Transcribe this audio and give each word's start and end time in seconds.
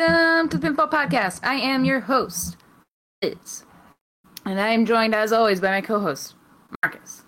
Welcome 0.00 0.48
to 0.48 0.56
the 0.56 0.66
Pinfall 0.66 0.90
Podcast. 0.90 1.40
I 1.42 1.56
am 1.56 1.84
your 1.84 2.00
host, 2.00 2.56
Liz. 3.22 3.64
And 4.46 4.58
I 4.58 4.68
am 4.68 4.86
joined, 4.86 5.14
as 5.14 5.30
always, 5.30 5.60
by 5.60 5.72
my 5.72 5.82
co 5.82 6.00
host, 6.00 6.36
Marcus. 6.82 7.22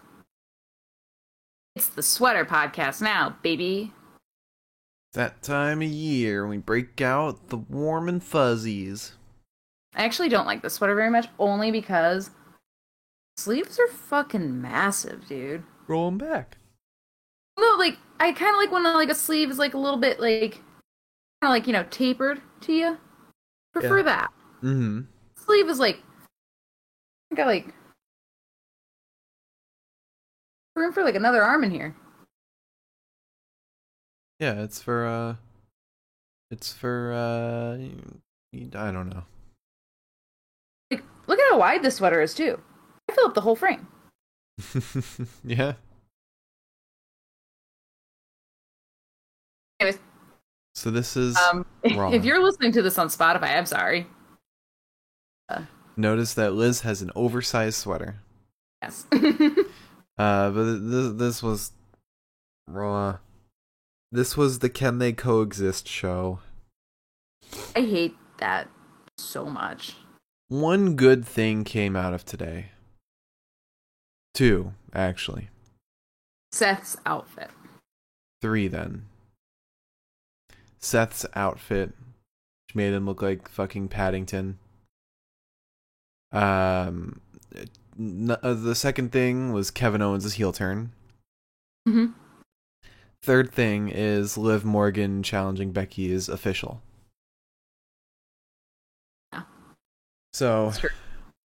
It's 1.76 1.88
the 1.88 2.02
Sweater 2.02 2.46
Podcast 2.46 3.02
now, 3.02 3.36
baby. 3.42 3.92
That 5.12 5.42
time 5.42 5.82
of 5.82 5.88
year 5.88 6.44
when 6.46 6.50
we 6.50 6.62
break 6.62 7.02
out 7.02 7.50
the 7.50 7.58
warm 7.58 8.08
and 8.08 8.24
fuzzies. 8.24 9.12
I 9.94 10.04
actually 10.04 10.30
don't 10.30 10.46
like 10.46 10.62
the 10.62 10.70
sweater 10.70 10.94
very 10.94 11.10
much, 11.10 11.28
only 11.38 11.70
because 11.70 12.30
sleeves 13.36 13.78
are 13.78 13.88
fucking 13.88 14.62
massive, 14.62 15.28
dude. 15.28 15.64
Roll 15.88 16.06
them 16.06 16.16
back. 16.16 16.56
No, 17.60 17.76
like, 17.78 17.98
I 18.18 18.32
kind 18.32 18.54
of 18.54 18.56
like 18.56 18.72
when 18.72 18.84
like 18.84 19.10
a 19.10 19.14
sleeve 19.14 19.50
is 19.50 19.58
like 19.58 19.74
a 19.74 19.78
little 19.78 20.00
bit 20.00 20.20
like, 20.20 20.52
kind 21.42 21.42
of 21.42 21.50
like, 21.50 21.66
you 21.66 21.74
know, 21.74 21.84
tapered 21.90 22.40
to 22.62 22.72
you. 22.72 22.98
Prefer 23.72 23.98
Yeah. 23.98 24.02
that. 24.04 24.30
Mm-hmm. 24.62 25.00
sleeve 25.44 25.68
is 25.68 25.78
like 25.80 25.98
I 27.32 27.34
got 27.34 27.46
like 27.46 27.66
room 30.76 30.92
for 30.92 31.02
like 31.02 31.14
another 31.14 31.42
arm 31.42 31.64
in 31.64 31.70
here. 31.70 31.94
Yeah, 34.38 34.62
it's 34.62 34.82
for 34.82 35.06
uh, 35.06 35.34
it's 36.50 36.72
for 36.72 37.12
uh, 37.12 37.78
I 38.78 38.90
don't 38.92 39.08
know. 39.08 39.24
Like 40.90 41.04
look 41.26 41.38
at 41.38 41.50
how 41.50 41.58
wide 41.58 41.82
this 41.82 41.96
sweater 41.96 42.20
is 42.20 42.34
too. 42.34 42.60
I 43.08 43.14
fill 43.14 43.26
up 43.26 43.34
the 43.34 43.40
whole 43.42 43.56
frame. 43.56 43.86
yeah. 45.44 45.74
So 50.74 50.90
this 50.90 51.16
is 51.16 51.36
um 51.36 51.66
if 51.82 52.24
you're 52.24 52.42
listening 52.42 52.72
to 52.72 52.82
this 52.82 52.98
on 52.98 53.08
Spotify, 53.08 53.56
I'm 53.56 53.66
sorry. 53.66 54.06
notice 55.96 56.34
that 56.34 56.52
Liz 56.54 56.80
has 56.80 57.02
an 57.02 57.10
oversized 57.14 57.78
sweater. 57.78 58.20
Yes. 58.82 59.06
Uh, 60.18 60.50
but 60.50 60.64
this 60.64 61.12
this 61.14 61.42
was 61.42 61.72
raw. 62.68 63.18
This 64.12 64.36
was 64.36 64.58
the 64.58 64.68
Can 64.68 64.98
They 64.98 65.12
Coexist 65.14 65.88
show. 65.88 66.40
I 67.74 67.80
hate 67.80 68.14
that 68.36 68.68
so 69.16 69.46
much. 69.46 69.96
One 70.48 70.96
good 70.96 71.24
thing 71.24 71.64
came 71.64 71.96
out 71.96 72.12
of 72.12 72.26
today. 72.26 72.66
Two, 74.34 74.74
actually. 74.94 75.48
Seth's 76.52 76.98
outfit. 77.06 77.50
Three 78.42 78.68
then. 78.68 79.06
Seth's 80.82 81.24
outfit, 81.34 81.90
which 82.66 82.74
made 82.74 82.92
him 82.92 83.06
look 83.06 83.22
like 83.22 83.48
fucking 83.48 83.88
Paddington. 83.88 84.58
Um, 86.32 87.20
n- 87.98 88.36
uh, 88.42 88.54
the 88.54 88.74
second 88.74 89.12
thing 89.12 89.52
was 89.52 89.70
Kevin 89.70 90.02
Owens' 90.02 90.34
heel 90.34 90.52
turn. 90.52 90.92
hmm 91.86 92.06
Third 93.24 93.52
thing 93.52 93.88
is 93.88 94.36
Liv 94.36 94.64
Morgan 94.64 95.22
challenging 95.22 95.70
Becky 95.70 96.10
is 96.10 96.28
official. 96.28 96.82
Yeah. 99.32 99.42
So 100.32 100.72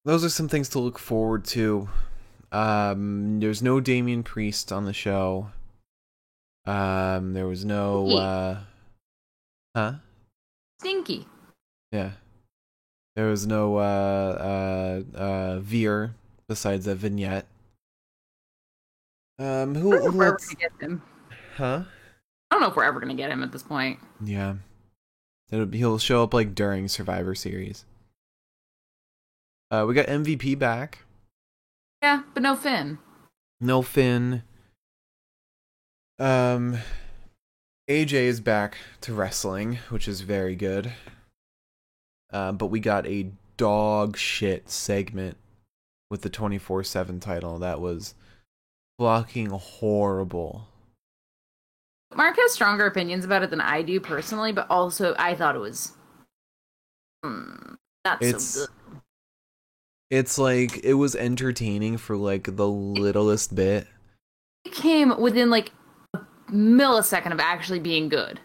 those 0.06 0.24
are 0.24 0.30
some 0.30 0.48
things 0.48 0.70
to 0.70 0.80
look 0.80 0.98
forward 0.98 1.44
to. 1.46 1.90
Um, 2.54 3.42
there's 3.42 3.62
no 3.62 3.82
Damian 3.82 4.24
Priest 4.24 4.72
on 4.72 4.86
the 4.86 4.94
show. 4.94 5.52
Um, 6.66 7.34
there 7.34 7.48
was 7.48 7.66
no, 7.66 8.08
uh, 8.18 8.60
huh? 9.78 9.94
Stinky. 10.80 11.28
Yeah. 11.92 12.12
There 13.16 13.28
was 13.28 13.46
no, 13.46 13.78
uh, 13.78 15.04
uh, 15.14 15.18
uh, 15.18 15.60
Veer 15.60 16.16
besides 16.48 16.86
that 16.86 16.96
vignette. 16.96 17.46
Um, 19.40 19.76
I 19.76 19.80
who, 19.80 19.92
don't 19.92 20.00
know 20.02 20.08
if 20.08 20.12
who 20.14 20.18
we're 20.18 20.26
ever 20.26 20.34
else? 20.34 20.46
gonna 20.48 20.56
get 20.56 20.72
him. 20.82 21.02
Huh? 21.58 21.84
I 22.50 22.56
don't 22.56 22.62
know 22.62 22.70
if 22.70 22.76
we're 22.76 22.86
ever 22.86 23.00
gonna 23.00 23.14
get 23.14 23.30
him 23.30 23.44
at 23.44 23.52
this 23.52 23.62
point. 23.62 24.00
Yeah. 24.24 24.56
It'll, 25.52 25.68
be 25.68 25.78
he'll 25.78 26.00
show 26.00 26.24
up 26.24 26.34
like 26.34 26.56
during 26.56 26.88
Survivor 26.88 27.36
Series. 27.36 27.86
Uh, 29.70 29.86
we 29.88 29.94
got 29.94 30.08
MVP 30.08 30.58
back. 30.58 31.00
Yeah, 32.02 32.24
but 32.34 32.42
no 32.42 32.56
Finn. 32.56 32.98
No 33.62 33.82
Finn. 33.84 34.42
Um, 36.20 36.80
AJ 37.90 38.14
is 38.14 38.42
back 38.42 38.78
to 39.02 39.14
wrestling, 39.14 39.80
which 39.90 40.08
is 40.08 40.22
very 40.22 40.56
good. 40.56 40.92
Uh, 42.32 42.52
but 42.52 42.68
we 42.68 42.80
got 42.80 43.08
a 43.08 43.32
dog 43.56 44.18
shit 44.18 44.70
segment 44.70 45.38
with 46.10 46.22
the 46.22 46.30
24 46.30 46.84
7 46.84 47.20
title. 47.20 47.60
That 47.60 47.80
was 47.80 48.14
fucking 49.00 49.48
horrible. 49.52 50.68
Mark 52.16 52.36
has 52.38 52.52
stronger 52.52 52.86
opinions 52.86 53.26
about 53.26 53.44
it 53.44 53.50
than 53.50 53.62
I 53.62 53.82
do 53.82 54.00
personally, 54.00 54.52
but 54.52 54.68
also 54.70 55.16
I 55.18 55.36
thought 55.36 55.56
it 55.56 55.60
was 55.60 55.94
mm, 57.26 57.78
not 58.06 58.22
It's- 58.22 58.44
so 58.44 58.60
good. 58.66 58.74
It's 60.10 60.38
like, 60.38 60.86
it 60.86 60.94
was 60.94 61.18
entertaining 61.18 61.98
for 61.98 62.16
like 62.16 62.56
the 62.56 62.68
littlest 62.68 63.54
bit. 63.56 63.88
It 64.64 64.72
came 64.72 65.20
within 65.20 65.50
like 65.50 65.74
millisecond 66.50 67.32
of 67.32 67.40
actually 67.40 67.80
being 67.80 68.10
good. 68.10 68.40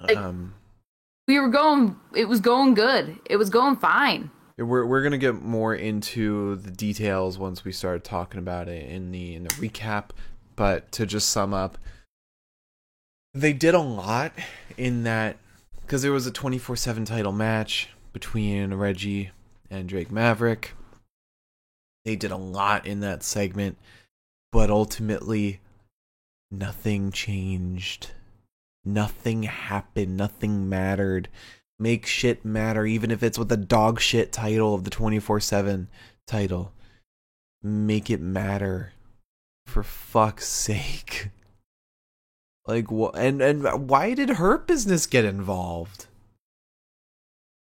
Like- 0.00 0.16
Um, 0.16 0.54
We 1.26 1.38
were 1.38 1.48
going, 1.50 1.96
it 2.14 2.24
was 2.26 2.40
going 2.40 2.72
good. 2.74 3.18
It 3.28 3.36
was 3.36 3.50
going 3.50 3.76
fine. 3.76 4.30
We're 4.56 4.86
we're 4.86 5.02
gonna 5.02 5.18
get 5.18 5.42
more 5.42 5.74
into 5.74 6.56
the 6.56 6.70
details 6.70 7.38
once 7.38 7.64
we 7.64 7.70
start 7.72 8.02
talking 8.02 8.38
about 8.38 8.66
it 8.68 8.90
in 8.90 9.12
the 9.12 9.34
in 9.34 9.44
the 9.44 9.50
recap. 9.50 10.10
But 10.56 10.90
to 10.92 11.06
just 11.06 11.28
sum 11.28 11.52
up, 11.54 11.78
they 13.34 13.52
did 13.52 13.74
a 13.74 13.78
lot 13.80 14.32
in 14.76 15.04
that 15.04 15.36
because 15.82 16.02
there 16.02 16.10
was 16.12 16.26
a 16.26 16.32
twenty 16.32 16.58
four 16.58 16.74
seven 16.76 17.04
title 17.04 17.30
match 17.30 17.90
between 18.12 18.74
Reggie 18.74 19.30
and 19.70 19.88
Drake 19.88 20.10
Maverick. 20.10 20.72
They 22.04 22.16
did 22.16 22.30
a 22.32 22.36
lot 22.36 22.86
in 22.86 22.98
that 23.00 23.22
segment, 23.22 23.76
but 24.50 24.70
ultimately, 24.70 25.60
nothing 26.50 27.12
changed. 27.12 28.10
Nothing 28.84 29.44
happened. 29.44 30.16
Nothing 30.16 30.68
mattered. 30.68 31.28
Make 31.78 32.06
shit 32.06 32.44
matter 32.44 32.86
even 32.86 33.10
if 33.10 33.22
it's 33.22 33.38
with 33.38 33.48
the 33.48 33.56
dog 33.56 34.00
shit 34.00 34.32
title 34.32 34.74
of 34.74 34.84
the 34.84 34.90
24/7 34.90 35.88
title. 36.26 36.72
Make 37.62 38.10
it 38.10 38.20
matter. 38.20 38.92
For 39.66 39.82
fuck's 39.82 40.46
sake. 40.46 41.30
Like 42.66 42.90
what 42.90 43.16
and 43.16 43.40
and 43.40 43.88
why 43.88 44.14
did 44.14 44.28
Hurt 44.30 44.66
Business 44.66 45.06
get 45.06 45.24
involved? 45.24 46.06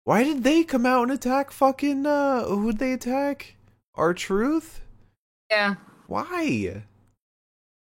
Why 0.05 0.25
did 0.25 0.45
they 0.45 0.65
come 0.65 0.85
out 0.85 1.05
and 1.05 1.13
attack 1.13 1.51
fucking 1.51 2.05
uh 2.05 2.45
who'd 2.45 2.79
they 2.79 2.93
attack? 2.93 3.57
R-Truth? 3.95 4.81
Yeah. 5.51 5.75
why 6.07 6.83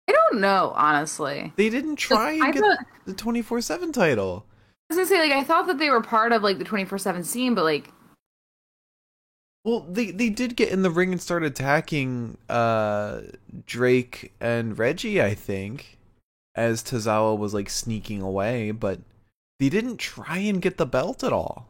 I 0.09 0.13
don't 0.13 0.41
know, 0.41 0.73
honestly. 0.77 1.53
they 1.57 1.71
didn't 1.71 1.97
try 1.97 2.33
I 2.33 2.47
and 2.47 2.55
get 2.55 2.63
thought, 2.63 2.79
the 3.07 3.15
24/7 3.15 3.93
title 3.93 4.47
I 4.91 4.95
was 4.95 4.99
gonna 4.99 5.07
say, 5.07 5.29
like, 5.29 5.33
I 5.33 5.45
thought 5.45 5.67
that 5.67 5.79
they 5.79 5.89
were 5.91 6.03
part 6.03 6.33
of 6.33 6.43
like 6.43 6.59
the 6.59 6.65
twenty 6.65 6.85
four 6.85 6.99
seven 6.99 7.25
scene, 7.25 7.55
but 7.55 7.65
like, 7.65 7.91
Well, 9.65 9.81
they 9.81 10.11
they 10.11 10.29
did 10.29 10.57
get 10.57 10.69
in 10.69 10.83
the 10.83 10.91
ring 10.91 11.11
and 11.13 11.21
start 11.21 11.43
attacking 11.43 12.37
uh 12.51 13.21
Drake 13.67 14.35
and 14.41 14.79
Reggie, 14.79 15.23
I 15.23 15.35
think, 15.35 15.97
as 16.55 16.83
Tozawa 16.83 17.37
was 17.39 17.55
like 17.55 17.71
sneaking 17.71 18.21
away, 18.21 18.73
but 18.73 19.01
they 19.59 19.71
didn't 19.71 19.97
try 19.97 20.39
and 20.39 20.61
get 20.61 20.77
the 20.77 20.87
belt 20.87 21.25
at 21.25 21.33
all. 21.33 21.67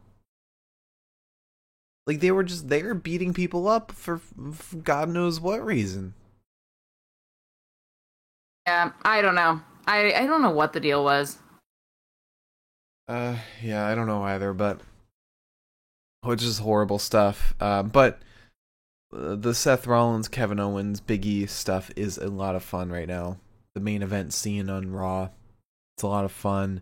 Like 2.05 2.19
they 2.19 2.31
were 2.31 2.43
just 2.43 2.67
there 2.67 2.93
beating 2.93 3.33
people 3.33 3.67
up 3.67 3.91
for, 3.93 4.17
for 4.17 4.75
God 4.75 5.07
knows 5.09 5.39
what 5.39 5.65
reason. 5.65 6.13
Yeah, 8.67 8.91
I 9.03 9.21
don't 9.21 9.35
know. 9.35 9.61
I 9.87 10.13
I 10.13 10.25
don't 10.25 10.41
know 10.41 10.51
what 10.51 10.73
the 10.73 10.79
deal 10.79 11.03
was. 11.03 11.37
Uh, 13.07 13.37
yeah, 13.61 13.85
I 13.85 13.93
don't 13.93 14.07
know 14.07 14.23
either, 14.23 14.53
but 14.53 14.81
which 16.21 16.43
is 16.43 16.59
horrible 16.59 16.99
stuff. 16.99 17.53
Uh, 17.59 17.83
but 17.83 18.19
uh, 19.15 19.35
the 19.35 19.53
Seth 19.53 19.85
Rollins, 19.85 20.27
Kevin 20.27 20.59
Owens, 20.59 20.99
Big 20.99 21.25
E 21.25 21.45
stuff 21.45 21.91
is 21.95 22.17
a 22.17 22.27
lot 22.27 22.55
of 22.55 22.63
fun 22.63 22.91
right 22.91 23.07
now. 23.07 23.37
The 23.75 23.81
main 23.81 24.01
event 24.01 24.33
scene 24.33 24.69
on 24.69 24.91
Raw, 24.91 25.29
it's 25.95 26.03
a 26.03 26.07
lot 26.07 26.25
of 26.25 26.31
fun. 26.31 26.81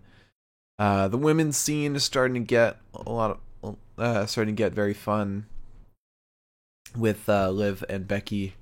Uh, 0.79 1.07
the 1.07 1.17
women's 1.17 1.57
scene 1.57 1.95
is 1.95 2.03
starting 2.03 2.35
to 2.35 2.47
get 2.47 2.77
a 2.93 3.11
lot 3.11 3.39
of, 3.63 3.77
uh, 3.97 4.25
starting 4.25 4.55
to 4.55 4.57
get 4.57 4.73
very 4.73 4.93
fun 4.93 5.45
with 6.97 7.27
uh, 7.27 7.49
Liv 7.49 7.83
and 7.89 8.07
Becky. 8.07 8.55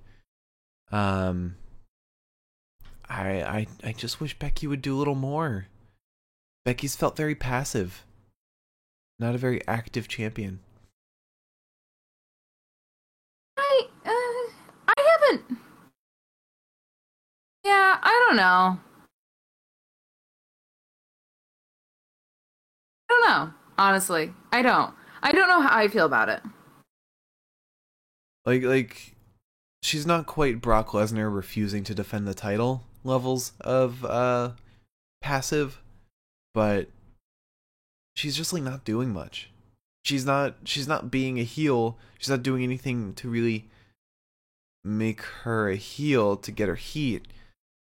Um, 0.91 1.55
I 3.11 3.67
I 3.83 3.89
I 3.89 3.91
just 3.91 4.21
wish 4.21 4.39
Becky 4.39 4.67
would 4.67 4.81
do 4.81 4.95
a 4.95 4.99
little 4.99 5.15
more. 5.15 5.67
Becky's 6.63 6.95
felt 6.95 7.17
very 7.17 7.35
passive. 7.35 8.05
not 9.19 9.35
a 9.35 9.37
very 9.37 9.65
active 9.67 10.07
champion. 10.07 10.59
I 13.57 13.81
uh, 14.05 14.51
I 14.87 14.93
haven't. 14.97 15.57
Yeah, 17.65 17.97
I 18.01 18.25
don't 18.27 18.37
know. 18.37 18.79
I 23.09 23.09
don't 23.09 23.27
know. 23.27 23.53
Honestly, 23.77 24.33
I 24.51 24.61
don't. 24.61 24.93
I 25.21 25.31
don't 25.33 25.49
know 25.49 25.61
how 25.61 25.77
I 25.77 25.87
feel 25.89 26.05
about 26.05 26.29
it. 26.29 26.41
Like 28.45 28.63
like 28.63 29.15
she's 29.83 30.07
not 30.07 30.25
quite 30.27 30.61
Brock 30.61 30.89
Lesnar 30.89 31.33
refusing 31.33 31.83
to 31.83 31.93
defend 31.93 32.27
the 32.27 32.33
title 32.33 32.83
levels 33.03 33.53
of 33.61 34.05
uh 34.05 34.51
passive, 35.21 35.81
but 36.53 36.87
she's 38.15 38.35
just 38.35 38.53
like 38.53 38.63
not 38.63 38.83
doing 38.83 39.13
much. 39.13 39.49
She's 40.03 40.25
not 40.25 40.55
she's 40.63 40.87
not 40.87 41.11
being 41.11 41.39
a 41.39 41.43
heel. 41.43 41.97
She's 42.17 42.29
not 42.29 42.43
doing 42.43 42.63
anything 42.63 43.13
to 43.15 43.29
really 43.29 43.67
make 44.83 45.21
her 45.43 45.69
a 45.69 45.75
heel 45.75 46.35
to 46.37 46.51
get 46.51 46.67
her 46.67 46.75
heat. 46.75 47.25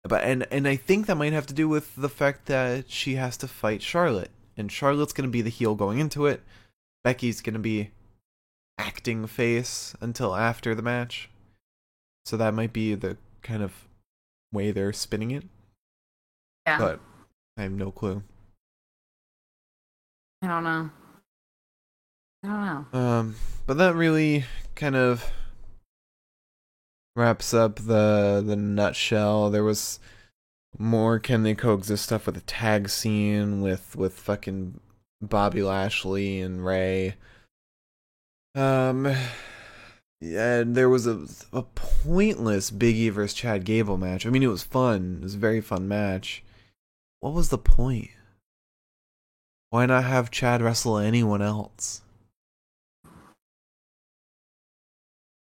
But 0.04 0.24
and 0.24 0.46
and 0.52 0.68
I 0.68 0.76
think 0.76 1.06
that 1.06 1.16
might 1.16 1.34
have 1.34 1.48
to 1.48 1.54
do 1.54 1.70
with 1.70 1.96
the 1.96 2.10
fact 2.10 2.48
that 2.48 2.90
she 2.90 3.16
has 3.16 3.38
to 3.38 3.48
fight 3.48 3.82
Charlotte. 3.82 4.32
And 4.58 4.72
Charlotte's 4.72 5.14
to 5.28 5.32
be 5.32 5.42
the 5.42 5.50
heel 5.50 5.76
going 5.76 6.00
into 6.00 6.26
it. 6.26 6.42
Becky's 7.04 7.42
to 7.54 7.60
be 7.60 7.92
acting 8.78 9.26
face 9.28 9.96
until 10.02 10.36
after 10.36 10.76
the 10.76 10.82
match. 10.82 11.30
So 12.26 12.38
that 12.38 12.54
might 12.54 12.74
be 12.74 12.94
the 12.96 13.18
kind 13.42 13.64
of 13.64 13.88
way 14.52 14.72
they're 14.72 14.94
spinning 14.94 15.32
it. 15.32 15.44
Yeah. 16.66 16.78
But 16.78 17.00
I 17.58 17.64
have 17.64 17.72
no 17.72 17.92
clue. 17.92 18.24
I 20.42 20.48
don't 20.48 20.64
know. 20.64 20.90
I 22.44 22.48
don't 22.48 22.66
know. 22.94 23.00
Um, 23.00 23.36
but 23.68 23.78
that 23.78 23.96
really 23.96 24.46
kind 24.76 24.96
of 24.96 25.32
wraps 27.16 27.54
up 27.54 27.76
the 27.76 28.44
the 28.46 28.56
nutshell. 28.56 29.50
There 29.50 29.64
was 29.64 30.00
more 30.78 31.20
can 31.20 31.44
they 31.44 31.54
coexist 31.54 32.04
stuff 32.06 32.26
with 32.26 32.36
the 32.36 32.42
tag 32.42 32.90
scene 32.90 33.62
with 33.62 33.96
with 33.96 34.14
fucking 34.14 34.80
Bobby 35.22 35.62
Lashley 35.62 36.42
and 36.42 36.66
Rey. 36.66 37.16
Um, 38.56 39.14
and 40.22 40.76
there 40.76 40.90
was 40.90 41.08
a 41.08 41.26
a 41.52 41.64
pointless 41.64 42.72
Biggie 42.72 43.12
versus 43.12 43.34
Chad 43.34 43.66
Gable 43.66 43.98
match. 43.98 44.26
I 44.26 44.30
mean, 44.30 44.44
it 44.44 44.48
was 44.48 44.64
fun. 44.64 45.18
It 45.22 45.24
was 45.24 45.36
a 45.36 45.40
very 45.40 45.62
fun 45.62 45.88
match. 45.88 46.44
What 47.20 47.34
was 47.34 47.50
the 47.50 47.58
point? 47.58 48.10
Why 49.70 49.86
not 49.86 50.04
have 50.04 50.32
Chad 50.32 50.62
wrestle 50.62 50.98
anyone 50.98 51.42
else? 51.42 52.02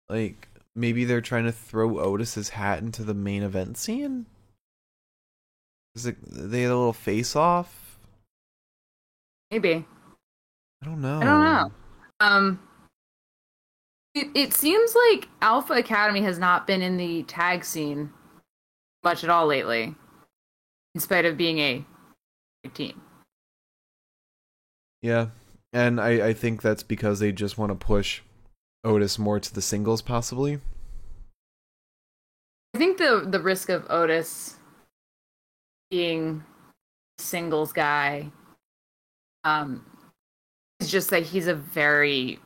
Like 0.09 0.49
maybe 0.75 1.05
they're 1.05 1.21
trying 1.21 1.45
to 1.45 1.53
throw 1.53 1.99
Otis's 1.99 2.51
hat 2.51 2.81
into 2.81 3.03
the 3.03 3.15
main 3.15 3.43
event 3.43 3.77
scene. 3.77 4.27
Is 5.95 6.07
it 6.07 6.17
they 6.23 6.63
had 6.63 6.71
a 6.71 6.77
little 6.77 6.93
face 6.93 7.37
off? 7.37 7.99
Maybe. 9.51 9.85
I 10.83 10.87
don't 10.87 11.01
know. 11.01 11.21
I 11.21 11.25
don't 11.25 11.45
know. 11.45 11.73
Um, 12.21 12.61
it, 14.15 14.29
it 14.35 14.55
seems 14.55 14.95
like 14.95 15.29
Alpha 15.43 15.75
Academy 15.75 16.23
has 16.23 16.39
not 16.39 16.67
been 16.67 16.83
in 16.83 16.97
the 16.97 17.25
tag 17.25 17.65
scene 17.65 18.13
much 19.03 19.25
at 19.25 19.31
all 19.31 19.47
lately, 19.47 19.95
in 20.95 21.01
spite 21.01 21.25
of 21.25 21.37
being 21.37 21.59
a 21.59 21.85
big 22.63 22.75
team. 22.75 23.03
Yeah, 25.03 25.29
and 25.73 26.01
I 26.01 26.29
I 26.29 26.33
think 26.33 26.63
that's 26.63 26.83
because 26.83 27.19
they 27.19 27.33
just 27.33 27.59
want 27.59 27.71
to 27.71 27.87
push 27.87 28.23
Otis 28.85 29.19
more 29.19 29.41
to 29.41 29.53
the 29.53 29.61
singles, 29.61 30.01
possibly. 30.01 30.61
I 32.75 32.79
think 32.79 32.99
the 32.99 33.27
the 33.29 33.41
risk 33.41 33.69
of 33.69 33.85
Otis 33.91 34.57
being 35.91 36.43
a 37.19 37.23
singles 37.23 37.73
guy 37.73 38.31
um 39.45 39.85
is 40.81 40.91
just 40.91 41.11
that 41.11 41.25
he's 41.25 41.47
a 41.47 41.55
very 41.55 42.39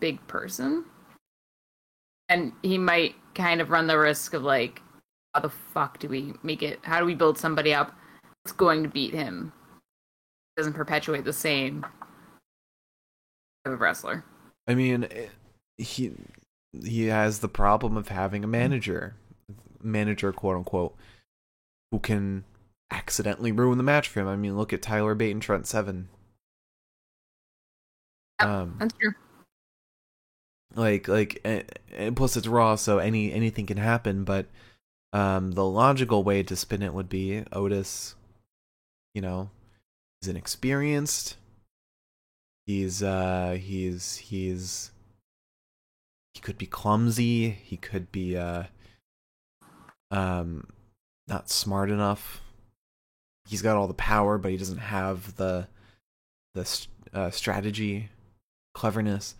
big 0.00 0.26
person. 0.26 0.84
And 2.30 2.52
he 2.62 2.78
might 2.78 3.16
kind 3.34 3.60
of 3.60 3.70
run 3.70 3.86
the 3.86 3.98
risk 3.98 4.32
of 4.32 4.42
like 4.42 4.80
how 5.34 5.40
the 5.40 5.50
fuck 5.50 5.98
do 5.98 6.08
we 6.08 6.32
make 6.42 6.62
it 6.62 6.80
how 6.82 6.98
do 6.98 7.06
we 7.06 7.14
build 7.14 7.38
somebody 7.38 7.74
up 7.74 7.92
that's 8.44 8.52
going 8.52 8.82
to 8.82 8.88
beat 8.88 9.12
him? 9.12 9.52
Doesn't 10.56 10.72
perpetuate 10.72 11.24
the 11.24 11.32
same 11.32 11.82
type 13.64 13.74
of 13.74 13.80
wrestler. 13.80 14.24
I 14.66 14.74
mean, 14.74 15.04
eh, 15.10 15.26
he 15.76 16.12
he 16.84 17.06
has 17.06 17.40
the 17.40 17.48
problem 17.48 17.96
of 17.96 18.08
having 18.08 18.44
a 18.44 18.48
manager, 18.48 19.16
manager 19.82 20.32
quote 20.32 20.56
unquote, 20.56 20.96
who 21.90 21.98
can 21.98 22.44
accidentally 22.90 23.52
ruin 23.52 23.78
the 23.78 23.84
match 23.84 24.08
for 24.08 24.20
him. 24.20 24.28
I 24.28 24.36
mean, 24.36 24.56
look 24.56 24.72
at 24.72 24.82
Tyler 24.82 25.14
Bate 25.14 25.32
and 25.32 25.42
Trent 25.42 25.66
Seven. 25.66 26.08
Yep, 28.40 28.48
Um, 28.48 28.76
That's 28.78 28.94
true. 28.94 29.12
Like 30.74 31.08
like 31.08 31.40
and 31.44 32.16
plus 32.16 32.36
it's 32.36 32.46
raw 32.46 32.76
so 32.76 32.98
any 32.98 33.32
anything 33.32 33.66
can 33.66 33.76
happen 33.76 34.24
but 34.24 34.46
um 35.12 35.52
the 35.52 35.64
logical 35.64 36.22
way 36.22 36.42
to 36.42 36.54
spin 36.54 36.82
it 36.82 36.94
would 36.94 37.08
be 37.08 37.42
otis 37.52 38.14
you 39.14 39.20
know 39.20 39.50
he's 40.20 40.28
inexperienced. 40.28 41.36
He's 42.66 43.02
uh 43.02 43.58
he's 43.60 44.16
he's 44.16 44.92
he 46.34 46.40
could 46.40 46.58
be 46.58 46.66
clumsy 46.66 47.50
he 47.50 47.76
could 47.76 48.12
be 48.12 48.36
uh 48.36 48.64
um 50.10 50.68
not 51.26 51.50
smart 51.50 51.90
enough. 51.90 52.40
He's 53.48 53.62
got 53.62 53.76
all 53.76 53.88
the 53.88 53.94
power 53.94 54.38
but 54.38 54.50
he 54.52 54.56
doesn't 54.56 54.78
have 54.78 55.36
the 55.36 55.66
the 56.54 56.86
uh, 57.12 57.30
strategy 57.30 58.08
cleverness 58.74 59.34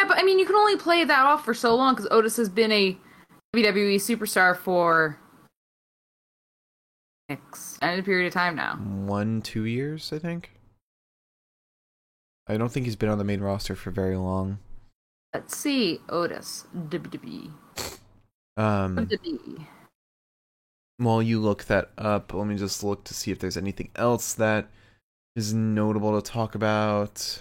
Yeah, 0.00 0.08
but 0.08 0.18
I 0.18 0.22
mean, 0.22 0.38
you 0.38 0.46
can 0.46 0.56
only 0.56 0.76
play 0.76 1.04
that 1.04 1.26
off 1.26 1.44
for 1.44 1.52
so 1.52 1.74
long 1.76 1.94
because 1.94 2.08
Otis 2.10 2.36
has 2.38 2.48
been 2.48 2.72
a 2.72 2.96
WWE 3.54 3.96
superstar 3.96 4.56
for 4.56 5.18
an 7.28 7.36
extended 7.48 8.04
period 8.04 8.26
of 8.28 8.32
time 8.32 8.56
now. 8.56 8.76
one 8.76 9.40
two 9.42 9.64
years 9.64 10.12
i 10.12 10.18
think 10.18 10.50
i 12.48 12.56
don't 12.56 12.70
think 12.72 12.86
he's 12.86 12.96
been 12.96 13.08
on 13.08 13.18
the 13.18 13.24
main 13.24 13.40
roster 13.40 13.74
for 13.76 13.90
very 13.90 14.16
long 14.16 14.58
Let's 15.32 15.56
see, 15.56 16.00
Otis 16.08 16.66
WWE. 16.76 17.52
um 18.56 18.96
WWE. 18.96 19.64
while 20.96 21.22
you 21.22 21.40
look 21.40 21.64
that 21.64 21.90
up 21.98 22.34
let 22.34 22.46
me 22.48 22.56
just 22.56 22.82
look 22.82 23.04
to 23.04 23.14
see 23.14 23.30
if 23.30 23.38
there's 23.38 23.56
anything 23.56 23.90
else 23.94 24.34
that 24.34 24.68
is 25.36 25.54
notable 25.54 26.20
to 26.20 26.30
talk 26.30 26.56
about 26.56 27.40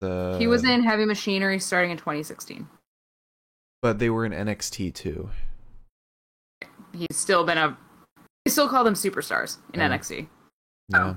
the 0.00 0.36
He 0.38 0.46
was 0.46 0.64
in 0.64 0.82
Heavy 0.82 1.04
Machinery 1.04 1.58
starting 1.58 1.90
in 1.90 1.96
2016. 1.96 2.68
but 3.82 3.98
they 3.98 4.10
were 4.10 4.24
in 4.26 4.32
nxt 4.32 4.94
too 4.94 5.28
He's 6.92 7.16
still 7.16 7.44
been 7.44 7.58
a. 7.58 7.76
They 8.44 8.50
still 8.50 8.68
call 8.68 8.84
them 8.84 8.94
superstars 8.94 9.58
in 9.74 9.80
Yeah. 9.80 9.88
NXT. 9.90 10.28
yeah 10.88 10.98
Oh. 10.98 11.16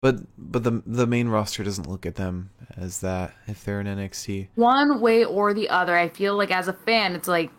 but 0.00 0.16
but 0.38 0.64
the 0.64 0.82
the 0.86 1.06
main 1.06 1.28
roster 1.28 1.62
doesn't 1.62 1.88
look 1.88 2.06
at 2.06 2.14
them 2.14 2.50
as 2.76 3.00
that 3.00 3.34
if 3.46 3.64
they're 3.64 3.80
in 3.80 3.86
nxt 3.86 4.48
One 4.54 5.00
way 5.00 5.24
or 5.24 5.52
the 5.52 5.68
other, 5.68 5.94
I 5.96 6.08
feel 6.08 6.36
like 6.36 6.50
as 6.50 6.68
a 6.68 6.72
fan, 6.72 7.14
it's 7.14 7.28
like 7.28 7.50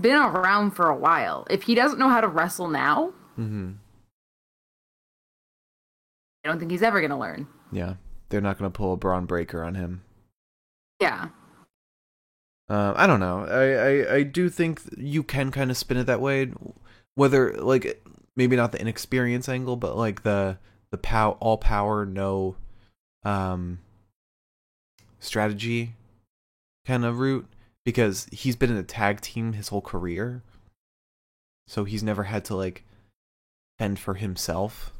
been 0.00 0.16
around 0.16 0.72
for 0.72 0.88
a 0.88 0.96
while. 0.96 1.46
If 1.50 1.64
he 1.64 1.74
doesn't 1.74 1.98
know 1.98 2.08
how 2.08 2.20
to 2.22 2.28
wrestle 2.28 2.68
now, 2.68 3.12
mm-hmm 3.38 3.72
I 6.44 6.48
don't 6.48 6.58
think 6.58 6.70
he's 6.70 6.82
ever 6.82 7.00
gonna 7.00 7.18
learn. 7.18 7.46
yeah 7.72 7.94
they're 8.34 8.40
not 8.42 8.58
going 8.58 8.68
to 8.68 8.76
pull 8.76 8.92
a 8.92 8.96
braun 8.96 9.26
breaker 9.26 9.62
on 9.62 9.76
him 9.76 10.02
Yeah. 11.00 11.28
Uh, 12.68 12.92
I 12.96 13.06
don't 13.06 13.20
know. 13.20 13.44
I, 13.44 14.14
I 14.14 14.14
I 14.16 14.22
do 14.24 14.48
think 14.48 14.80
you 14.96 15.22
can 15.22 15.50
kind 15.52 15.70
of 15.70 15.76
spin 15.76 15.98
it 15.98 16.04
that 16.04 16.20
way, 16.20 16.50
whether 17.14 17.52
like 17.58 18.02
maybe 18.36 18.56
not 18.56 18.72
the 18.72 18.80
inexperience 18.80 19.48
angle, 19.48 19.76
but 19.76 19.96
like 19.98 20.22
the 20.22 20.56
the 20.90 20.96
pow 20.96 21.32
all 21.40 21.58
power 21.58 22.06
no 22.06 22.56
um 23.22 23.80
strategy 25.20 25.92
kind 26.86 27.04
of 27.04 27.18
route 27.18 27.46
because 27.84 28.26
he's 28.32 28.56
been 28.56 28.70
in 28.70 28.78
a 28.78 28.82
tag 28.82 29.20
team 29.20 29.52
his 29.52 29.68
whole 29.68 29.82
career, 29.82 30.42
so 31.68 31.84
he's 31.84 32.02
never 32.02 32.24
had 32.24 32.46
to 32.46 32.56
like 32.56 32.82
fend 33.78 33.98
for 33.98 34.14
himself. 34.14 34.90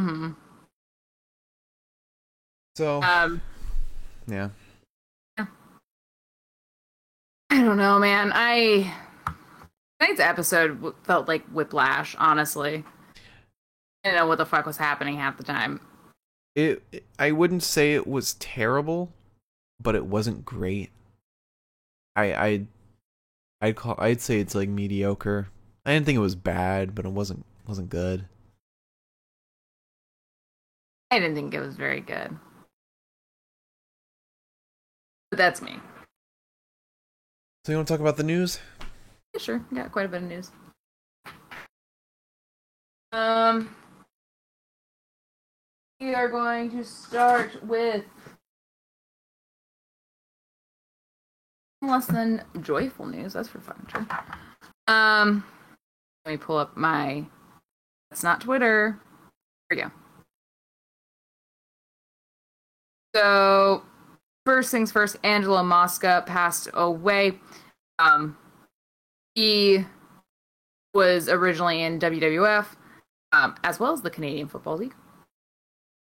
hmm 0.00 0.30
So 2.78 3.02
Um, 3.02 3.42
yeah, 4.28 4.50
I 5.36 5.46
don't 7.50 7.76
know, 7.76 7.98
man. 7.98 8.30
I 8.32 8.94
tonight's 9.98 10.20
episode 10.20 10.94
felt 11.02 11.26
like 11.26 11.44
whiplash. 11.46 12.14
Honestly, 12.20 12.84
I 13.16 14.04
didn't 14.04 14.18
know 14.18 14.28
what 14.28 14.38
the 14.38 14.46
fuck 14.46 14.64
was 14.64 14.76
happening 14.76 15.16
half 15.16 15.36
the 15.36 15.42
time. 15.42 15.80
it, 16.54 16.80
I 17.18 17.32
wouldn't 17.32 17.64
say 17.64 17.94
it 17.94 18.06
was 18.06 18.34
terrible, 18.34 19.12
but 19.82 19.96
it 19.96 20.06
wasn't 20.06 20.44
great. 20.44 20.90
I 22.14 22.32
I 22.32 22.66
I'd 23.60 23.74
call 23.74 23.96
I'd 23.98 24.20
say 24.20 24.38
it's 24.38 24.54
like 24.54 24.68
mediocre. 24.68 25.48
I 25.84 25.94
didn't 25.94 26.06
think 26.06 26.16
it 26.16 26.20
was 26.20 26.36
bad, 26.36 26.94
but 26.94 27.06
it 27.06 27.10
wasn't 27.10 27.44
wasn't 27.66 27.90
good. 27.90 28.26
I 31.10 31.18
didn't 31.18 31.34
think 31.34 31.54
it 31.54 31.60
was 31.60 31.74
very 31.74 32.00
good. 32.00 32.38
But 35.30 35.38
that's 35.38 35.60
me. 35.60 35.76
So 37.64 37.72
you 37.72 37.78
want 37.78 37.88
to 37.88 37.94
talk 37.94 38.00
about 38.00 38.16
the 38.16 38.22
news? 38.22 38.60
Yeah, 39.34 39.40
sure, 39.40 39.64
got 39.74 39.92
quite 39.92 40.06
a 40.06 40.08
bit 40.08 40.22
of 40.22 40.28
news. 40.28 40.50
Um, 43.12 43.74
we 46.00 46.14
are 46.14 46.28
going 46.28 46.70
to 46.70 46.84
start 46.84 47.62
with 47.64 48.04
less 51.82 52.06
than 52.06 52.42
joyful 52.60 53.06
news. 53.06 53.32
That's 53.32 53.48
for 53.48 53.60
fucking 53.60 53.86
sure. 53.90 54.06
Um, 54.86 55.44
let 56.24 56.32
me 56.32 56.36
pull 56.38 56.58
up 56.58 56.76
my. 56.76 57.24
It's 58.10 58.22
not 58.22 58.40
Twitter. 58.40 58.98
Here 59.70 59.76
we 59.76 59.82
go. 59.82 59.90
So, 63.14 63.82
first 64.48 64.70
things 64.70 64.90
first, 64.90 65.16
Angelo 65.22 65.62
Mosca 65.62 66.24
passed 66.26 66.70
away. 66.72 67.38
Um, 67.98 68.38
he 69.34 69.84
was 70.94 71.28
originally 71.28 71.82
in 71.82 71.98
WWF, 71.98 72.64
um, 73.32 73.56
as 73.62 73.78
well 73.78 73.92
as 73.92 74.00
the 74.00 74.08
Canadian 74.08 74.48
Football 74.48 74.78
League. 74.78 74.94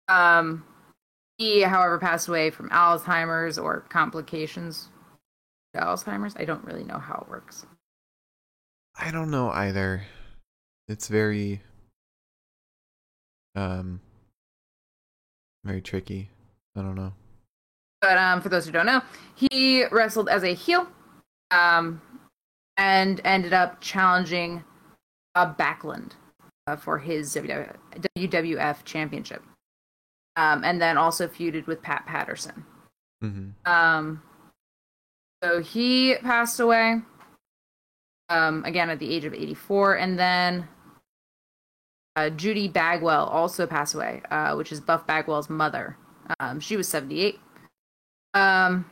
Um, 0.09 0.63
he, 1.39 1.63
however, 1.63 1.99
passed 1.99 2.29
away 2.29 2.51
from 2.51 2.69
Alzheimer's 2.69 3.59
or 3.59 3.81
complications 3.89 4.91
Alzheimer's. 5.75 6.35
I 6.37 6.45
don't 6.45 6.65
really 6.65 6.85
know 6.85 6.99
how 6.99 7.25
it 7.27 7.31
works. 7.31 7.65
I 8.95 9.11
don't 9.11 9.31
know 9.31 9.49
either. 9.49 10.03
It's 10.87 11.09
very 11.09 11.63
um 13.55 14.01
very 15.65 15.81
tricky. 15.81 16.29
I 16.77 16.83
don't 16.83 16.95
know. 16.95 17.13
But 18.01 18.17
um, 18.17 18.41
for 18.41 18.49
those 18.49 18.67
who 18.67 18.73
don't 18.73 18.87
know, 18.87 19.03
he 19.35 19.85
wrestled 19.87 20.29
as 20.29 20.45
a 20.45 20.55
heel, 20.55 20.87
um, 21.51 22.01
and 22.77 23.21
ended 23.25 23.53
up 23.53 23.81
challenging 23.81 24.63
uh, 25.35 25.53
Backlund 25.55 26.13
uh, 26.67 26.77
for 26.77 26.99
his 26.99 27.35
WWF 27.35 28.85
championship, 28.85 29.43
um, 30.37 30.63
and 30.65 30.81
then 30.81 30.97
also 30.97 31.27
feuded 31.27 31.67
with 31.67 31.83
Pat 31.83 32.07
Patterson. 32.07 32.65
Mm-hmm. 33.23 33.71
Um, 33.71 34.23
so 35.43 35.61
he 35.61 36.17
passed 36.23 36.61
away 36.61 37.01
um, 38.29 38.65
again 38.65 38.91
at 38.91 38.99
the 38.99 39.13
age 39.13 39.25
of 39.25 39.35
84, 39.35 39.95
and 39.97 40.19
then 40.19 40.69
uh, 42.17 42.31
Judy 42.31 42.69
Bagwell 42.69 43.27
also 43.27 43.67
passed 43.67 43.95
away, 43.95 44.23
uh, 44.31 44.55
which 44.55 44.73
is 44.73 44.81
Buff 44.81 45.07
Bagwell's 45.07 45.49
mother. 45.49 45.97
Um, 46.41 46.61
she 46.61 46.77
was 46.77 46.89
78. 46.89 47.41
Um, 48.35 48.85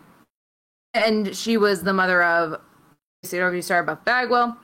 and 0.95 1.37
she 1.37 1.57
was 1.57 1.83
the 1.83 1.93
mother 1.93 2.23
of 2.23 2.61
WCW 3.25 3.62
star 3.62 3.83
Buff 3.83 4.05
Bagwell. 4.05 4.57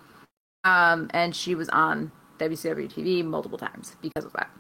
Um, 0.65 1.11
and 1.13 1.35
she 1.35 1.55
was 1.55 1.69
on 1.71 2.13
WCW 2.39 2.91
TV 2.91 3.25
multiple 3.25 3.59
times 3.59 3.97
because 4.01 4.25
of 4.25 4.33
that. 4.35 4.51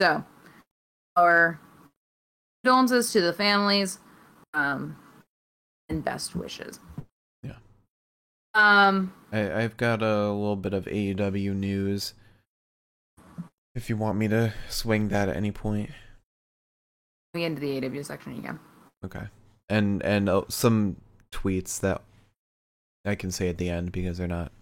So, 0.00 0.24
our 1.16 1.60
condolences 2.64 3.12
to 3.12 3.20
the 3.20 3.32
families, 3.32 3.98
um, 4.54 4.96
and 5.88 6.04
best 6.04 6.34
wishes. 6.34 6.80
Yeah. 7.42 7.56
Um, 8.54 9.12
I, 9.30 9.62
I've 9.62 9.76
got 9.76 10.02
a 10.02 10.32
little 10.32 10.56
bit 10.56 10.74
of 10.74 10.86
AEW 10.86 11.54
news. 11.54 12.14
If 13.74 13.88
you 13.88 13.96
want 13.96 14.18
me 14.18 14.28
to 14.28 14.52
swing 14.68 15.08
that 15.08 15.28
at 15.28 15.36
any 15.36 15.52
point. 15.52 15.90
we 17.34 17.40
get 17.40 17.46
into 17.46 17.60
the 17.60 17.86
AW 17.86 18.02
section 18.02 18.38
again. 18.38 18.58
Okay. 19.04 19.26
And 19.68 20.02
and 20.02 20.28
uh, 20.28 20.42
some 20.48 20.96
tweets 21.32 21.80
that 21.80 22.02
I 23.04 23.14
can 23.14 23.30
say 23.30 23.48
at 23.48 23.58
the 23.58 23.68
end 23.68 23.92
because 23.92 24.18
they're 24.18 24.28
not 24.28 24.52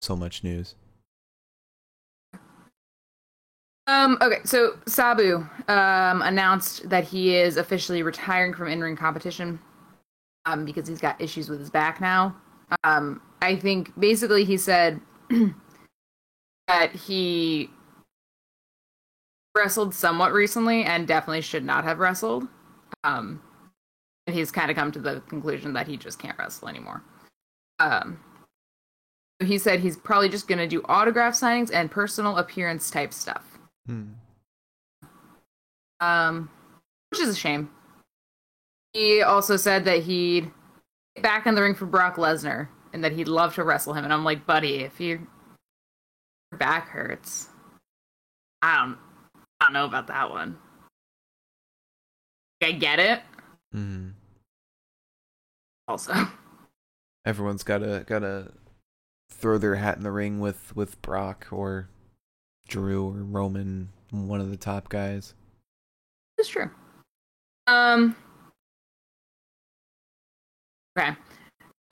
so 0.00 0.16
much 0.16 0.44
news. 0.44 0.74
Um, 3.88 4.18
okay, 4.20 4.38
so 4.44 4.78
Sabu 4.86 5.46
um, 5.68 6.22
announced 6.22 6.88
that 6.88 7.04
he 7.04 7.36
is 7.36 7.56
officially 7.56 8.02
retiring 8.02 8.52
from 8.52 8.66
in-ring 8.66 8.96
competition 8.96 9.60
um, 10.44 10.64
because 10.64 10.88
he's 10.88 11.00
got 11.00 11.20
issues 11.20 11.48
with 11.48 11.60
his 11.60 11.70
back 11.70 12.00
now. 12.00 12.34
Um, 12.82 13.20
I 13.42 13.54
think 13.54 13.98
basically 13.98 14.44
he 14.44 14.56
said 14.56 15.00
that 16.68 16.92
he 16.92 17.70
wrestled 19.56 19.94
somewhat 19.94 20.32
recently 20.32 20.82
and 20.82 21.06
definitely 21.06 21.42
should 21.42 21.64
not 21.64 21.84
have 21.84 22.00
wrestled. 22.00 22.48
Um, 23.04 23.40
he's 24.26 24.50
kind 24.50 24.70
of 24.70 24.76
come 24.76 24.92
to 24.92 24.98
the 24.98 25.20
conclusion 25.28 25.72
that 25.74 25.86
he 25.86 25.96
just 25.96 26.18
can't 26.18 26.38
wrestle 26.38 26.68
anymore. 26.68 27.02
Um, 27.78 28.20
he 29.40 29.58
said 29.58 29.80
he's 29.80 29.96
probably 29.96 30.28
just 30.28 30.48
going 30.48 30.58
to 30.58 30.66
do 30.66 30.82
autograph 30.86 31.34
signings 31.34 31.70
and 31.72 31.90
personal 31.90 32.36
appearance 32.38 32.90
type 32.90 33.12
stuff. 33.12 33.44
Hmm. 33.86 34.04
Um, 36.00 36.50
which 37.10 37.20
is 37.20 37.28
a 37.28 37.34
shame. 37.34 37.70
He 38.92 39.22
also 39.22 39.56
said 39.56 39.84
that 39.84 40.02
he'd 40.02 40.50
get 41.14 41.22
back 41.22 41.46
in 41.46 41.54
the 41.54 41.62
ring 41.62 41.74
for 41.74 41.86
Brock 41.86 42.16
Lesnar 42.16 42.68
and 42.92 43.04
that 43.04 43.12
he'd 43.12 43.28
love 43.28 43.54
to 43.54 43.64
wrestle 43.64 43.92
him. 43.92 44.04
And 44.04 44.12
I'm 44.12 44.24
like, 44.24 44.46
buddy, 44.46 44.76
if 44.76 45.00
you, 45.00 45.26
your 46.50 46.58
back 46.58 46.88
hurts, 46.88 47.48
I 48.62 48.78
don't, 48.78 48.98
I 49.60 49.66
don't 49.66 49.72
know 49.74 49.84
about 49.84 50.06
that 50.06 50.30
one. 50.30 50.58
I 52.62 52.72
get 52.72 52.98
it. 52.98 53.20
Hmm. 53.72 54.10
Also, 55.88 56.12
Everyone's 57.24 57.62
gotta 57.62 58.04
gotta 58.06 58.52
throw 59.30 59.58
their 59.58 59.74
hat 59.76 59.96
in 59.96 60.02
the 60.02 60.10
ring 60.12 60.40
with 60.40 60.74
with 60.76 61.00
Brock 61.02 61.48
or 61.50 61.88
Drew 62.68 63.06
or 63.08 63.22
Roman, 63.22 63.90
one 64.10 64.40
of 64.40 64.50
the 64.50 64.56
top 64.56 64.88
guys. 64.88 65.34
it's 66.38 66.48
true. 66.48 66.70
Um. 67.66 68.16
Okay. 70.98 71.16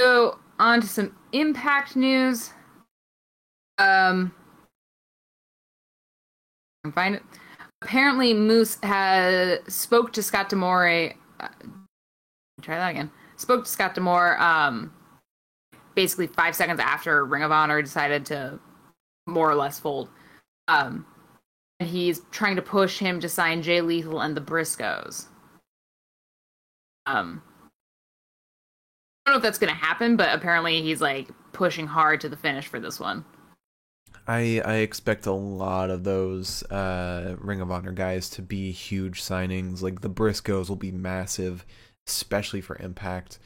So 0.01 0.39
on 0.59 0.81
to 0.81 0.87
some 0.89 1.15
impact 1.33 1.97
news. 1.97 2.51
Um. 3.79 4.33
I 6.85 6.89
can 6.89 6.93
find 6.93 7.15
it. 7.17 7.23
Apparently, 7.83 8.33
Moose 8.35 8.79
has 8.83 9.59
spoke 9.69 10.13
to 10.15 10.23
Scott 10.23 10.49
D'Amore. 10.49 11.13
Try 12.61 12.79
that 12.79 12.91
again. 12.91 13.11
Spoke 13.37 13.65
to 13.65 13.71
Scott 13.71 13.95
D'Amore. 13.95 14.41
Um, 14.41 14.93
basically 15.95 16.27
five 16.27 16.55
seconds 16.55 16.81
after 16.81 17.25
Ring 17.25 17.43
of 17.43 17.53
Honor 17.53 17.83
decided 17.83 18.27
to 18.27 18.59
more 19.27 19.51
or 19.51 19.55
less 19.55 19.79
fold. 19.79 20.09
Um, 20.69 21.07
and 21.81 21.89
he's 21.89 22.23
trying 22.31 22.57
to 22.57 22.63
push 22.63 22.99
him 22.99 23.21
to 23.21 23.29
sign 23.29 23.63
Jay 23.63 23.81
Lethal 23.81 24.21
and 24.21 24.37
the 24.37 24.41
Briscoes. 24.41 25.27
Um, 27.07 27.43
I 29.27 29.31
don't 29.31 29.35
know 29.35 29.37
if 29.39 29.43
that's 29.43 29.59
gonna 29.59 29.75
happen, 29.75 30.17
but 30.17 30.35
apparently 30.35 30.83
he's 30.83 31.01
like 31.01 31.29
pushing 31.53 31.87
hard 31.87 32.21
to 32.23 32.29
the 32.29 32.37
finish 32.37 32.67
for 32.67 32.81
this 32.81 33.01
one. 33.01 33.25
I 34.27 34.63
I 34.65 34.75
expect 34.77 35.27
a 35.27 35.33
lot 35.33 35.91
of 35.91 36.05
those 36.05 36.63
uh, 36.65 37.37
Ring 37.39 37.61
of 37.61 37.71
Honor 37.71 37.93
guys 37.93 38.31
to 38.31 38.43
be 38.43 38.71
huge 38.71 39.23
signings. 39.23 39.83
Like 39.83 40.01
the 40.01 40.11
Briscoes 40.11 40.69
will 40.69 40.77
be 40.77 40.93
massive, 40.93 41.67
especially 42.07 42.61
for 42.61 42.77
Impact. 42.77 43.39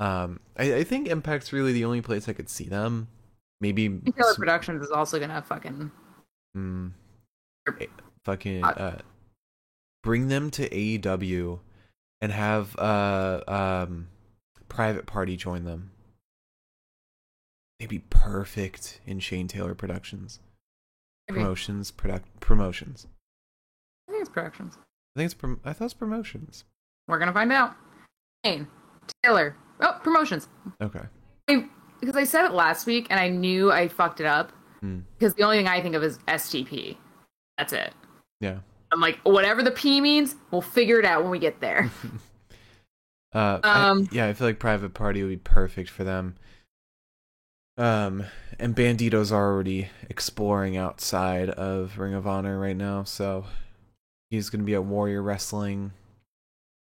Um, 0.00 0.40
I, 0.56 0.76
I 0.76 0.84
think 0.84 1.08
Impact's 1.08 1.52
really 1.52 1.72
the 1.72 1.84
only 1.84 2.02
place 2.02 2.28
I 2.28 2.32
could 2.32 2.48
see 2.48 2.64
them. 2.64 3.08
Maybe 3.60 3.88
Taylor 3.88 4.34
Productions 4.34 4.82
is 4.82 4.90
also 4.90 5.18
gonna 5.18 5.42
fucking 5.42 5.90
mm, 6.56 6.92
eh, 7.80 7.86
fucking 8.24 8.64
uh, 8.64 8.98
bring 10.02 10.28
them 10.28 10.50
to 10.52 10.68
AEW 10.68 11.58
and 12.20 12.32
have 12.32 12.76
uh 12.78 13.40
um 13.46 14.08
Private 14.68 15.06
Party 15.06 15.36
join 15.36 15.64
them. 15.64 15.90
They'd 17.78 17.88
be 17.88 18.00
perfect 18.10 19.00
in 19.06 19.20
Shane 19.20 19.46
Taylor 19.48 19.74
Productions. 19.74 20.40
Promotions, 21.28 21.90
product 21.90 22.40
promotions. 22.40 23.06
I 24.08 24.12
think 24.12 24.22
it's 24.22 24.30
Productions. 24.30 24.76
I 25.16 25.20
think 25.20 25.26
it's 25.26 25.34
prom- 25.34 25.60
I 25.64 25.72
thought 25.72 25.86
it's 25.86 25.94
promotions. 25.94 26.64
We're 27.06 27.18
gonna 27.18 27.32
find 27.32 27.52
out. 27.52 27.74
Shane 28.44 28.66
Taylor. 29.22 29.56
Oh, 29.80 29.98
promotions. 30.02 30.48
Okay. 30.82 31.02
I, 31.48 31.66
because 32.00 32.16
I 32.16 32.24
said 32.24 32.44
it 32.46 32.52
last 32.52 32.86
week 32.86 33.06
and 33.10 33.18
I 33.20 33.28
knew 33.28 33.70
I 33.72 33.88
fucked 33.88 34.20
it 34.20 34.26
up. 34.26 34.52
Hmm. 34.80 35.00
Because 35.18 35.34
the 35.34 35.42
only 35.42 35.58
thing 35.58 35.68
I 35.68 35.80
think 35.80 35.94
of 35.94 36.02
is 36.02 36.18
STP. 36.28 36.96
That's 37.58 37.72
it. 37.72 37.92
Yeah. 38.40 38.58
I'm 38.92 39.00
like, 39.00 39.18
whatever 39.24 39.62
the 39.62 39.70
P 39.70 40.00
means, 40.00 40.36
we'll 40.50 40.62
figure 40.62 40.98
it 40.98 41.04
out 41.04 41.22
when 41.22 41.30
we 41.30 41.38
get 41.38 41.60
there. 41.60 41.90
Uh, 43.34 43.60
I- 43.62 43.88
Um, 43.90 44.08
yeah, 44.10 44.26
I 44.26 44.32
feel 44.32 44.46
like 44.46 44.58
Private 44.58 44.94
Party 44.94 45.22
would 45.22 45.28
be 45.28 45.36
perfect 45.36 45.90
for 45.90 46.02
them. 46.02 46.36
Um, 47.78 48.26
and 48.58 48.74
Bandito's 48.74 49.32
already 49.32 49.88
exploring 50.10 50.76
outside 50.76 51.48
of 51.50 51.96
Ring 51.98 52.12
of 52.12 52.26
Honor 52.26 52.58
right 52.58 52.76
now, 52.76 53.04
so 53.04 53.46
he's 54.30 54.50
gonna 54.50 54.64
be 54.64 54.74
at 54.74 54.84
Warrior 54.84 55.22
Wrestling. 55.22 55.92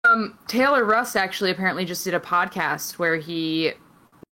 Um, 0.05 0.39
Taylor 0.47 0.85
Rust 0.85 1.17
actually 1.17 1.51
apparently 1.51 1.85
just 1.85 2.05
did 2.05 2.15
a 2.15 2.21
podcast 2.21 2.93
where 2.93 3.17
he 3.17 3.73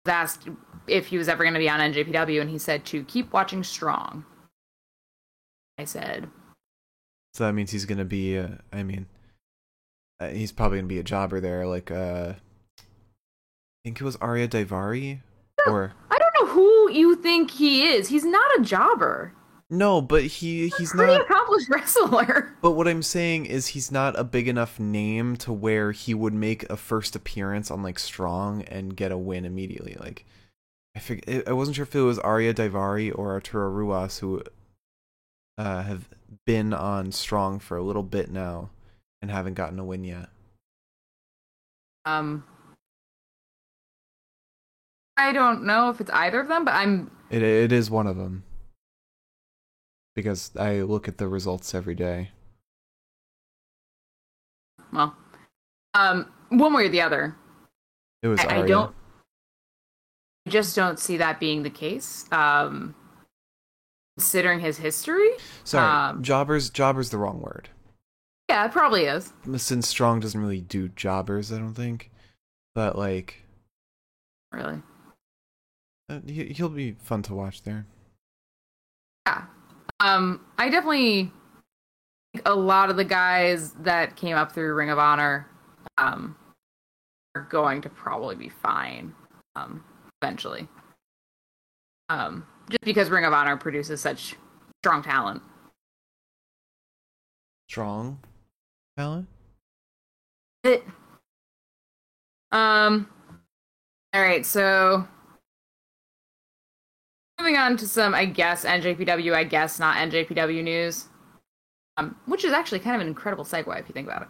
was 0.04 0.12
asked 0.12 0.48
if 0.86 1.06
he 1.06 1.18
was 1.18 1.28
ever 1.28 1.42
going 1.42 1.54
to 1.54 1.58
be 1.58 1.68
on 1.68 1.80
NJPW, 1.80 2.40
and 2.40 2.50
he 2.50 2.58
said 2.58 2.84
to 2.86 3.02
keep 3.04 3.32
watching 3.32 3.64
Strong. 3.64 4.24
I 5.78 5.84
said, 5.84 6.28
So 7.32 7.44
that 7.44 7.52
means 7.54 7.72
he's 7.72 7.86
gonna 7.86 8.04
be. 8.04 8.38
Uh, 8.38 8.48
I 8.72 8.84
mean, 8.84 9.06
uh, 10.20 10.28
he's 10.28 10.52
probably 10.52 10.78
gonna 10.78 10.86
be 10.86 11.00
a 11.00 11.04
jobber 11.04 11.40
there, 11.40 11.66
like 11.66 11.90
uh, 11.90 12.34
I 12.78 12.84
think 13.82 14.00
it 14.00 14.04
was 14.04 14.16
Arya 14.16 14.46
Daivari, 14.46 15.20
or 15.66 15.94
don't 16.94 17.00
you 17.00 17.16
think 17.16 17.50
he 17.50 17.84
is. 17.84 18.08
He's 18.08 18.24
not 18.24 18.50
a 18.58 18.62
jobber. 18.62 19.32
no, 19.70 20.00
but 20.00 20.24
he 20.24 20.68
he's 20.78 20.90
Pretty 20.92 21.12
not. 21.12 21.22
accomplished 21.22 21.68
wrestler. 21.70 22.54
But 22.62 22.72
what 22.72 22.86
I'm 22.88 23.02
saying 23.02 23.46
is 23.46 23.68
he's 23.68 23.90
not 23.90 24.18
a 24.18 24.24
big 24.24 24.46
enough 24.48 24.78
name 24.78 25.36
to 25.38 25.52
where 25.52 25.92
he 25.92 26.14
would 26.14 26.34
make 26.34 26.62
a 26.70 26.76
first 26.76 27.16
appearance 27.16 27.70
on 27.70 27.82
like 27.82 27.98
Strong 27.98 28.62
and 28.62 28.96
get 28.96 29.10
a 29.12 29.18
win 29.18 29.44
immediately. 29.44 29.96
Like 29.98 30.24
I 30.94 31.00
fig- 31.00 31.44
I 31.46 31.52
wasn't 31.52 31.76
sure 31.76 31.84
if 31.84 31.94
it 31.94 32.00
was 32.02 32.18
Arya 32.20 32.54
Daivari 32.54 33.10
or 33.16 33.32
Arturo 33.32 33.68
Ruas 33.70 34.18
who 34.20 34.42
uh, 35.58 35.82
have 35.82 36.08
been 36.46 36.72
on 36.72 37.10
Strong 37.12 37.60
for 37.60 37.76
a 37.76 37.82
little 37.82 38.02
bit 38.02 38.30
now 38.30 38.70
and 39.22 39.30
haven't 39.30 39.54
gotten 39.54 39.78
a 39.78 39.84
win 39.84 40.04
yet. 40.04 40.28
Um, 42.04 42.44
I 45.16 45.32
don't 45.32 45.64
know 45.64 45.90
if 45.90 46.00
it's 46.00 46.10
either 46.10 46.40
of 46.40 46.48
them, 46.48 46.64
but 46.64 46.74
I'm 46.74 47.10
It 47.30 47.42
it 47.42 47.72
is 47.72 47.90
one 47.90 48.06
of 48.06 48.16
them 48.16 48.44
because 50.14 50.50
I 50.58 50.80
look 50.82 51.08
at 51.08 51.18
the 51.18 51.28
results 51.28 51.74
every 51.74 51.94
day. 51.94 52.30
well, 54.92 55.14
um, 55.94 56.30
one 56.50 56.72
way 56.72 56.86
or 56.86 56.88
the 56.88 57.00
other. 57.00 57.34
It 58.22 58.28
was 58.28 58.40
I, 58.40 58.62
I 58.62 58.66
don't. 58.66 58.94
I 60.46 60.50
just 60.50 60.76
don't 60.76 60.98
see 60.98 61.16
that 61.18 61.40
being 61.40 61.62
the 61.62 61.70
case. 61.70 62.26
Um, 62.32 62.94
considering 64.16 64.60
his 64.60 64.78
history, 64.78 65.30
Sorry, 65.64 66.10
um, 66.10 66.22
jobbers. 66.22 66.70
Jobbers 66.70 67.10
the 67.10 67.18
wrong 67.18 67.40
word. 67.40 67.68
yeah, 68.48 68.64
it 68.66 68.72
probably 68.72 69.04
is. 69.04 69.32
Since 69.56 69.88
Strong 69.88 70.20
doesn't 70.20 70.40
really 70.40 70.60
do 70.60 70.88
jobbers, 70.88 71.52
I 71.52 71.58
don't 71.58 71.74
think. 71.74 72.10
But 72.74 72.96
like, 72.98 73.42
Really, 74.52 74.80
uh, 76.08 76.20
he, 76.26 76.44
he'll 76.46 76.68
be 76.68 76.92
fun 76.92 77.22
to 77.22 77.34
watch 77.34 77.62
there. 77.62 77.86
yeah. 79.26 79.44
Um, 80.00 80.44
I 80.58 80.68
definitely 80.68 81.32
think 82.32 82.46
a 82.46 82.54
lot 82.54 82.90
of 82.90 82.96
the 82.96 83.04
guys 83.04 83.72
that 83.80 84.16
came 84.16 84.36
up 84.36 84.52
through 84.52 84.74
Ring 84.74 84.90
of 84.90 84.98
Honor, 84.98 85.48
um, 85.98 86.36
are 87.34 87.46
going 87.50 87.80
to 87.82 87.88
probably 87.88 88.36
be 88.36 88.48
fine. 88.48 89.14
Um, 89.56 89.84
eventually. 90.24 90.66
Um, 92.08 92.46
just 92.70 92.82
because 92.82 93.10
Ring 93.10 93.24
of 93.24 93.32
Honor 93.32 93.56
produces 93.56 94.00
such 94.00 94.36
strong 94.82 95.02
talent. 95.02 95.42
Strong 97.68 98.18
talent. 98.96 99.26
It. 100.62 100.82
Um. 102.52 103.08
All 104.14 104.22
right, 104.22 104.46
so 104.46 105.06
moving 107.38 107.56
on 107.56 107.76
to 107.78 107.88
some, 107.88 108.14
I 108.14 108.24
guess 108.26 108.64
NJPW, 108.64 109.34
I 109.34 109.44
guess 109.44 109.78
not 109.78 109.96
NJPW 109.96 110.62
news, 110.62 111.06
um, 111.96 112.16
which 112.26 112.44
is 112.44 112.52
actually 112.52 112.80
kind 112.80 112.96
of 112.96 113.02
an 113.02 113.08
incredible 113.08 113.44
segue 113.44 113.78
if 113.80 113.88
you 113.88 113.92
think 113.92 114.06
about 114.06 114.22
it. 114.22 114.28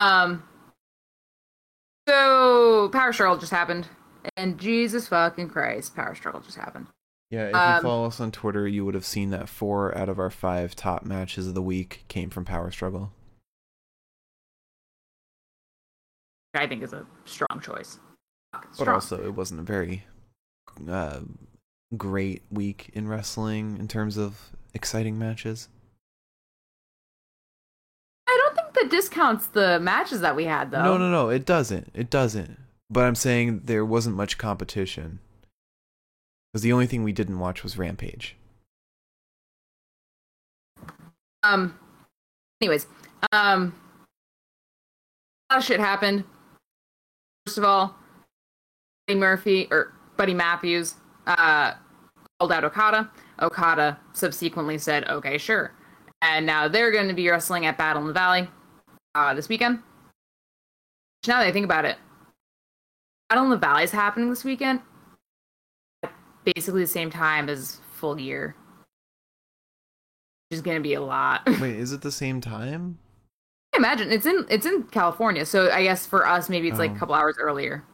Um. 0.00 0.42
So 2.08 2.88
Power 2.92 3.12
Struggle 3.12 3.38
just 3.38 3.52
happened, 3.52 3.86
and 4.36 4.58
Jesus 4.58 5.06
fucking 5.08 5.48
Christ, 5.50 5.94
Power 5.94 6.14
Struggle 6.14 6.40
just 6.40 6.56
happened. 6.56 6.86
Yeah, 7.30 7.48
if 7.48 7.54
Um, 7.54 7.76
you 7.76 7.82
follow 7.82 8.06
us 8.06 8.18
on 8.18 8.32
Twitter, 8.32 8.66
you 8.66 8.84
would 8.84 8.94
have 8.94 9.04
seen 9.04 9.30
that 9.30 9.48
four 9.48 9.96
out 9.96 10.08
of 10.08 10.18
our 10.18 10.30
five 10.30 10.74
top 10.74 11.04
matches 11.04 11.46
of 11.46 11.54
the 11.54 11.62
week 11.62 12.04
came 12.08 12.28
from 12.30 12.44
Power 12.44 12.70
Struggle. 12.72 13.12
I 16.54 16.66
think 16.66 16.82
is 16.82 16.92
a 16.92 17.06
strong 17.26 17.60
choice. 17.62 18.00
Fucking 18.52 18.70
But 18.78 18.88
also, 18.88 19.24
it 19.24 19.34
wasn't 19.34 19.60
a 19.60 19.62
very 19.62 20.04
uh, 20.88 21.20
great 21.96 22.42
week 22.50 22.90
in 22.92 23.08
wrestling 23.08 23.76
in 23.78 23.88
terms 23.88 24.16
of 24.16 24.50
exciting 24.74 25.18
matches. 25.18 25.68
I 28.28 28.38
don't 28.44 28.54
think 28.56 28.74
that 28.74 28.90
discounts 28.90 29.48
the 29.48 29.80
matches 29.80 30.20
that 30.20 30.36
we 30.36 30.44
had 30.44 30.70
though. 30.70 30.82
No, 30.82 30.96
no, 30.96 31.10
no, 31.10 31.28
it 31.28 31.44
doesn't. 31.44 31.90
It 31.94 32.10
doesn't. 32.10 32.58
But 32.88 33.04
I'm 33.04 33.14
saying 33.14 33.62
there 33.64 33.84
wasn't 33.84 34.16
much 34.16 34.38
competition. 34.38 35.18
Because 36.52 36.62
the 36.62 36.72
only 36.72 36.86
thing 36.86 37.04
we 37.04 37.12
didn't 37.12 37.38
watch 37.38 37.62
was 37.62 37.78
Rampage. 37.78 38.36
Um. 41.42 41.78
Anyways, 42.60 42.86
um, 43.32 43.74
a 45.48 45.54
lot 45.54 45.58
of 45.60 45.64
shit 45.64 45.80
happened. 45.80 46.24
First 47.46 47.58
of 47.58 47.64
all, 47.64 47.96
Buddy 49.06 49.18
Murphy 49.18 49.68
or 49.70 49.92
Buddy 50.16 50.34
Matthews 50.34 50.94
uh 51.26 51.74
out 52.48 52.64
Okada. 52.64 53.10
Okada 53.42 53.98
subsequently 54.12 54.78
said, 54.78 55.08
"Okay, 55.08 55.36
sure," 55.38 55.72
and 56.22 56.46
now 56.46 56.68
they're 56.68 56.90
going 56.90 57.08
to 57.08 57.14
be 57.14 57.28
wrestling 57.28 57.66
at 57.66 57.76
Battle 57.76 58.02
in 58.02 58.08
the 58.08 58.14
Valley 58.14 58.48
uh, 59.14 59.34
this 59.34 59.48
weekend. 59.48 59.76
Which 59.76 61.28
Now 61.28 61.38
that 61.40 61.46
I 61.48 61.52
think 61.52 61.64
about 61.64 61.84
it, 61.84 61.96
Battle 63.28 63.44
in 63.44 63.50
the 63.50 63.56
Valley 63.58 63.82
is 63.84 63.90
happening 63.90 64.30
this 64.30 64.44
weekend, 64.44 64.80
at 66.02 66.12
basically 66.44 66.80
the 66.82 66.86
same 66.86 67.10
time 67.10 67.48
as 67.48 67.80
Full 67.96 68.14
Gear. 68.14 68.54
Which 70.48 70.56
is 70.56 70.62
going 70.62 70.76
to 70.78 70.82
be 70.82 70.94
a 70.94 71.00
lot. 71.00 71.42
Wait, 71.60 71.76
is 71.76 71.92
it 71.92 72.00
the 72.02 72.10
same 72.12 72.40
time? 72.40 72.98
I 73.74 73.78
imagine 73.78 74.10
it's 74.10 74.26
in 74.26 74.46
it's 74.50 74.66
in 74.66 74.82
California, 74.84 75.46
so 75.46 75.70
I 75.70 75.82
guess 75.84 76.06
for 76.06 76.26
us 76.26 76.48
maybe 76.48 76.68
it's 76.68 76.78
like 76.78 76.90
Oh. 76.90 76.94
a 76.94 76.98
couple 76.98 77.14
hours 77.14 77.36
earlier. 77.38 77.84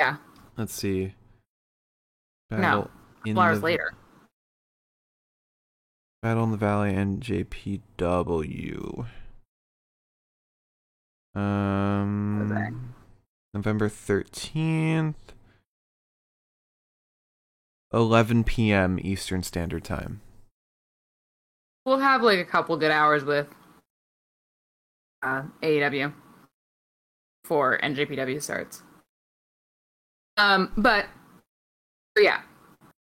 Yeah, 0.00 0.16
Let's 0.56 0.72
see. 0.74 1.14
No, 2.50 2.56
Battle 2.58 2.82
a 2.84 3.03
couple 3.26 3.42
hours 3.42 3.60
the- 3.60 3.64
later. 3.64 3.92
Battle 6.22 6.44
in 6.44 6.50
the 6.52 6.56
Valley 6.56 6.92
NJPW. 6.94 7.44
Um, 11.34 12.94
November 13.52 13.88
13th, 13.88 15.14
11 17.92 18.44
p.m. 18.44 18.98
Eastern 19.02 19.42
Standard 19.42 19.84
Time. 19.84 20.20
We'll 21.84 21.98
have 21.98 22.22
like 22.22 22.38
a 22.38 22.44
couple 22.44 22.76
good 22.76 22.92
hours 22.92 23.24
with 23.24 23.48
uh, 25.22 25.42
AEW 25.62 26.14
before 27.42 27.78
NJPW 27.82 28.40
starts. 28.40 28.82
Um, 30.36 30.72
but, 30.76 31.06
but 32.14 32.24
yeah, 32.24 32.40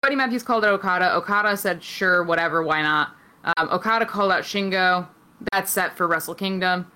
Buddy 0.03 0.17
Matthews 0.17 0.43
called 0.43 0.65
out 0.65 0.73
Okada. 0.73 1.15
Okada 1.15 1.57
said, 1.57 1.83
"Sure, 1.83 2.23
whatever, 2.23 2.63
why 2.63 2.83
not?" 2.83 3.15
Um, 3.57 3.69
Okada 3.71 4.07
called 4.07 4.33
out 4.33 4.43
Shingo. 4.43 5.07
That's 5.53 5.71
set 5.71 5.97
for 5.97 6.07
Wrestle 6.07 6.35
Kingdom, 6.35 6.91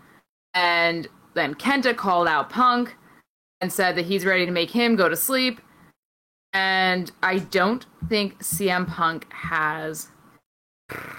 and 0.55 1.07
then 1.35 1.55
Kenta 1.55 1.97
called 1.97 2.29
out 2.29 2.51
Punk 2.51 2.97
and 3.61 3.73
said 3.73 3.97
that 3.97 4.05
he's 4.07 4.25
ready 4.25 4.45
to 4.47 4.53
make 4.53 4.71
him 4.71 4.97
go 4.97 5.09
to 5.09 5.17
sleep. 5.17 5.61
And 6.53 7.11
I 7.23 7.39
don't 7.39 7.85
think 8.09 8.39
CM 8.43 8.87
Punk 8.87 9.27
has 9.33 10.09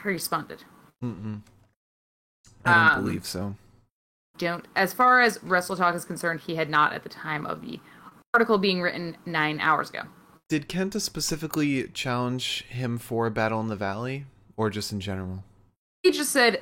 responded. 0.03 0.63
Mm-mm. 1.03 1.41
I 2.63 2.73
don't 2.73 2.97
Um, 2.97 3.03
believe 3.03 3.25
so. 3.25 3.55
Don't. 4.37 4.65
As 4.75 4.93
far 4.93 5.21
as 5.21 5.41
Wrestle 5.43 5.75
Talk 5.75 5.93
is 5.95 6.05
concerned, 6.05 6.41
he 6.41 6.55
had 6.55 6.69
not 6.69 6.93
at 6.93 7.03
the 7.03 7.09
time 7.09 7.45
of 7.45 7.61
the 7.61 7.79
article 8.33 8.57
being 8.57 8.81
written 8.81 9.17
nine 9.25 9.59
hours 9.59 9.89
ago. 9.89 10.03
Did 10.47 10.69
Kenta 10.69 11.01
specifically 11.01 11.87
challenge 11.87 12.63
him 12.65 12.97
for 12.97 13.25
a 13.25 13.31
Battle 13.31 13.59
in 13.61 13.67
the 13.67 13.75
Valley, 13.75 14.25
or 14.55 14.69
just 14.69 14.91
in 14.91 14.99
general? 14.99 15.43
He 16.03 16.11
just 16.11 16.31
said, 16.31 16.61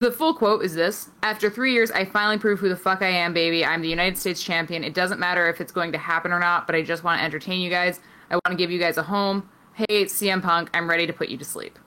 the 0.00 0.10
full 0.10 0.34
quote 0.34 0.64
is 0.64 0.74
this 0.74 1.10
After 1.22 1.48
three 1.48 1.72
years, 1.72 1.92
I 1.92 2.04
finally 2.04 2.38
prove 2.38 2.58
who 2.58 2.68
the 2.68 2.76
fuck 2.76 3.02
I 3.02 3.08
am, 3.08 3.32
baby. 3.32 3.64
I'm 3.64 3.80
the 3.82 3.88
United 3.88 4.18
States 4.18 4.42
champion. 4.42 4.82
It 4.82 4.94
doesn't 4.94 5.20
matter 5.20 5.48
if 5.48 5.60
it's 5.60 5.70
going 5.70 5.92
to 5.92 5.98
happen 5.98 6.32
or 6.32 6.40
not, 6.40 6.66
but 6.66 6.74
I 6.74 6.82
just 6.82 7.04
want 7.04 7.20
to 7.20 7.24
entertain 7.24 7.60
you 7.60 7.70
guys. 7.70 8.00
I 8.28 8.34
want 8.34 8.50
to 8.50 8.56
give 8.56 8.72
you 8.72 8.80
guys 8.80 8.96
a 8.96 9.02
home. 9.04 9.48
Hey, 9.74 10.06
CM 10.06 10.42
Punk, 10.42 10.68
I'm 10.74 10.90
ready 10.90 11.06
to 11.06 11.12
put 11.12 11.28
you 11.28 11.38
to 11.38 11.44
sleep. 11.44 11.78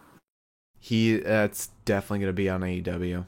he 0.80 1.18
that's 1.18 1.68
definitely 1.84 2.20
gonna 2.20 2.34
be 2.34 2.48
on 2.50 2.62
AEW, 2.62 3.26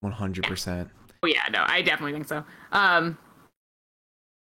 one 0.00 0.12
hundred 0.12 0.44
percent. 0.44 0.90
Oh 1.22 1.26
yeah, 1.26 1.44
no, 1.52 1.64
I 1.66 1.82
definitely 1.82 2.12
think 2.12 2.26
so. 2.28 2.44
Um, 2.72 3.16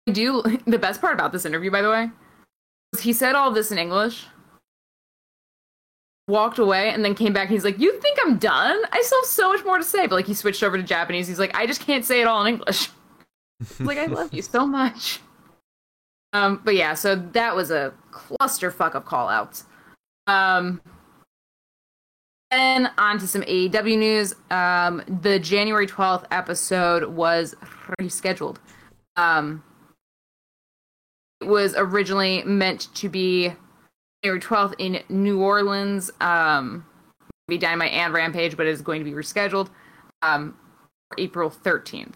do 0.06 0.42
the 0.66 0.78
best 0.78 1.00
part 1.00 1.14
about 1.14 1.32
this 1.32 1.44
interview, 1.44 1.70
by 1.70 1.82
the 1.82 1.90
way, 1.90 2.10
he 3.00 3.12
said 3.12 3.34
all 3.34 3.50
this 3.50 3.70
in 3.70 3.78
English, 3.78 4.26
walked 6.28 6.58
away, 6.58 6.90
and 6.90 7.04
then 7.04 7.14
came 7.14 7.32
back. 7.32 7.48
He's 7.48 7.64
like, 7.64 7.78
"You 7.78 7.98
think 8.00 8.18
I'm 8.22 8.38
done? 8.38 8.82
I 8.92 9.02
still 9.02 9.20
have 9.20 9.28
so 9.28 9.52
much 9.52 9.64
more 9.64 9.78
to 9.78 9.84
say." 9.84 10.06
But 10.06 10.16
like, 10.16 10.26
he 10.26 10.34
switched 10.34 10.62
over 10.62 10.76
to 10.76 10.82
Japanese. 10.82 11.28
He's 11.28 11.38
like, 11.38 11.54
"I 11.56 11.66
just 11.66 11.80
can't 11.80 12.04
say 12.04 12.20
it 12.20 12.26
all 12.26 12.44
in 12.44 12.54
English." 12.54 12.88
like, 13.80 13.98
I 13.98 14.06
love 14.06 14.32
you 14.32 14.42
so 14.42 14.66
much. 14.66 15.20
Um, 16.32 16.62
but 16.64 16.74
yeah, 16.74 16.94
so 16.94 17.14
that 17.14 17.54
was 17.54 17.70
a 17.70 17.92
clusterfuck 18.10 18.94
of 18.94 19.04
call 19.04 19.28
outs. 19.28 19.66
Um, 20.26 20.80
and 22.50 22.90
on 22.98 23.18
to 23.18 23.26
some 23.26 23.42
AEW 23.42 23.98
news. 23.98 24.34
Um, 24.50 25.02
the 25.22 25.38
January 25.38 25.86
12th 25.86 26.26
episode 26.30 27.04
was 27.04 27.54
rescheduled. 27.98 28.56
Um, 29.16 29.62
was 31.46 31.74
originally 31.76 32.42
meant 32.44 32.94
to 32.94 33.08
be 33.08 33.52
January 34.22 34.40
12th 34.40 34.74
in 34.78 35.02
New 35.08 35.40
Orleans, 35.40 36.10
um, 36.20 36.84
be 37.48 37.58
Dynamite 37.58 37.92
and 37.92 38.12
Rampage, 38.12 38.56
but 38.56 38.66
it 38.66 38.70
is 38.70 38.82
going 38.82 39.00
to 39.00 39.04
be 39.04 39.16
rescheduled 39.16 39.68
um, 40.22 40.56
for 41.08 41.20
April 41.20 41.50
13th. 41.50 42.14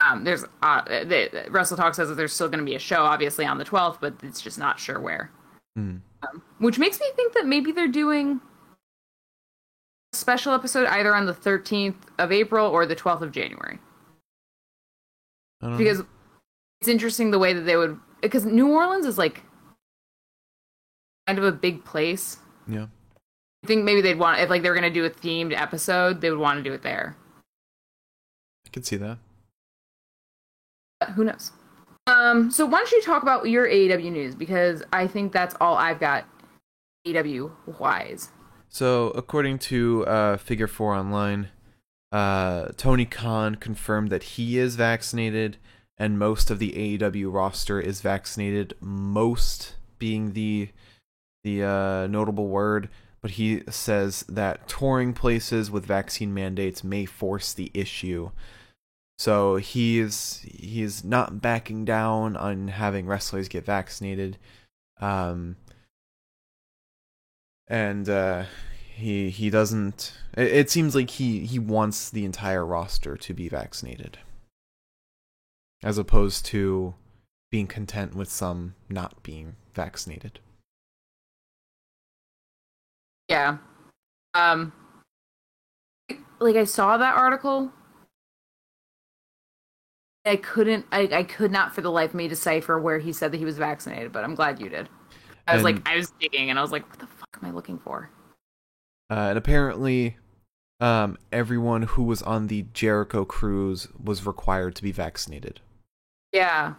Um, 0.00 0.24
there's 0.24 0.44
uh, 0.62 0.82
the, 0.84 1.46
Wrestle 1.50 1.76
Talk 1.76 1.94
says 1.94 2.08
that 2.08 2.16
there's 2.16 2.32
still 2.32 2.48
going 2.48 2.58
to 2.58 2.64
be 2.64 2.74
a 2.74 2.80
show, 2.80 3.04
obviously 3.04 3.46
on 3.46 3.58
the 3.58 3.64
12th, 3.64 3.98
but 4.00 4.14
it's 4.22 4.40
just 4.40 4.58
not 4.58 4.78
sure 4.78 5.00
where. 5.00 5.30
Mm. 5.78 6.00
Um, 6.22 6.42
which 6.58 6.78
makes 6.78 7.00
me 7.00 7.06
think 7.16 7.32
that 7.34 7.46
maybe 7.46 7.72
they're 7.72 7.88
doing 7.88 8.40
a 10.12 10.16
special 10.16 10.52
episode 10.52 10.86
either 10.86 11.14
on 11.14 11.26
the 11.26 11.34
13th 11.34 11.96
of 12.18 12.32
April 12.32 12.68
or 12.68 12.86
the 12.86 12.96
12th 12.96 13.22
of 13.22 13.32
January. 13.32 13.78
Because 15.60 16.00
know. 16.00 16.06
it's 16.80 16.88
interesting 16.88 17.30
the 17.30 17.38
way 17.38 17.52
that 17.52 17.62
they 17.62 17.76
would, 17.76 17.98
because 18.24 18.44
New 18.44 18.72
Orleans 18.72 19.06
is 19.06 19.18
like 19.18 19.42
kind 21.26 21.38
of 21.38 21.44
a 21.44 21.52
big 21.52 21.84
place. 21.84 22.38
Yeah. 22.66 22.86
I 23.62 23.66
think 23.66 23.84
maybe 23.84 24.00
they'd 24.00 24.18
want 24.18 24.40
if 24.40 24.50
like 24.50 24.62
they 24.62 24.68
were 24.68 24.74
gonna 24.74 24.90
do 24.90 25.04
a 25.04 25.10
themed 25.10 25.58
episode, 25.58 26.20
they 26.20 26.30
would 26.30 26.38
want 26.38 26.58
to 26.58 26.62
do 26.62 26.72
it 26.72 26.82
there. 26.82 27.16
I 28.66 28.70
could 28.70 28.84
see 28.84 28.96
that. 28.96 29.18
But 31.00 31.10
who 31.10 31.24
knows? 31.24 31.52
Um, 32.06 32.50
so 32.50 32.66
why 32.66 32.78
don't 32.78 32.92
you 32.92 33.02
talk 33.02 33.22
about 33.22 33.48
your 33.48 33.66
AEW 33.66 34.12
news 34.12 34.34
because 34.34 34.82
I 34.92 35.06
think 35.06 35.32
that's 35.32 35.54
all 35.60 35.76
I've 35.76 36.00
got 36.00 36.26
AEW 37.06 37.50
wise. 37.78 38.30
So 38.68 39.10
according 39.10 39.60
to 39.60 40.04
uh, 40.06 40.36
Figure 40.36 40.66
Four 40.66 40.94
Online, 40.94 41.48
uh, 42.12 42.68
Tony 42.76 43.06
Khan 43.06 43.54
confirmed 43.54 44.10
that 44.10 44.22
he 44.22 44.58
is 44.58 44.76
vaccinated, 44.76 45.56
and 45.98 46.18
most 46.18 46.50
of 46.50 46.58
the 46.58 46.72
AEW 46.72 47.32
roster 47.32 47.80
is 47.80 48.00
vaccinated. 48.00 48.74
Most 48.80 49.76
being 49.98 50.32
the 50.32 50.70
the 51.44 51.62
uh, 51.62 52.06
notable 52.06 52.48
word, 52.48 52.88
but 53.20 53.32
he 53.32 53.62
says 53.68 54.24
that 54.28 54.66
touring 54.66 55.12
places 55.12 55.70
with 55.70 55.86
vaccine 55.86 56.32
mandates 56.32 56.82
may 56.82 57.04
force 57.04 57.52
the 57.52 57.70
issue. 57.74 58.30
So 59.18 59.56
he's 59.56 60.44
he's 60.44 61.04
not 61.04 61.40
backing 61.40 61.84
down 61.84 62.36
on 62.36 62.68
having 62.68 63.06
wrestlers 63.06 63.48
get 63.48 63.64
vaccinated, 63.64 64.38
um, 65.00 65.56
and 67.68 68.08
uh, 68.08 68.44
he 68.94 69.30
he 69.30 69.50
doesn't. 69.50 70.12
It, 70.36 70.48
it 70.48 70.70
seems 70.70 70.96
like 70.96 71.10
he 71.10 71.46
he 71.46 71.58
wants 71.60 72.10
the 72.10 72.24
entire 72.24 72.66
roster 72.66 73.16
to 73.16 73.34
be 73.34 73.48
vaccinated, 73.48 74.18
as 75.84 75.98
opposed 75.98 76.46
to 76.46 76.94
being 77.50 77.66
content 77.68 78.16
with 78.16 78.28
some 78.28 78.74
not 78.88 79.22
being 79.22 79.54
vaccinated. 79.74 80.40
Yeah. 83.28 83.58
Um 84.32 84.72
like 86.40 86.56
I 86.56 86.64
saw 86.64 86.96
that 86.96 87.14
article. 87.14 87.70
I 90.24 90.36
couldn't 90.36 90.86
I, 90.90 91.02
I 91.12 91.22
could 91.22 91.52
not 91.52 91.74
for 91.74 91.82
the 91.82 91.90
life 91.90 92.10
of 92.10 92.14
me 92.14 92.28
decipher 92.28 92.80
where 92.80 92.98
he 92.98 93.12
said 93.12 93.30
that 93.32 93.36
he 93.38 93.44
was 93.44 93.58
vaccinated, 93.58 94.10
but 94.10 94.24
I'm 94.24 94.34
glad 94.34 94.60
you 94.60 94.70
did. 94.70 94.88
I 95.46 95.54
was 95.54 95.64
and, 95.64 95.76
like 95.76 95.88
I 95.88 95.96
was 95.96 96.12
digging 96.18 96.48
and 96.48 96.58
I 96.58 96.62
was 96.62 96.72
like, 96.72 96.88
what 96.88 96.98
the 96.98 97.06
fuck 97.06 97.38
am 97.40 97.48
I 97.48 97.52
looking 97.52 97.78
for? 97.78 98.10
Uh, 99.10 99.28
and 99.28 99.38
apparently 99.38 100.16
um, 100.80 101.18
everyone 101.30 101.82
who 101.82 102.02
was 102.04 102.22
on 102.22 102.46
the 102.46 102.64
Jericho 102.72 103.26
cruise 103.26 103.88
was 104.02 104.26
required 104.26 104.74
to 104.76 104.82
be 104.82 104.92
vaccinated. 104.92 105.60
Yeah. 106.34 106.74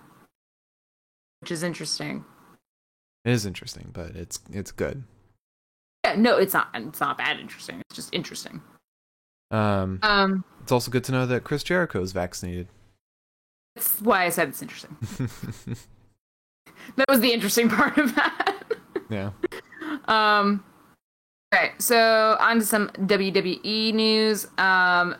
Which 1.39 1.49
is 1.49 1.63
interesting. 1.63 2.25
It 3.23 3.31
is 3.31 3.45
interesting, 3.45 3.89
but 3.93 4.15
it's 4.15 4.39
it's 4.51 4.71
good. 4.71 5.03
Yeah, 6.03 6.15
no, 6.15 6.37
it's 6.37 6.53
not. 6.53 6.67
It's 6.75 6.99
not 6.99 7.17
bad. 7.17 7.39
Interesting. 7.39 7.81
It's 7.89 7.95
just 7.95 8.13
interesting. 8.13 8.61
Um, 9.49 9.99
um, 10.03 10.43
it's 10.61 10.71
also 10.71 10.91
good 10.91 11.03
to 11.05 11.11
know 11.11 11.25
that 11.25 11.43
Chris 11.43 11.63
Jericho 11.63 12.01
is 12.01 12.11
vaccinated. 12.11 12.67
That's 13.75 14.01
why 14.01 14.25
I 14.25 14.29
said 14.29 14.49
it's 14.49 14.61
interesting. 14.61 14.95
that 16.95 17.05
was 17.09 17.21
the 17.21 17.31
interesting 17.31 17.69
part 17.77 17.97
of 17.97 18.13
that. 18.15 18.63
yeah. 19.09 19.31
Um. 20.07 20.63
Okay, 21.53 21.71
so 21.79 22.37
on 22.39 22.59
to 22.59 22.65
some 22.65 22.89
WWE 22.89 23.93
news. 23.93 24.47
Um, 24.57 25.15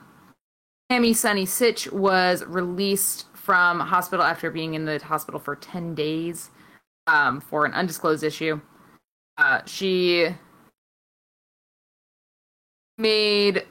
Tammy 0.89 1.13
Sunny 1.13 1.45
Sytch 1.45 1.91
was 1.91 2.43
released 2.45 3.25
from 3.45 3.79
hospital 3.79 4.25
after 4.25 4.49
being 4.49 4.73
in 4.73 4.85
the 4.85 4.97
hospital 4.97 5.39
for 5.39 5.55
ten 5.55 5.93
days 5.93 6.49
um, 7.05 7.39
for 7.39 7.63
an 7.63 7.73
undisclosed 7.73 8.23
issue. 8.23 8.59
Uh, 9.37 9.61
she 9.67 10.29
made 12.97 13.63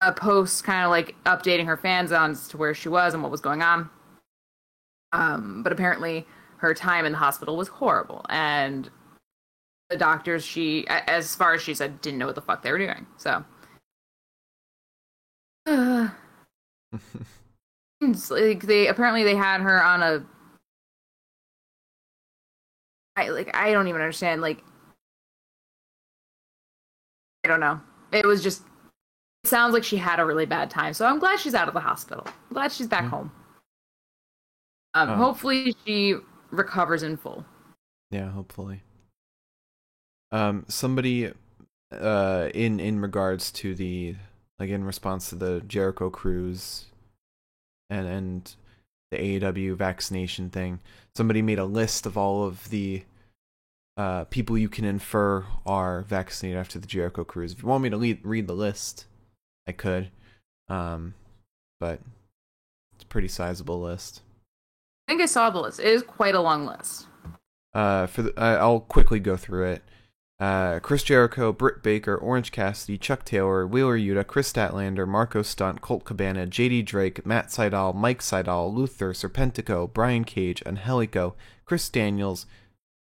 a 0.00 0.12
post 0.12 0.64
kind 0.64 0.82
of 0.84 0.90
like 0.90 1.14
updating 1.24 1.66
her 1.66 1.76
fans 1.76 2.10
on 2.10 2.34
to 2.34 2.56
where 2.56 2.72
she 2.72 2.88
was 2.88 3.12
and 3.12 3.22
what 3.22 3.30
was 3.30 3.42
going 3.42 3.60
on. 3.60 3.90
Um, 5.12 5.62
but 5.62 5.72
apparently 5.72 6.26
her 6.58 6.72
time 6.72 7.04
in 7.04 7.12
the 7.12 7.18
hospital 7.18 7.56
was 7.56 7.68
horrible 7.68 8.24
and 8.30 8.88
the 9.90 9.96
doctors 9.96 10.44
she 10.44 10.86
as 10.88 11.34
far 11.34 11.54
as 11.54 11.62
she 11.62 11.74
said 11.74 12.00
didn't 12.00 12.18
know 12.18 12.26
what 12.26 12.34
the 12.34 12.40
fuck 12.40 12.62
they 12.62 12.72
were 12.72 12.78
doing. 12.78 13.06
So 13.18 13.44
like 18.30 18.62
they 18.62 18.88
apparently 18.88 19.24
they 19.24 19.36
had 19.36 19.60
her 19.60 19.82
on 19.82 20.02
a 20.02 20.24
I 23.16 23.28
like 23.28 23.54
I 23.56 23.72
don't 23.72 23.88
even 23.88 24.00
understand 24.00 24.42
like 24.42 24.62
I 27.44 27.48
don't 27.48 27.60
know 27.60 27.80
it 28.12 28.26
was 28.26 28.42
just 28.42 28.62
it 29.44 29.48
sounds 29.48 29.72
like 29.72 29.84
she 29.84 29.96
had 29.96 30.18
a 30.18 30.24
really 30.24 30.46
bad 30.46 30.70
time. 30.70 30.92
So 30.92 31.06
I'm 31.06 31.18
glad 31.18 31.38
she's 31.38 31.54
out 31.54 31.68
of 31.68 31.74
the 31.74 31.80
hospital. 31.80 32.24
I'm 32.26 32.54
glad 32.54 32.72
she's 32.72 32.88
back 32.88 33.04
home. 33.04 33.30
Um, 34.94 35.10
um, 35.10 35.18
hopefully 35.18 35.74
she 35.84 36.16
recovers 36.50 37.02
in 37.02 37.16
full. 37.16 37.44
Yeah, 38.10 38.30
hopefully. 38.30 38.82
Um, 40.32 40.64
somebody, 40.68 41.30
uh, 41.92 42.48
in 42.54 42.80
in 42.80 43.00
regards 43.00 43.52
to 43.52 43.74
the 43.74 44.16
like 44.58 44.70
in 44.70 44.84
response 44.84 45.28
to 45.28 45.36
the 45.36 45.62
Jericho 45.66 46.10
cruise, 46.10 46.86
and 47.90 48.06
and 48.06 48.54
the 49.10 49.18
AEW 49.18 49.76
vaccination 49.76 50.50
thing, 50.50 50.80
somebody 51.14 51.42
made 51.42 51.58
a 51.58 51.64
list 51.64 52.06
of 52.06 52.18
all 52.18 52.44
of 52.44 52.68
the 52.70 53.04
uh, 53.96 54.24
people 54.24 54.58
you 54.58 54.68
can 54.68 54.84
infer 54.84 55.44
are 55.64 56.02
vaccinated 56.02 56.58
after 56.58 56.78
the 56.78 56.86
Jericho 56.86 57.24
cruise. 57.24 57.52
If 57.52 57.62
you 57.62 57.68
want 57.68 57.82
me 57.82 57.90
to 57.90 57.96
lead, 57.96 58.20
read 58.24 58.46
the 58.46 58.54
list, 58.54 59.06
I 59.66 59.72
could, 59.72 60.10
um, 60.68 61.14
but 61.80 62.00
it's 62.94 63.04
a 63.04 63.06
pretty 63.06 63.28
sizable 63.28 63.80
list. 63.80 64.22
I 65.06 65.12
think 65.12 65.22
I 65.22 65.26
saw 65.26 65.50
the 65.50 65.60
list. 65.60 65.78
It 65.78 65.86
is 65.86 66.02
quite 66.02 66.34
a 66.34 66.40
long 66.40 66.66
list. 66.66 67.06
Uh, 67.72 68.06
for 68.06 68.22
the, 68.22 68.40
uh, 68.40 68.58
I'll 68.58 68.80
quickly 68.80 69.20
go 69.20 69.36
through 69.36 69.66
it. 69.66 69.82
Uh, 70.38 70.80
Chris 70.80 71.02
Jericho, 71.02 71.50
Britt 71.50 71.82
Baker, 71.82 72.14
Orange 72.14 72.52
Cassidy, 72.52 72.98
Chuck 72.98 73.24
Taylor, 73.24 73.66
Wheeler 73.66 73.96
Yuta, 73.96 74.26
Kris 74.26 74.52
Statlander, 74.52 75.08
Marko 75.08 75.40
Stunt, 75.40 75.80
Colt 75.80 76.04
Cabana, 76.04 76.46
JD 76.46 76.84
Drake, 76.84 77.24
Matt 77.24 77.46
Sydal, 77.46 77.94
Mike 77.94 78.20
Sydal, 78.20 78.74
Luther, 78.74 79.12
Serpentico, 79.12 79.90
Brian 79.90 80.24
Cage, 80.24 80.62
Angelico, 80.66 81.34
Chris 81.64 81.88
Daniels, 81.88 82.44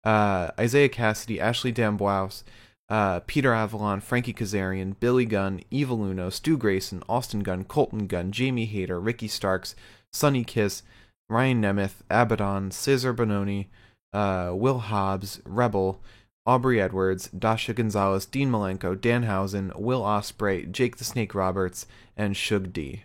uh, 0.06 0.52
Isiah 0.58 0.88
Kassidy, 0.88 1.40
Ashley 1.40 1.74
D'Amboise, 1.74 2.46
uh, 2.88 3.20
Peter 3.22 3.54
Avalon, 3.54 4.00
Frankie 4.00 4.34
Kazarian, 4.34 4.98
Billy 4.98 5.26
Gunn, 5.26 5.60
Evil 5.70 6.06
Uno, 6.06 6.30
Stu 6.30 6.58
Grayson, 6.58 7.04
Austin 7.10 7.42
Gunn, 7.42 7.66
Colten 7.66 8.08
Gunn, 8.08 8.32
Jamie 8.32 8.66
Hayter, 8.66 9.00
Ricky 9.00 9.28
Starks, 9.28 9.76
Sonny 10.14 10.46
Kiss, 10.46 10.84
Ryan 11.30 11.62
Nemeth, 11.62 11.96
Abaddon, 12.10 12.70
Cezar 12.70 13.14
Bononi, 13.14 13.68
uh, 14.14 14.56
Will 14.56 14.80
Hobbs, 14.80 15.42
Rebel, 15.44 16.02
Aubrey 16.46 16.80
Edwards, 16.80 17.28
Dasha 17.30 17.74
Gonzalez, 17.74 18.26
Dean 18.26 18.52
Malenko, 18.52 18.96
Danhausen, 18.96 19.76
Will 19.80 20.02
Ospreay, 20.02 20.72
Jake 20.72 20.98
the 20.98 21.04
Snake 21.04 21.34
Roberts, 21.34 21.88
and 22.16 22.38
Shug 22.38 22.72
D. 22.72 23.04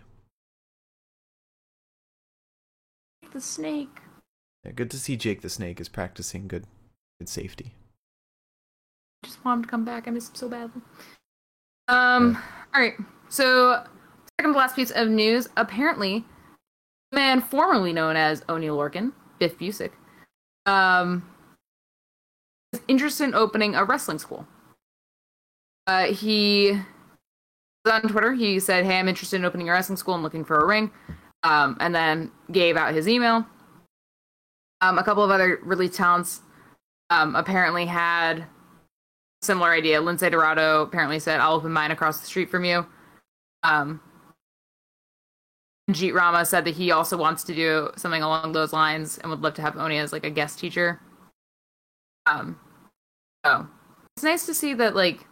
Jake 3.23 3.31
the 3.31 3.41
snake. 3.41 3.99
Yeah, 4.63 4.73
good 4.73 4.91
to 4.91 4.99
see 4.99 5.17
Jake 5.17 5.41
the 5.41 5.49
Snake 5.49 5.81
is 5.81 5.89
practicing 5.89 6.47
good 6.47 6.65
good 7.19 7.29
safety. 7.29 7.73
Just 9.23 9.43
want 9.43 9.59
him 9.59 9.63
to 9.63 9.69
come 9.69 9.85
back. 9.85 10.07
I 10.07 10.11
miss 10.11 10.29
him 10.29 10.35
so 10.35 10.49
badly. 10.49 10.81
Um. 11.87 12.37
All 12.73 12.81
right. 12.81 12.93
So, 13.29 13.83
second 14.39 14.53
to 14.53 14.57
last 14.59 14.75
piece 14.75 14.91
of 14.91 15.07
news. 15.09 15.47
Apparently, 15.57 16.25
the 17.11 17.17
man 17.17 17.41
formerly 17.41 17.93
known 17.93 18.15
as 18.15 18.43
Oney 18.49 18.67
Lorcan, 18.67 19.13
Biff 19.39 19.57
Busick, 19.57 19.91
um, 20.65 21.27
interested 22.87 23.25
in 23.25 23.35
opening 23.35 23.75
a 23.75 23.83
wrestling 23.83 24.19
school. 24.19 24.47
Uh, 25.87 26.05
he 26.13 26.79
on 27.89 28.01
Twitter. 28.03 28.33
He 28.33 28.59
said, 28.59 28.85
"Hey, 28.85 28.99
I'm 28.99 29.07
interested 29.07 29.37
in 29.37 29.45
opening 29.45 29.69
a 29.69 29.71
wrestling 29.73 29.97
school. 29.97 30.13
I'm 30.13 30.23
looking 30.23 30.45
for 30.45 30.57
a 30.57 30.65
ring." 30.65 30.91
Um, 31.43 31.75
and 31.79 31.93
then 31.93 32.31
gave 32.51 32.77
out 32.77 32.93
his 32.93 33.07
email. 33.07 33.45
Um, 34.81 34.97
a 34.97 35.03
couple 35.03 35.23
of 35.23 35.31
other 35.31 35.59
really 35.63 35.89
talents 35.89 36.41
um, 37.09 37.35
apparently 37.35 37.85
had 37.85 38.45
similar 39.41 39.71
idea. 39.71 40.01
Lince 40.01 40.29
Dorado 40.29 40.83
apparently 40.83 41.19
said, 41.19 41.39
"I'll 41.39 41.55
open 41.55 41.71
mine 41.71 41.91
across 41.91 42.19
the 42.19 42.27
street 42.27 42.49
from 42.49 42.63
you." 42.63 42.85
Um, 43.63 44.01
Jeet 45.89 46.13
Rama 46.13 46.45
said 46.45 46.65
that 46.65 46.75
he 46.75 46.91
also 46.91 47.17
wants 47.17 47.43
to 47.45 47.55
do 47.55 47.89
something 47.97 48.21
along 48.21 48.53
those 48.53 48.71
lines 48.71 49.17
and 49.17 49.29
would 49.29 49.41
love 49.41 49.55
to 49.55 49.61
have 49.61 49.77
Oney 49.77 49.97
as 49.97 50.13
like 50.13 50.25
a 50.25 50.29
guest 50.29 50.59
teacher. 50.59 50.99
Um, 52.25 52.59
so 53.45 53.67
it's 54.15 54.23
nice 54.23 54.45
to 54.45 54.53
see 54.53 54.73
that 54.75 54.95
like 54.95 55.25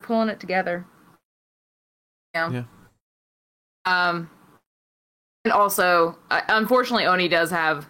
pulling 0.00 0.28
it 0.28 0.40
together. 0.40 0.86
Yeah. 2.34 2.50
Yeah. 2.50 2.64
Um, 3.86 4.30
and 5.44 5.52
also, 5.52 6.18
uh, 6.30 6.40
unfortunately, 6.48 7.06
Oney 7.06 7.28
does 7.28 7.50
have. 7.50 7.86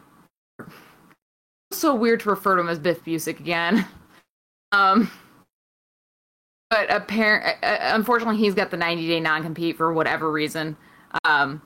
It's 0.59 1.81
so 1.81 1.95
weird 1.95 2.21
to 2.21 2.31
refer 2.31 2.57
to 2.57 2.61
him 2.61 2.69
as 2.69 2.79
Biff 2.79 3.05
Busick 3.05 3.41
again. 3.41 3.87
Um, 4.73 5.09
but 6.69 6.91
apparent, 6.91 7.59
uh, 7.63 7.79
unfortunately, 7.81 8.39
he's 8.39 8.55
got 8.55 8.73
the 8.73 8.77
90 8.77 9.07
day 9.07 9.21
non 9.21 9.45
compete 9.45 9.77
for 9.77 9.93
whatever 9.93 10.33
reason. 10.33 10.77
Um, 11.23 11.63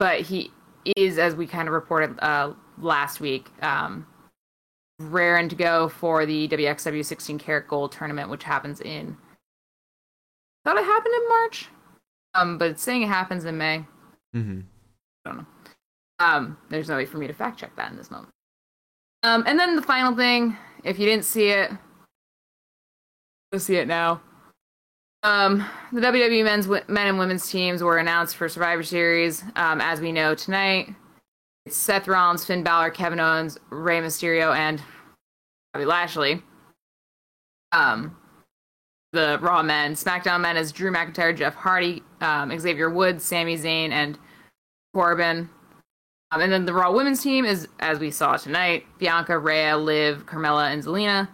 but 0.00 0.22
he 0.22 0.50
is, 0.96 1.16
as 1.16 1.36
we 1.36 1.46
kind 1.46 1.68
of 1.68 1.74
reported 1.74 2.18
uh, 2.18 2.54
last 2.78 3.20
week, 3.20 3.50
um, 3.62 4.04
raring 4.98 5.48
to 5.48 5.56
go 5.56 5.88
for 5.88 6.26
the 6.26 6.48
WXW 6.48 7.04
16 7.04 7.38
Carat 7.38 7.68
Gold 7.68 7.92
tournament, 7.92 8.30
which 8.30 8.44
happens 8.44 8.80
in. 8.80 9.16
Thought 10.64 10.78
it 10.78 10.84
happened 10.84 11.14
in 11.14 11.28
March, 11.28 11.68
um, 12.34 12.58
but 12.58 12.70
it's 12.70 12.82
saying 12.82 13.02
it 13.02 13.08
happens 13.08 13.44
in 13.44 13.56
May. 13.56 13.84
Mm-hmm. 14.34 14.60
I 15.24 15.28
don't 15.28 15.38
know. 15.38 15.46
Um, 16.18 16.58
there's 16.70 16.88
no 16.88 16.96
way 16.96 17.06
for 17.06 17.18
me 17.18 17.26
to 17.26 17.34
fact 17.34 17.58
check 17.58 17.74
that 17.76 17.90
in 17.90 17.96
this 17.96 18.10
moment. 18.10 18.32
Um, 19.22 19.44
and 19.46 19.58
then 19.58 19.76
the 19.76 19.82
final 19.82 20.14
thing, 20.14 20.56
if 20.84 20.98
you 20.98 21.06
didn't 21.06 21.24
see 21.24 21.48
it, 21.48 21.70
go 23.52 23.58
see 23.58 23.76
it 23.76 23.88
now. 23.88 24.20
Um, 25.22 25.68
the 25.92 26.00
WWE 26.00 26.44
men's 26.44 26.68
men 26.68 27.08
and 27.08 27.18
women's 27.18 27.50
teams 27.50 27.82
were 27.82 27.98
announced 27.98 28.36
for 28.36 28.48
Survivor 28.48 28.82
Series. 28.82 29.42
Um, 29.56 29.80
as 29.80 30.00
we 30.00 30.12
know 30.12 30.34
tonight, 30.34 30.94
it's 31.66 31.76
Seth 31.76 32.06
Rollins, 32.06 32.44
Finn 32.44 32.62
Balor, 32.62 32.90
Kevin 32.90 33.20
Owens, 33.20 33.58
Rey 33.70 34.00
Mysterio, 34.00 34.56
and 34.56 34.80
Bobby 35.72 35.84
Lashley. 35.84 36.42
Um, 37.72 38.16
the 39.12 39.38
Raw 39.42 39.62
men, 39.62 39.94
SmackDown 39.94 40.40
men 40.40 40.56
is 40.56 40.72
Drew 40.72 40.92
McIntyre, 40.92 41.36
Jeff 41.36 41.54
Hardy, 41.54 42.02
um, 42.20 42.56
Xavier 42.56 42.88
Woods, 42.88 43.24
Sami 43.24 43.58
Zayn, 43.58 43.90
and 43.90 44.16
Corbin. 44.94 45.50
Um, 46.30 46.40
and 46.40 46.52
then 46.52 46.66
the 46.66 46.72
Raw 46.72 46.92
women's 46.92 47.22
team 47.22 47.44
is, 47.44 47.68
as 47.80 47.98
we 47.98 48.10
saw 48.10 48.36
tonight, 48.36 48.84
Bianca, 48.98 49.38
Rhea, 49.38 49.76
Liv, 49.76 50.26
Carmella, 50.26 50.72
and 50.72 50.82
Zelina. 50.82 51.28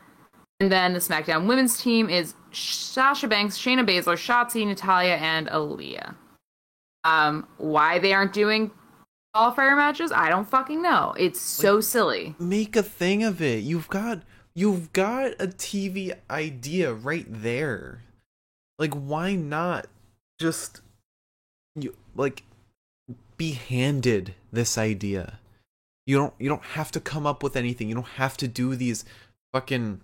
And 0.61 0.73
then 0.73 0.93
the 0.95 0.99
SmackDown 0.99 1.47
women's 1.47 1.81
team 1.81 2.09
is 2.09 2.35
Sasha 2.53 3.29
Banks, 3.29 3.59
Shayna 3.59 3.87
Baszler, 3.87 4.17
Shotzi, 4.17 4.67
Natalya, 4.67 5.17
and 5.17 5.49
Aliyah. 5.49 6.15
Um, 7.05 7.49
why 7.59 7.99
they 7.99 8.13
aren't 8.13 8.33
doing 8.33 8.71
qualifier 9.35 9.77
matches, 9.77 10.13
I 10.13 10.29
don't 10.29 10.49
fucking 10.49 10.83
know. 10.83 11.15
It's 11.19 11.41
so 11.41 11.77
Like- 11.77 11.85
silly. 11.85 12.35
Make 12.39 12.77
a 12.77 12.83
thing 12.83 13.23
of 13.23 13.41
it. 13.41 13.63
You've 13.63 13.89
got 13.89 14.23
you've 14.55 14.93
got 14.93 15.33
a 15.41 15.47
TV 15.49 16.13
idea 16.31 16.93
right 16.93 17.27
there. 17.29 18.03
Like 18.79 18.93
why 18.95 19.35
not 19.35 19.87
just 20.39 20.81
you 21.75 21.97
like 22.15 22.43
be 23.37 23.53
handed 23.53 24.35
this 24.53 24.77
idea? 24.77 25.39
You 26.07 26.17
don't 26.19 26.35
you 26.39 26.49
don't 26.49 26.63
have 26.63 26.91
to 26.93 27.01
come 27.01 27.27
up 27.27 27.43
with 27.43 27.57
anything. 27.57 27.89
You 27.89 27.95
don't 27.95 28.07
have 28.19 28.37
to 28.39 28.49
do 28.49 28.77
these 28.77 29.05
fucking 29.55 30.01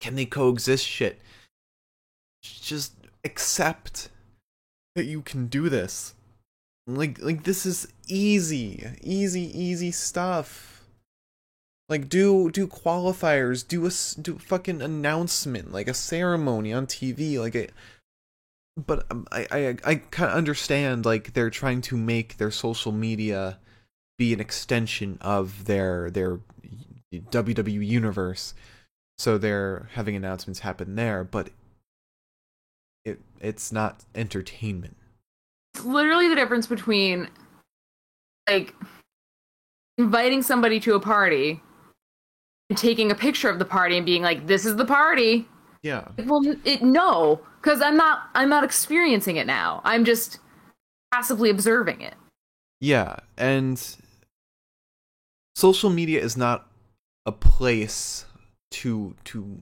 can 0.00 0.16
they 0.16 0.26
coexist 0.26 0.86
shit. 0.86 1.20
Just 2.42 2.92
accept 3.24 4.10
that 4.94 5.04
you 5.04 5.22
can 5.22 5.46
do 5.46 5.70
this. 5.70 6.14
Like 6.86 7.18
like 7.20 7.44
this 7.44 7.64
is 7.64 7.88
easy, 8.08 8.84
easy, 9.02 9.58
easy 9.58 9.90
stuff. 9.90 10.84
Like 11.88 12.08
do 12.08 12.50
do 12.50 12.66
qualifiers, 12.66 13.66
do 13.66 13.86
a 13.86 14.22
do 14.22 14.38
fucking 14.38 14.82
announcement, 14.82 15.72
like 15.72 15.88
a 15.88 15.94
ceremony 15.94 16.72
on 16.72 16.86
TV, 16.86 17.38
like 17.38 17.54
a. 17.54 17.68
But 18.76 19.06
um, 19.10 19.26
I 19.32 19.46
I 19.50 19.76
I 19.84 19.94
kind 19.96 20.30
of 20.30 20.36
understand 20.36 21.06
like 21.06 21.32
they're 21.32 21.50
trying 21.50 21.80
to 21.82 21.96
make 21.96 22.36
their 22.36 22.50
social 22.50 22.92
media 22.92 23.58
be 24.18 24.32
an 24.34 24.40
extension 24.40 25.16
of 25.20 25.64
their 25.64 26.10
their 26.10 26.40
WWE 27.12 27.86
universe, 27.86 28.54
so 29.16 29.38
they're 29.38 29.88
having 29.92 30.16
announcements 30.16 30.60
happen 30.60 30.96
there, 30.96 31.24
but 31.24 31.50
it 33.04 33.20
it's 33.40 33.72
not 33.72 34.04
entertainment. 34.14 34.96
It's 35.74 35.84
literally 35.84 36.28
the 36.28 36.34
difference 36.34 36.66
between 36.66 37.28
like 38.48 38.74
inviting 39.98 40.42
somebody 40.42 40.80
to 40.80 40.94
a 40.94 41.00
party 41.00 41.60
and 42.70 42.78
taking 42.78 43.10
a 43.10 43.14
picture 43.14 43.48
of 43.48 43.58
the 43.58 43.64
party 43.64 43.96
and 43.96 44.06
being 44.06 44.22
like, 44.22 44.46
"This 44.46 44.64
is 44.64 44.76
the 44.76 44.84
party." 44.84 45.48
Yeah. 45.82 46.08
Well, 46.24 46.42
it, 46.64 46.82
no, 46.82 47.40
because 47.60 47.82
I'm 47.82 47.96
not. 47.96 48.30
I'm 48.34 48.48
not 48.48 48.64
experiencing 48.64 49.36
it 49.36 49.46
now. 49.46 49.80
I'm 49.84 50.04
just 50.04 50.38
passively 51.12 51.50
observing 51.50 52.00
it. 52.00 52.14
Yeah, 52.80 53.16
and 53.36 53.82
social 55.54 55.90
media 55.90 56.20
is 56.20 56.36
not 56.36 56.68
a 57.26 57.32
place 57.32 58.26
to 58.70 59.14
to 59.24 59.58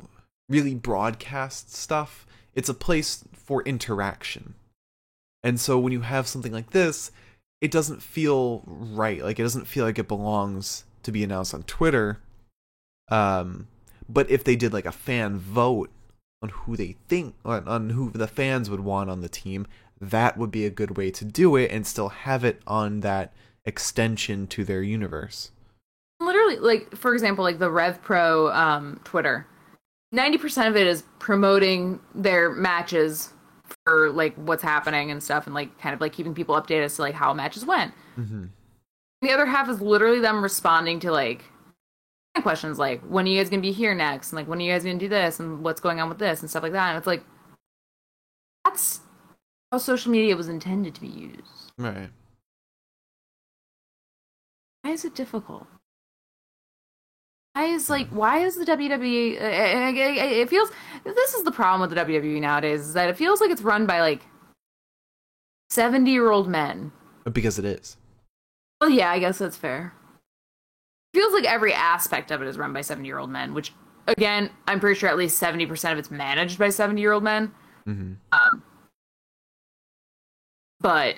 really 0.49 0.75
broadcast 0.75 1.75
stuff. 1.75 2.27
It's 2.55 2.69
a 2.69 2.75
place 2.75 3.25
for 3.33 3.63
interaction. 3.63 4.55
And 5.43 5.61
so 5.61 5.79
when 5.79 5.93
you 5.93 6.01
have 6.01 6.29
something 6.29 6.53
like 6.53 6.71
this, 6.71 7.11
it 7.61 7.71
doesn't 7.71 8.03
feel 8.03 8.63
right. 8.67 9.23
Like 9.23 9.39
it 9.39 9.43
doesn't 9.43 9.67
feel 9.67 9.85
like 9.85 9.99
it 9.99 10.09
belongs 10.09 10.85
to 11.03 11.13
be 11.13 11.25
announced 11.25 11.55
on 11.55 11.63
Twitter. 11.65 12.19
Um 13.09 13.69
but 14.09 14.31
if 14.31 14.45
they 14.45 14.57
did 14.57 14.73
like 14.73 14.87
a 14.87 14.93
fan 14.93 15.39
vote 15.39 15.91
on 16.43 16.49
who 16.51 16.77
they 16.77 16.97
think 17.09 17.35
on, 17.45 17.67
on 17.69 17.91
who 17.91 18.11
the 18.11 18.27
fans 18.27 18.69
would 18.69 18.81
want 18.81 19.09
on 19.09 19.21
the 19.21 19.29
team, 19.29 19.67
that 20.01 20.37
would 20.37 20.51
be 20.51 20.67
a 20.67 20.71
good 20.71 20.97
way 20.97 21.11
to 21.13 21.25
do 21.25 21.57
it 21.57 21.71
and 21.71 21.87
still 21.87 22.09
have 22.09 22.45
it 22.45 22.61
on 22.67 23.01
that 23.01 23.33
extension 23.65 24.47
to 24.49 24.65
their 24.65 24.83
universe. 24.83 25.53
Literally, 26.21 26.59
like 26.59 26.97
for 26.97 27.15
example, 27.15 27.45
like 27.45 27.59
the 27.59 27.71
Rev 27.71 28.03
Pro 28.03 28.53
um, 28.53 29.01
Twitter, 29.05 29.47
ninety 30.11 30.39
percent 30.39 30.69
of 30.69 30.77
it 30.77 30.87
is 30.87 31.05
promoting 31.19 32.01
their 32.15 32.51
matches 32.51 33.33
for 33.85 34.11
like 34.11 34.35
what's 34.37 34.63
happening 34.63 35.11
and 35.11 35.23
stuff, 35.23 35.47
and 35.47 35.55
like 35.55 35.79
kind 35.81 35.95
of 35.95 36.01
like 36.01 36.13
keeping 36.13 36.35
people 36.35 36.55
updated 36.55 36.85
as 36.85 36.97
to 36.97 37.03
like 37.03 37.15
how 37.15 37.33
matches 37.35 37.65
went. 37.65 37.93
Mm-hmm. 38.19 38.45
The 39.23 39.31
other 39.31 39.47
half 39.47 39.69
is 39.69 39.81
literally 39.81 40.21
them 40.21 40.43
responding 40.43 40.99
to 41.01 41.13
like 41.13 41.45
questions 42.43 42.79
like 42.79 43.01
when 43.03 43.27
are 43.27 43.29
you 43.29 43.39
guys 43.39 43.51
gonna 43.51 43.61
be 43.63 43.73
here 43.73 43.95
next 43.95 44.33
and 44.33 44.37
like 44.39 44.49
when 44.49 44.59
are 44.59 44.63
you 44.63 44.73
guys 44.73 44.83
gonna 44.83 44.99
do 44.99 45.07
this 45.09 45.39
and 45.39 45.63
what's 45.63 45.83
going 45.83 46.01
on 46.01 46.09
with 46.09 46.19
this 46.19 46.41
and 46.41 46.49
stuff 46.49 46.63
like 46.63 46.73
that 46.73 46.89
and 46.89 46.97
it's 46.99 47.07
like 47.07 47.23
that's 48.65 49.01
how 49.71 49.77
social 49.77 50.11
media 50.11 50.35
was 50.35 50.49
intended 50.49 50.95
to 50.95 51.01
be 51.03 51.09
used 51.09 51.73
Right. 51.77 52.09
why 54.81 54.91
is 54.93 55.05
it 55.05 55.15
difficult 55.15 55.67
why 57.55 57.65
is 57.67 57.91
like 57.91 58.09
why 58.09 58.39
is 58.39 58.57
the 58.57 58.65
WWE 58.65 59.41
uh, 59.41 59.45
uh, 59.45 59.49
uh, 59.49 60.25
it 60.43 60.49
feels 60.49 60.71
this 61.05 61.35
is 61.35 61.45
the 61.45 61.51
problem 61.53 61.81
with 61.81 61.91
the 61.97 62.05
WWE 62.05 62.41
nowadays 62.41 62.81
is 62.81 62.95
that 62.95 63.09
it 63.09 63.17
feels 63.17 63.41
like 63.41 63.51
it's 63.51 63.63
run 63.63 63.87
by 63.87 64.01
like 64.01 64.23
70 65.71 66.11
year 66.11 66.31
old 66.31 66.49
men 66.49 66.93
Because 67.31 67.59
it 67.59 67.65
is. 67.65 67.97
well 68.81 68.91
yeah 68.91 69.11
I 69.11 69.19
guess 69.19 69.39
that's 69.39 69.57
fair 69.57 69.93
feels 71.15 71.33
like 71.35 71.45
every 71.45 71.75
aspect 71.75 72.31
of 72.31 72.41
it 72.41 72.49
is 72.49 72.57
run 72.57 72.73
by 72.73 72.81
70 72.81 73.07
year 73.07 73.19
old 73.19 73.29
men, 73.29 73.53
which 73.53 73.73
again, 74.09 74.49
I'm 74.67 74.81
pretty 74.81 74.99
sure 74.99 75.11
at 75.11 75.19
least 75.19 75.41
70% 75.41 75.93
of 75.93 75.99
it's 75.99 76.11
managed 76.11 76.59
by 76.59 76.71
70 76.71 77.01
year 77.03 77.13
old 77.13 77.23
men. 77.23 77.53
hmm 77.85 78.15
Um, 78.33 78.63
but 80.81 81.17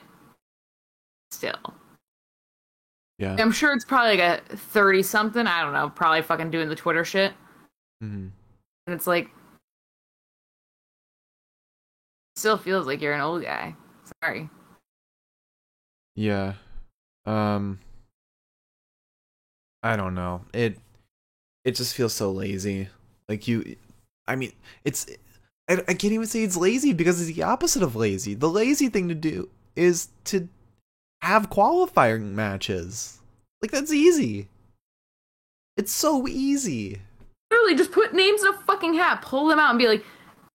still, 1.30 1.74
Yeah. 3.24 3.36
I'm 3.38 3.52
sure 3.52 3.72
it's 3.72 3.86
probably 3.86 4.18
like 4.18 4.42
a 4.50 4.56
30 4.56 5.02
something. 5.02 5.46
I 5.46 5.62
don't 5.62 5.72
know, 5.72 5.88
probably 5.88 6.20
fucking 6.20 6.50
doing 6.50 6.68
the 6.68 6.74
Twitter 6.74 7.04
shit. 7.04 7.32
hmm 8.02 8.28
And 8.86 8.94
it's 8.94 9.06
like, 9.06 9.30
still 12.36 12.58
feels 12.58 12.86
like 12.86 13.00
you're 13.00 13.14
an 13.14 13.22
old 13.22 13.42
guy. 13.42 13.74
Sorry. 14.22 14.50
Yeah. 16.14 16.54
Um 17.24 17.80
I 19.82 19.96
don't 19.96 20.14
know. 20.14 20.44
It 20.52 20.78
it 21.64 21.76
just 21.76 21.94
feels 21.94 22.12
so 22.12 22.30
lazy. 22.30 22.88
Like 23.26 23.48
you 23.48 23.76
I 24.28 24.36
mean, 24.36 24.52
it's 24.84 25.06
I, 25.70 25.74
I 25.88 25.94
can't 25.94 26.12
even 26.12 26.26
say 26.26 26.42
it's 26.42 26.58
lazy 26.58 26.92
because 26.92 27.22
it's 27.22 27.34
the 27.34 27.42
opposite 27.42 27.82
of 27.82 27.96
lazy. 27.96 28.34
The 28.34 28.50
lazy 28.50 28.90
thing 28.90 29.08
to 29.08 29.14
do 29.14 29.48
is 29.76 30.08
to 30.24 30.48
have 31.24 31.50
qualifying 31.50 32.34
matches. 32.36 33.18
Like 33.62 33.70
that's 33.70 33.92
easy. 33.92 34.48
It's 35.76 35.92
so 35.92 36.28
easy. 36.28 37.00
Literally, 37.50 37.74
just 37.76 37.92
put 37.92 38.14
names 38.14 38.42
in 38.42 38.48
a 38.48 38.58
fucking 38.58 38.94
hat, 38.94 39.22
pull 39.22 39.48
them 39.48 39.58
out, 39.58 39.70
and 39.70 39.78
be 39.78 39.88
like, 39.88 40.04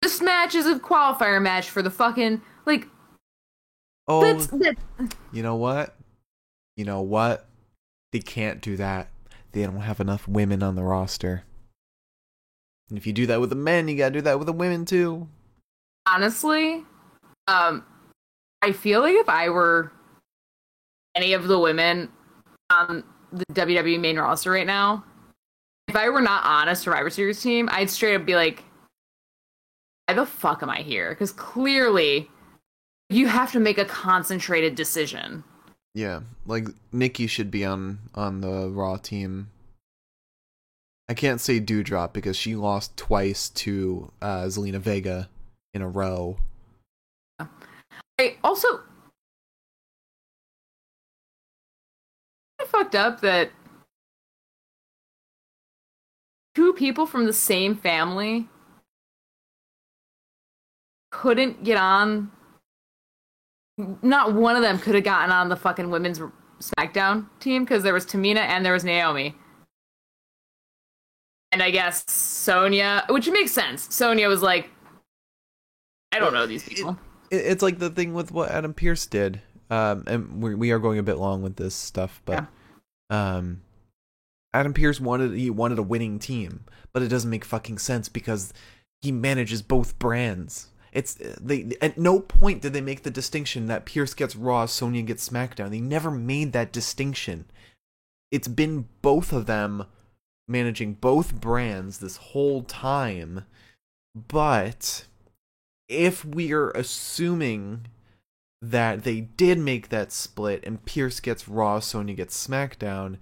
this 0.02 0.20
match 0.20 0.54
is 0.54 0.66
a 0.66 0.78
qualifier 0.78 1.40
match 1.40 1.70
for 1.70 1.82
the 1.82 1.90
fucking. 1.90 2.40
Like, 2.64 2.88
Oh, 4.08 4.20
that's. 4.20 4.46
That, 4.48 4.76
you 5.32 5.42
know 5.42 5.56
what? 5.56 5.96
You 6.76 6.84
know 6.84 7.00
what? 7.00 7.46
They 8.12 8.20
can't 8.20 8.60
do 8.60 8.76
that. 8.76 9.08
They 9.52 9.62
don't 9.62 9.80
have 9.80 10.00
enough 10.00 10.28
women 10.28 10.62
on 10.62 10.74
the 10.76 10.82
roster. 10.84 11.42
And 12.88 12.96
if 12.98 13.06
you 13.06 13.12
do 13.12 13.26
that 13.26 13.40
with 13.40 13.50
the 13.50 13.56
men, 13.56 13.88
you 13.88 13.96
gotta 13.96 14.12
do 14.12 14.20
that 14.20 14.38
with 14.38 14.46
the 14.46 14.52
women 14.52 14.84
too. 14.84 15.28
honestly, 16.06 16.84
um, 17.48 17.84
I 18.62 18.72
feel 18.72 19.00
like 19.00 19.14
if 19.16 19.28
I 19.28 19.48
were 19.48 19.90
any 21.16 21.32
of 21.32 21.48
the 21.48 21.58
women 21.58 22.10
on 22.70 23.02
the 23.32 23.44
WWE 23.52 23.98
main 23.98 24.18
roster 24.18 24.50
right 24.50 24.66
now, 24.66 25.02
if 25.88 25.96
I 25.96 26.08
were 26.08 26.20
not 26.20 26.44
on 26.44 26.68
a 26.68 26.76
Survivor 26.76 27.10
Series 27.10 27.42
team, 27.42 27.68
I'd 27.72 27.90
straight 27.90 28.14
up 28.14 28.26
be 28.26 28.34
like, 28.34 28.62
why 30.06 30.14
the 30.14 30.26
fuck 30.26 30.62
am 30.62 30.70
I 30.70 30.82
here? 30.82 31.10
Because 31.10 31.32
clearly, 31.32 32.30
you 33.08 33.26
have 33.26 33.52
to 33.52 33.60
make 33.60 33.78
a 33.78 33.84
concentrated 33.84 34.74
decision. 34.74 35.42
Yeah, 35.94 36.20
like 36.46 36.68
Nikki 36.92 37.26
should 37.26 37.50
be 37.50 37.64
on 37.64 37.98
on 38.14 38.40
the 38.42 38.68
Raw 38.68 38.96
team. 38.96 39.48
I 41.08 41.14
can't 41.14 41.40
say 41.40 41.60
Doudrop 41.60 42.12
because 42.12 42.36
she 42.36 42.56
lost 42.56 42.96
twice 42.96 43.48
to 43.50 44.10
uh, 44.20 44.42
Zelina 44.44 44.78
Vega 44.78 45.28
in 45.72 45.82
a 45.82 45.88
row. 45.88 46.36
I 48.18 48.36
also 48.42 48.80
I 52.66 52.78
fucked 52.78 52.94
up 52.94 53.20
that 53.20 53.50
two 56.54 56.72
people 56.72 57.06
from 57.06 57.26
the 57.26 57.32
same 57.32 57.76
family 57.76 58.48
couldn't 61.10 61.64
get 61.64 61.76
on 61.76 62.30
not 64.02 64.32
one 64.32 64.56
of 64.56 64.62
them 64.62 64.78
could 64.78 64.94
have 64.94 65.04
gotten 65.04 65.30
on 65.30 65.48
the 65.48 65.56
fucking 65.56 65.90
women's 65.90 66.20
SmackDown 66.60 67.26
team 67.40 67.64
because 67.64 67.82
there 67.82 67.92
was 67.92 68.06
Tamina 68.06 68.38
and 68.38 68.64
there 68.64 68.72
was 68.72 68.84
Naomi. 68.84 69.34
And 71.52 71.62
I 71.62 71.70
guess 71.70 72.10
Sonya, 72.10 73.04
which 73.10 73.28
makes 73.28 73.52
sense. 73.52 73.94
Sonya 73.94 74.28
was 74.28 74.42
like, 74.42 74.70
I 76.12 76.18
don't 76.18 76.32
know 76.32 76.46
these 76.46 76.66
people. 76.66 76.98
It, 77.30 77.36
it's 77.36 77.62
like 77.62 77.78
the 77.78 77.90
thing 77.90 78.14
with 78.14 78.32
what 78.32 78.50
Adam 78.50 78.72
Pearce 78.74 79.06
did. 79.06 79.40
Um, 79.68 80.04
and 80.06 80.42
we 80.42 80.54
we 80.54 80.70
are 80.70 80.78
going 80.78 80.98
a 80.98 81.02
bit 81.02 81.18
long 81.18 81.42
with 81.42 81.56
this 81.56 81.74
stuff, 81.74 82.22
but 82.24 82.46
um, 83.10 83.62
Adam 84.52 84.72
Pearce 84.72 85.00
wanted 85.00 85.32
he 85.32 85.50
wanted 85.50 85.78
a 85.78 85.82
winning 85.82 86.18
team, 86.18 86.64
but 86.92 87.02
it 87.02 87.08
doesn't 87.08 87.30
make 87.30 87.44
fucking 87.44 87.78
sense 87.78 88.08
because 88.08 88.52
he 89.02 89.12
manages 89.12 89.62
both 89.62 89.98
brands. 89.98 90.68
It's 90.92 91.14
they 91.14 91.76
at 91.82 91.98
no 91.98 92.20
point 92.20 92.62
did 92.62 92.72
they 92.72 92.80
make 92.80 93.02
the 93.02 93.10
distinction 93.10 93.66
that 93.66 93.84
Pearce 93.84 94.14
gets 94.14 94.34
Raw, 94.34 94.66
Sonya 94.66 95.02
gets 95.02 95.28
SmackDown. 95.28 95.70
They 95.70 95.80
never 95.80 96.10
made 96.10 96.52
that 96.52 96.72
distinction. 96.72 97.44
It's 98.30 98.48
been 98.48 98.88
both 99.02 99.32
of 99.32 99.46
them 99.46 99.84
managing 100.48 100.94
both 100.94 101.38
brands 101.40 101.98
this 101.98 102.16
whole 102.16 102.62
time, 102.62 103.44
but 104.14 105.04
if 105.88 106.24
we're 106.24 106.70
assuming 106.70 107.88
that 108.62 109.04
they 109.04 109.20
did 109.20 109.58
make 109.58 109.88
that 109.88 110.12
split 110.12 110.64
and 110.64 110.84
Pearce 110.84 111.20
gets 111.20 111.48
Raw, 111.48 111.80
Sonya 111.80 112.14
gets 112.14 112.46
SmackDown, 112.46 113.18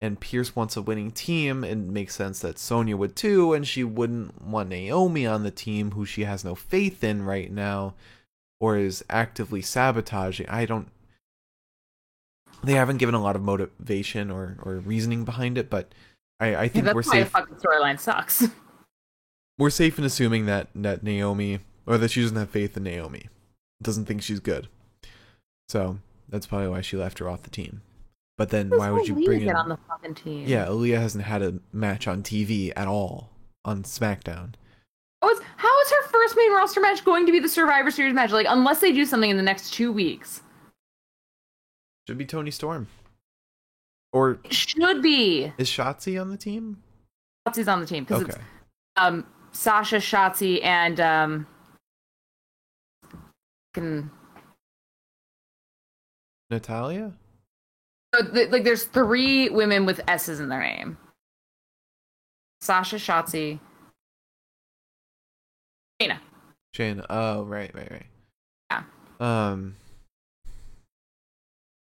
and 0.00 0.20
Pearce 0.20 0.56
wants 0.56 0.76
a 0.76 0.82
winning 0.82 1.10
team, 1.10 1.62
it 1.62 1.76
makes 1.76 2.14
sense 2.14 2.40
that 2.40 2.58
Sonya 2.58 2.96
would 2.96 3.16
too, 3.16 3.52
and 3.52 3.66
she 3.66 3.84
wouldn't 3.84 4.42
want 4.42 4.70
Naomi 4.70 5.26
on 5.26 5.42
the 5.42 5.50
team 5.50 5.92
who 5.92 6.06
she 6.06 6.24
has 6.24 6.44
no 6.44 6.54
faith 6.54 7.04
in 7.04 7.24
right 7.24 7.50
now 7.50 7.94
or 8.60 8.76
is 8.76 9.04
actively 9.10 9.62
sabotaging. 9.62 10.48
I 10.48 10.66
don't 10.66 10.88
they 12.62 12.74
haven't 12.74 12.98
given 12.98 13.14
a 13.14 13.22
lot 13.22 13.36
of 13.36 13.42
motivation 13.42 14.30
or, 14.30 14.58
or 14.62 14.74
reasoning 14.76 15.24
behind 15.24 15.56
it, 15.56 15.70
but 15.70 15.94
I, 16.38 16.56
I 16.56 16.68
think 16.68 16.84
That's 16.84 16.94
we're 16.94 17.02
why 17.02 17.12
safe 17.12 17.26
the 17.26 17.30
fucking 17.30 17.56
storyline 17.56 17.98
sucks. 17.98 18.48
we're 19.58 19.70
safe 19.70 19.98
in 19.98 20.04
assuming 20.04 20.46
that 20.46 20.68
that 20.74 21.02
Naomi 21.02 21.60
or 21.86 21.98
that 21.98 22.10
she 22.10 22.22
doesn't 22.22 22.36
have 22.36 22.50
faith 22.50 22.76
in 22.76 22.84
Naomi. 22.84 23.28
Doesn't 23.82 24.04
think 24.06 24.22
she's 24.22 24.40
good. 24.40 24.68
So 25.68 25.98
that's 26.28 26.46
probably 26.46 26.68
why 26.68 26.80
she 26.80 26.96
left 26.96 27.18
her 27.18 27.28
off 27.28 27.42
the 27.42 27.50
team. 27.50 27.82
But 28.36 28.48
then 28.50 28.70
why 28.70 28.90
would 28.90 29.06
you 29.06 29.14
bring 29.14 29.40
in 29.42 29.46
get 29.48 29.56
on 29.56 29.68
the 29.68 29.78
fucking 29.88 30.14
team? 30.14 30.46
Yeah, 30.46 30.66
Aliyah 30.66 30.98
hasn't 30.98 31.24
had 31.24 31.42
a 31.42 31.54
match 31.72 32.08
on 32.08 32.22
TV 32.22 32.72
at 32.74 32.88
all 32.88 33.30
on 33.64 33.82
SmackDown. 33.82 34.54
How 35.22 35.28
is, 35.28 35.40
how 35.56 35.80
is 35.82 35.90
her 35.90 36.08
first 36.08 36.34
main 36.36 36.52
roster 36.52 36.80
match 36.80 37.04
going 37.04 37.26
to 37.26 37.32
be 37.32 37.38
the 37.40 37.48
Survivor 37.48 37.90
Series 37.90 38.14
match? 38.14 38.30
Like, 38.30 38.46
unless 38.48 38.80
they 38.80 38.92
do 38.92 39.04
something 39.04 39.28
in 39.28 39.36
the 39.36 39.42
next 39.42 39.72
two 39.74 39.92
weeks. 39.92 40.40
Should 42.08 42.16
be 42.16 42.24
Toni 42.24 42.50
Storm. 42.50 42.88
Or 44.12 44.40
It 44.44 44.54
should 44.54 45.02
be. 45.02 45.52
is 45.58 45.68
Shotzi 45.68 46.20
on 46.20 46.30
the 46.30 46.36
team? 46.38 46.82
Shotzi's 47.46 47.68
on 47.68 47.80
the 47.80 47.86
team 47.86 48.04
because 48.04 48.22
Okay. 48.22 48.32
it's 48.32 48.40
um, 48.96 49.26
Sasha, 49.52 49.96
Shotzi, 49.96 50.64
and 50.64 50.98
um, 50.98 51.46
fucking- 53.74 54.10
Natalya? 56.50 57.12
so 58.14 58.28
th- 58.32 58.50
like 58.50 58.64
there's 58.64 58.84
three 58.84 59.48
women 59.50 59.86
with 59.86 60.00
S's 60.08 60.40
in 60.40 60.48
their 60.48 60.60
name. 60.60 60.98
Sasha, 62.60 62.96
Shotzi, 62.96 63.60
Shayna. 66.02 66.18
Shane. 66.74 67.02
Oh, 67.08 67.44
right, 67.44 67.72
right, 67.74 67.90
right. 67.90 68.06
Yeah. 68.70 68.82
Um. 69.20 69.76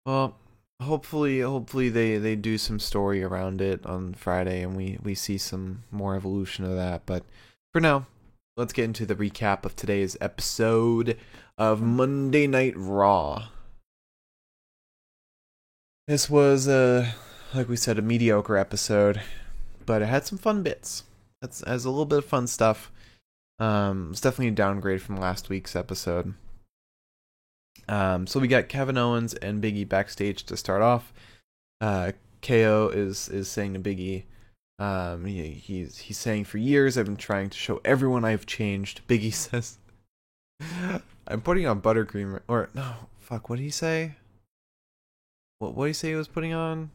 Well, 0.05 0.35
hopefully, 0.81 1.41
hopefully 1.41 1.89
they 1.89 2.17
they 2.17 2.35
do 2.35 2.57
some 2.57 2.79
story 2.79 3.23
around 3.23 3.61
it 3.61 3.85
on 3.85 4.13
Friday, 4.13 4.61
and 4.63 4.75
we 4.77 4.97
we 5.03 5.15
see 5.15 5.37
some 5.37 5.83
more 5.91 6.15
evolution 6.15 6.63
of 6.65 6.75
that. 6.75 7.05
But 7.05 7.23
for 7.73 7.81
now, 7.81 8.07
let's 8.55 8.73
get 8.73 8.85
into 8.85 9.05
the 9.05 9.15
recap 9.15 9.65
of 9.65 9.75
today's 9.75 10.15
episode 10.21 11.17
of 11.57 11.81
Monday 11.81 12.45
Night 12.45 12.73
Raw. 12.75 13.47
This 16.07 16.29
was 16.29 16.67
a, 16.67 17.15
like 17.53 17.67
we 17.67 17.75
said, 17.75 17.97
a 17.97 18.03
mediocre 18.03 18.57
episode, 18.57 19.21
but 19.85 20.01
it 20.01 20.07
had 20.07 20.25
some 20.25 20.37
fun 20.37 20.61
bits. 20.61 21.03
It's 21.41 21.63
has 21.65 21.85
a 21.85 21.89
little 21.89 22.05
bit 22.05 22.19
of 22.19 22.25
fun 22.25 22.47
stuff. 22.47 22.91
Um, 23.59 24.09
it's 24.11 24.21
definitely 24.21 24.49
a 24.49 24.51
downgrade 24.51 25.01
from 25.01 25.17
last 25.17 25.49
week's 25.49 25.75
episode. 25.75 26.33
Um, 27.87 28.27
so 28.27 28.39
we 28.39 28.47
got 28.47 28.69
Kevin 28.69 28.97
Owens 28.97 29.33
and 29.35 29.63
Biggie 29.63 29.87
backstage 29.87 30.43
to 30.43 30.57
start 30.57 30.81
off. 30.81 31.11
Uh, 31.81 32.11
KO 32.41 32.91
is 32.93 33.29
is 33.29 33.47
saying 33.47 33.73
to 33.73 33.79
Biggie, 33.79 34.23
um, 34.83 35.25
he, 35.25 35.49
he's 35.51 35.97
he's 35.97 36.17
saying 36.17 36.43
for 36.45 36.57
years 36.57 36.97
I've 36.97 37.05
been 37.05 37.15
trying 37.15 37.49
to 37.49 37.57
show 37.57 37.79
everyone 37.85 38.25
I've 38.25 38.45
changed. 38.45 39.01
Biggie 39.07 39.33
says, 39.33 39.77
I'm 41.27 41.41
putting 41.41 41.65
on 41.67 41.81
buttercream 41.81 42.41
or 42.47 42.69
no, 42.73 42.93
fuck, 43.19 43.49
what 43.49 43.57
did 43.57 43.63
he 43.63 43.69
say? 43.69 44.15
What 45.59 45.75
what 45.75 45.85
did 45.85 45.89
he 45.89 45.93
say 45.93 46.09
he 46.09 46.15
was 46.15 46.27
putting 46.27 46.53
on? 46.53 46.91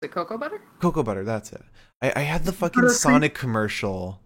The 0.00 0.08
cocoa 0.08 0.38
butter? 0.38 0.60
Cocoa 0.80 1.02
butter, 1.02 1.24
that's 1.24 1.52
it. 1.52 1.62
I, 2.02 2.12
I 2.16 2.20
had 2.20 2.44
the 2.44 2.52
fucking 2.52 2.82
Buttercream? 2.82 2.90
Sonic 2.90 3.34
commercial. 3.34 4.20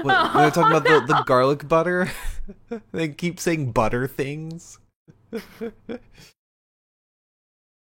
When, 0.00 0.06
when 0.06 0.32
they're 0.36 0.50
talking 0.50 0.76
about 0.76 0.84
the, 0.84 1.14
the 1.14 1.22
garlic 1.26 1.68
butter, 1.68 2.10
they 2.92 3.08
keep 3.08 3.38
saying 3.38 3.72
butter 3.72 4.06
things. 4.08 4.78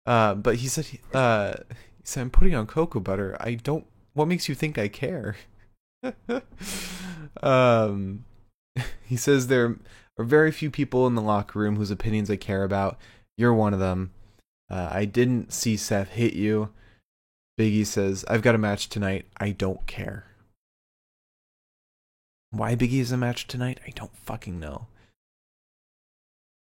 uh, 0.05 0.35
but 0.35 0.57
he 0.57 0.69
said, 0.69 0.87
he- 0.87 1.01
uh, 1.15 1.55
said, 2.07 2.21
I'm 2.23 2.31
putting 2.31 2.55
on 2.55 2.67
cocoa 2.67 3.01
butter. 3.01 3.37
I 3.41 3.55
don't. 3.55 3.87
What 4.15 4.29
makes 4.29 4.49
you 4.49 4.55
think 4.55 4.79
I 4.79 4.89
care? 4.89 5.37
um, 7.43 8.25
he 9.05 9.17
says 9.17 9.47
there 9.47 9.77
are 10.19 10.25
very 10.25 10.51
few 10.51 10.71
people 10.71 11.07
in 11.07 11.15
the 11.15 11.23
locker 11.23 11.59
room 11.59 11.77
whose 11.77 11.91
opinions 11.91 12.31
I 12.31 12.37
care 12.37 12.65
about. 12.65 12.99
You're 13.37 13.55
one 13.55 13.75
of 13.75 13.81
them. 13.81 14.13
Uh, 14.71 14.89
I 14.91 15.05
didn't 15.05 15.53
see 15.53 15.77
Seth 15.77 16.11
hit 16.11 16.35
you. 16.35 16.71
Biggie 17.59 17.87
says, 17.87 18.25
I've 18.29 18.43
got 18.43 18.55
a 18.55 18.59
match 18.59 18.89
tonight. 18.89 19.27
I 19.39 19.51
don't 19.51 19.87
care. 19.87 20.25
Why 22.51 22.75
Biggie 22.77 23.01
is 23.01 23.13
a 23.13 23.17
match 23.17 23.47
tonight? 23.47 23.81
I 23.87 23.91
don't 23.91 24.17
fucking 24.17 24.59
know. 24.59 24.87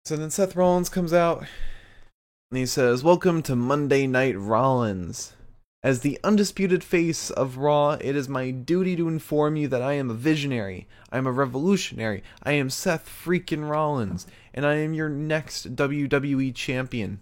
So 0.05 0.17
then 0.17 0.31
Seth 0.31 0.57
Rollins 0.57 0.89
comes 0.89 1.13
out 1.13 1.45
and 2.51 2.59
he 2.59 2.65
says, 2.65 3.05
Welcome 3.05 3.43
to 3.43 3.55
Monday 3.55 4.07
Night 4.07 4.39
Rollins. 4.39 5.35
As 5.83 6.01
the 6.01 6.19
undisputed 6.25 6.83
face 6.83 7.31
of 7.31 7.59
Raw, 7.59 7.99
it 8.01 8.17
is 8.17 8.29
my 8.29 8.51
duty 8.51 8.97
to 8.97 9.07
inform 9.07 9.57
you 9.57 9.69
that 9.69 9.83
I 9.83 9.93
am 9.93 10.11
a 10.11 10.15
visionary, 10.15 10.89
I 11.13 11.19
am 11.19 11.27
a 11.27 11.33
revolutionary, 11.33 12.23
I 12.43 12.53
am 12.53 12.71
Seth 12.71 13.07
freaking 13.07 13.69
Rollins, 13.69 14.27
and 14.55 14.65
I 14.65 14.77
am 14.77 14.95
your 14.95 15.11
next 15.11 15.77
WWE 15.77 16.55
champion. 16.55 17.21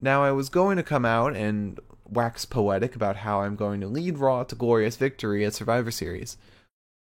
Now, 0.00 0.24
I 0.24 0.32
was 0.32 0.48
going 0.48 0.78
to 0.78 0.82
come 0.82 1.04
out 1.04 1.36
and 1.36 1.78
wax 2.08 2.46
poetic 2.46 2.96
about 2.96 3.16
how 3.16 3.42
I'm 3.42 3.56
going 3.56 3.80
to 3.82 3.88
lead 3.88 4.18
Raw 4.18 4.44
to 4.44 4.54
glorious 4.54 4.96
victory 4.96 5.44
at 5.44 5.54
Survivor 5.54 5.90
Series. 5.90 6.38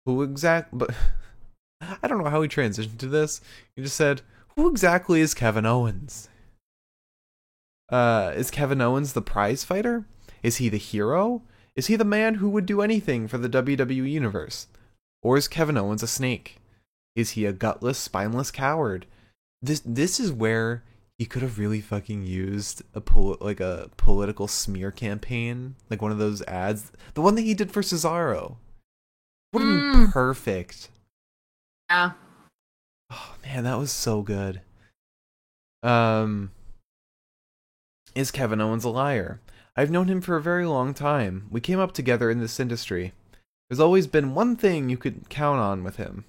Who 0.07 0.23
exact? 0.23 0.71
But 0.73 0.95
I 1.81 2.07
don't 2.07 2.23
know 2.23 2.31
how 2.31 2.43
he 2.43 2.49
transitioned 2.49 2.99
to 2.99 3.09
this. 3.09 3.41
He 3.75 3.83
just 3.83 3.97
said, 3.97 4.23
"Who 4.57 4.71
exactly 4.71 5.21
is 5.21 5.35
Kevin 5.35 5.67
Owens?" 5.67 6.29
Uh, 7.93 8.33
is 8.35 8.51
Kevin 8.51 8.81
Owens 8.81 9.13
the 9.13 9.23
prize 9.23 9.63
fighter? 9.65 10.05
Is 10.43 10.57
he 10.57 10.69
the 10.69 10.79
hero? 10.79 11.43
Is 11.77 11.87
he 11.87 11.97
the 11.97 12.05
man 12.05 12.37
who 12.37 12.49
would 12.51 12.67
do 12.67 12.81
anything 12.81 13.29
for 13.29 13.39
the 13.39 13.49
WWE 13.49 14.11
universe? 14.11 14.67
Or 15.23 15.37
is 15.37 15.47
Kevin 15.47 15.77
Owens 15.77 16.03
a 16.03 16.07
snake? 16.07 16.59
Is 17.15 17.31
he 17.33 17.45
a 17.45 17.53
gutless, 17.53 17.99
spineless 17.99 18.51
coward? 18.51 19.07
This 19.61 19.83
this 19.85 20.19
is 20.19 20.33
where 20.33 20.83
he 21.19 21.27
could 21.27 21.43
have 21.43 21.59
really 21.59 21.81
fucking 21.81 22.25
used 22.25 22.83
a 22.95 23.01
pol- 23.01 23.37
like 23.41 23.61
a 23.61 23.91
political 23.97 24.49
smear 24.49 24.91
campaign, 24.91 25.77
like 25.91 26.03
one 26.03 26.11
of 26.11 26.19
those 26.19 26.43
ads, 26.43 26.91
the 27.15 27.21
one 27.23 27.35
that 27.37 27.43
he 27.43 27.55
did 27.55 27.71
for 27.71 27.83
Cesaro. 27.83 28.57
Would 29.53 29.63
have 29.63 29.71
been 29.93 30.07
Mm. 30.09 30.13
perfect. 30.13 30.89
Yeah. 31.91 32.13
Oh 33.11 33.35
man, 33.45 33.65
that 33.65 33.79
was 33.79 33.93
so 33.93 34.23
good. 34.23 34.63
Um 35.83 36.51
Is 38.15 38.31
Kevin 38.31 38.61
Owens 38.61 38.85
a 38.85 38.91
liar? 38.91 39.41
I've 39.75 39.91
known 39.91 40.09
him 40.09 40.21
for 40.21 40.37
a 40.37 40.43
very 40.43 40.67
long 40.67 40.93
time. 40.93 41.47
We 41.51 41.63
came 41.63 41.79
up 41.79 41.93
together 41.93 42.31
in 42.31 42.41
this 42.41 42.61
industry. 42.61 43.15
There's 43.69 43.81
always 43.81 44.07
been 44.07 44.35
one 44.35 44.55
thing 44.55 44.91
you 44.91 44.99
could 44.99 45.31
count 45.31 45.61
on 45.61 45.83
with 45.83 45.97
him. 45.97 46.27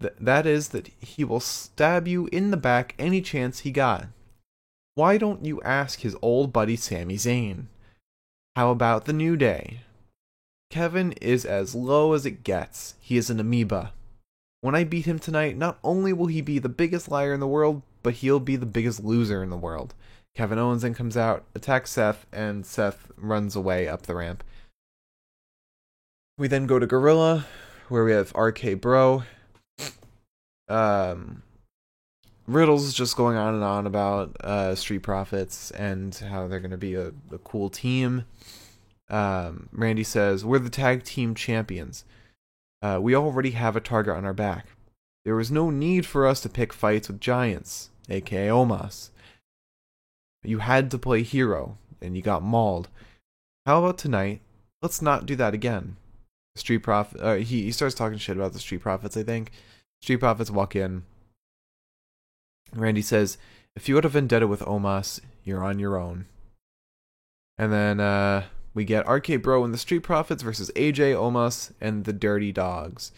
Th- 0.00 0.14
that 0.18 0.46
is 0.46 0.70
that 0.70 0.88
he 1.00 1.22
will 1.22 1.40
stab 1.40 2.08
you 2.08 2.26
in 2.32 2.50
the 2.50 2.56
back 2.56 2.94
any 2.98 3.20
chance 3.20 3.60
he 3.60 3.70
got. 3.70 4.06
Why 4.94 5.18
don't 5.18 5.44
you 5.44 5.60
ask 5.60 6.00
his 6.00 6.16
old 6.22 6.54
buddy 6.54 6.76
Sami 6.76 7.16
Zayn? 7.16 7.66
How 8.56 8.70
about 8.70 9.04
the 9.04 9.12
New 9.12 9.36
Day? 9.36 9.80
Kevin 10.70 11.12
is 11.20 11.44
as 11.44 11.74
low 11.74 12.14
as 12.14 12.24
it 12.24 12.44
gets. 12.44 12.94
He 13.00 13.18
is 13.18 13.28
an 13.28 13.40
amoeba. 13.40 13.92
When 14.62 14.74
I 14.74 14.84
beat 14.84 15.04
him 15.04 15.18
tonight, 15.18 15.58
not 15.58 15.78
only 15.84 16.14
will 16.14 16.28
he 16.28 16.40
be 16.40 16.58
the 16.58 16.70
biggest 16.70 17.10
liar 17.10 17.34
in 17.34 17.40
the 17.40 17.46
world, 17.46 17.82
but 18.02 18.14
he'll 18.14 18.40
be 18.40 18.56
the 18.56 18.64
biggest 18.64 19.04
loser 19.04 19.42
in 19.42 19.50
the 19.50 19.56
world. 19.56 19.92
Kevin 20.34 20.58
Owens 20.58 20.82
then 20.82 20.94
comes 20.94 21.16
out, 21.16 21.44
attacks 21.54 21.92
Seth, 21.92 22.26
and 22.32 22.66
Seth 22.66 23.10
runs 23.16 23.54
away 23.54 23.86
up 23.86 24.02
the 24.02 24.16
ramp. 24.16 24.42
We 26.36 26.48
then 26.48 26.66
go 26.66 26.80
to 26.80 26.86
Gorilla, 26.86 27.46
where 27.88 28.04
we 28.04 28.12
have 28.12 28.34
RK 28.34 28.80
Bro. 28.80 29.22
Um, 30.68 31.42
Riddle's 32.46 32.92
just 32.94 33.16
going 33.16 33.36
on 33.36 33.54
and 33.54 33.62
on 33.62 33.86
about 33.86 34.36
uh, 34.40 34.74
Street 34.74 35.00
Profits 35.00 35.70
and 35.70 36.14
how 36.14 36.48
they're 36.48 36.60
going 36.60 36.70
to 36.72 36.76
be 36.76 36.94
a, 36.94 37.12
a 37.32 37.38
cool 37.38 37.70
team. 37.70 38.24
Um, 39.08 39.68
Randy 39.72 40.04
says, 40.04 40.44
We're 40.44 40.58
the 40.58 40.70
tag 40.70 41.04
team 41.04 41.34
champions. 41.34 42.04
Uh, 42.82 42.98
we 43.00 43.14
already 43.14 43.52
have 43.52 43.76
a 43.76 43.80
target 43.80 44.14
on 44.14 44.24
our 44.24 44.34
back. 44.34 44.66
There 45.24 45.36
was 45.36 45.50
no 45.50 45.70
need 45.70 46.04
for 46.04 46.26
us 46.26 46.40
to 46.42 46.48
pick 46.48 46.72
fights 46.72 47.08
with 47.08 47.20
giants, 47.20 47.90
aka 48.10 48.48
Omos. 48.48 49.10
You 50.44 50.58
had 50.58 50.90
to 50.90 50.98
play 50.98 51.22
hero, 51.22 51.78
and 52.00 52.16
you 52.16 52.22
got 52.22 52.42
mauled. 52.42 52.88
How 53.66 53.82
about 53.82 53.98
tonight? 53.98 54.40
Let's 54.82 55.00
not 55.00 55.26
do 55.26 55.36
that 55.36 55.54
again. 55.54 55.96
Street 56.56 56.78
Profit. 56.78 57.20
Uh, 57.20 57.34
he 57.36 57.62
he 57.62 57.72
starts 57.72 57.94
talking 57.94 58.18
shit 58.18 58.36
about 58.36 58.52
the 58.52 58.58
Street 58.58 58.82
Profits. 58.82 59.16
I 59.16 59.22
think 59.22 59.50
Street 60.02 60.18
Profits 60.18 60.50
walk 60.50 60.76
in. 60.76 61.04
Randy 62.72 63.02
says, 63.02 63.38
"If 63.74 63.88
you 63.88 63.96
had 63.96 64.04
a 64.04 64.08
vendetta 64.08 64.46
with 64.46 64.60
Omos, 64.60 65.20
you're 65.44 65.64
on 65.64 65.78
your 65.78 65.96
own." 65.96 66.26
And 67.56 67.72
then 67.72 68.00
uh, 68.00 68.44
we 68.74 68.84
get 68.84 69.08
RK 69.08 69.42
Bro 69.42 69.64
and 69.64 69.72
the 69.72 69.78
Street 69.78 70.02
Profits 70.02 70.42
versus 70.42 70.70
AJ 70.76 71.14
Omos, 71.14 71.72
and 71.80 72.04
the 72.04 72.12
Dirty 72.12 72.52
Dogs. 72.52 73.12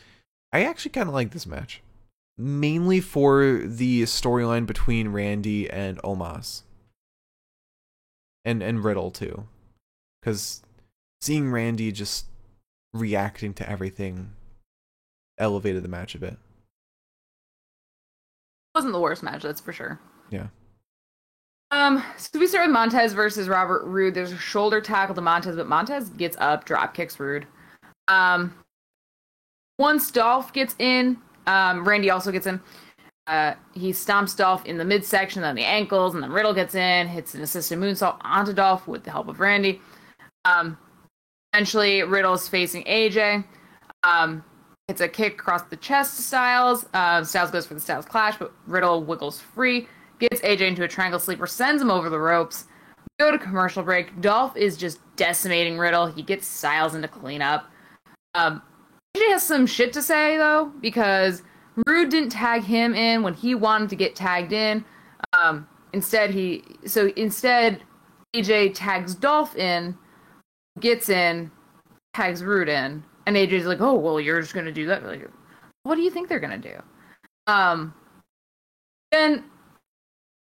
I 0.53 0.65
actually 0.65 0.93
kind 0.93 1.09
of 1.09 1.15
like 1.15 1.33
this 1.33 1.47
match, 1.47 1.83
mainly 2.39 3.01
for 3.01 3.63
the 3.65 4.03
storyline 4.03 4.67
between 4.67 5.09
Randy 5.09 5.69
and 5.69 5.99
Omos, 6.03 6.63
and 8.47 8.63
and 8.63 8.83
Riddle 8.83 9.11
too, 9.11 9.45
because 10.23 10.63
seeing 11.21 11.51
Randy 11.51 11.93
just 11.93 12.27
reacting 12.95 13.53
to 13.55 13.69
everything 13.69 14.31
elevated 15.37 15.83
the 15.83 15.89
match 15.89 16.15
a 16.15 16.19
bit. 16.19 16.39
wasn't 18.75 18.95
the 18.95 19.01
worst 19.01 19.23
match, 19.23 19.43
that's 19.43 19.61
for 19.61 19.73
sure. 19.73 20.01
Yeah. 20.31 20.47
Um, 21.73 22.03
so 22.17 22.39
we 22.39 22.47
start 22.47 22.69
with 22.69 22.73
Montez 22.73 23.13
versus 23.13 23.49
Robert 23.49 23.85
Roode. 23.85 24.15
There's 24.15 24.33
a 24.33 24.39
shoulder 24.39 24.81
tackle 24.81 25.15
to 25.17 25.21
Montez, 25.21 25.57
but 25.57 25.67
Montez 25.67 26.09
gets 26.11 26.37
up, 26.39 26.65
drop 26.65 26.95
kicks 26.95 27.19
Roode. 27.19 27.47
Um, 28.09 28.55
once 29.79 30.11
Dolph 30.11 30.53
gets 30.53 30.77
in, 30.79 31.19
um, 31.47 31.87
Randy 31.87 32.09
also 32.11 32.31
gets 32.31 32.47
in. 32.47 32.61
Uh, 33.27 33.55
he 33.75 33.91
stomps 33.91 34.37
Dolph 34.37 34.65
in 34.67 34.79
the 34.79 34.85
midsection, 34.85 35.43
then 35.43 35.57
the 35.57 35.65
ankles, 35.65 36.15
and 36.15 36.23
then 36.23 36.31
Riddle 36.31 36.55
gets 36.55 36.75
in, 36.75 37.09
hits 37.09 37.35
an 37.35 37.43
assisted 37.43 37.79
moonsault 37.79 38.19
onto 38.21 38.53
Dolph 38.53 38.87
with 38.87 39.03
the 39.03 39.11
help 39.11 39.27
of 39.29 39.41
Randy. 39.41 39.81
Um, 40.45 40.79
eventually, 41.53 42.03
Riddle's 42.03 42.49
facing 42.49 42.85
AJ. 42.85 43.45
Um, 44.05 44.45
it's 44.89 45.01
a 45.01 45.09
kick 45.09 45.35
across 45.35 45.63
the 45.63 45.77
chest 45.77 46.17
to 46.17 46.23
Styles. 46.23 46.87
Uh, 46.95 47.25
Styles 47.25 47.51
goes 47.51 47.67
for 47.67 47.75
the 47.75 47.81
Styles 47.81 48.07
Clash, 48.07 48.37
but 48.39 48.53
Riddle 48.69 49.03
wiggles 49.03 49.41
free, 49.41 49.89
gets 50.21 50.41
AJ 50.43 50.61
into 50.61 50.85
a 50.85 50.89
triangle 50.89 51.19
sleeper, 51.19 51.49
sends 51.49 51.83
him 51.83 51.91
over 51.91 52.09
the 52.09 52.21
ropes. 52.21 52.67
Go 53.19 53.33
to 53.33 53.39
commercial 53.39 53.83
break. 53.83 54.21
Dolph 54.21 54.57
is 54.57 54.77
just 54.77 55.01
decimating 55.17 55.79
Riddle. 55.79 56.07
He 56.07 56.23
gets 56.23 56.47
Styles 56.47 56.95
into 56.95 57.09
cleanup. 57.09 57.69
Um, 58.35 58.63
AJ 59.17 59.31
has 59.33 59.43
some 59.43 59.67
shit 59.67 59.93
to 59.95 60.03
say 60.03 60.37
though, 60.37 60.71
because 60.81 61.43
Roode 61.85 62.11
didn't 62.11 62.31
tag 62.31 62.63
him 62.63 62.95
in 62.95 63.23
when 63.23 63.35
he 63.35 63.55
wanted 63.55 63.91
to 63.91 63.97
get 63.97 64.17
tagged 64.17 64.53
in. 64.53 64.85
Um, 65.33 65.69
instead, 65.93 66.31
he 66.31 66.65
so 66.87 67.09
instead 67.17 67.83
AJ 68.35 68.73
tags 68.75 69.15
Dolph 69.15 69.57
in, 69.57 69.97
gets 70.81 71.09
in, 71.09 71.51
tags 72.15 72.43
Roode 72.43 72.69
in, 72.69 73.03
and 73.27 73.37
AJ's 73.37 73.67
like, 73.67 73.81
"Oh, 73.81 73.95
well, 73.95 74.21
you're 74.21 74.41
just 74.41 74.55
gonna 74.55 74.73
do 74.73 74.87
that." 74.87 75.05
Like, 75.05 75.29
what 75.83 75.97
do 75.97 76.03
you 76.03 76.11
think 76.11 76.29
they're 76.29 76.41
gonna 76.41 76.59
do? 76.59 76.81
Um, 77.47 77.95
then 79.13 79.45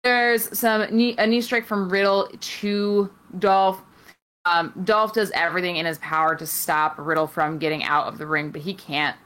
there's 0.03 0.57
some 0.57 0.95
knee, 0.95 1.15
a 1.17 1.27
knee 1.27 1.41
strike 1.41 1.65
from 1.65 1.89
Riddle 1.89 2.29
to 2.39 3.09
Dolph. 3.39 3.81
Um, 4.45 4.73
Dolph 4.83 5.13
does 5.13 5.31
everything 5.31 5.77
in 5.77 5.85
his 5.85 5.97
power 5.97 6.35
to 6.35 6.45
stop 6.45 6.95
Riddle 6.97 7.27
from 7.27 7.57
getting 7.57 7.83
out 7.83 8.07
of 8.07 8.17
the 8.17 8.27
ring, 8.27 8.51
but 8.51 8.61
he 8.61 8.73
can't. 8.73 9.17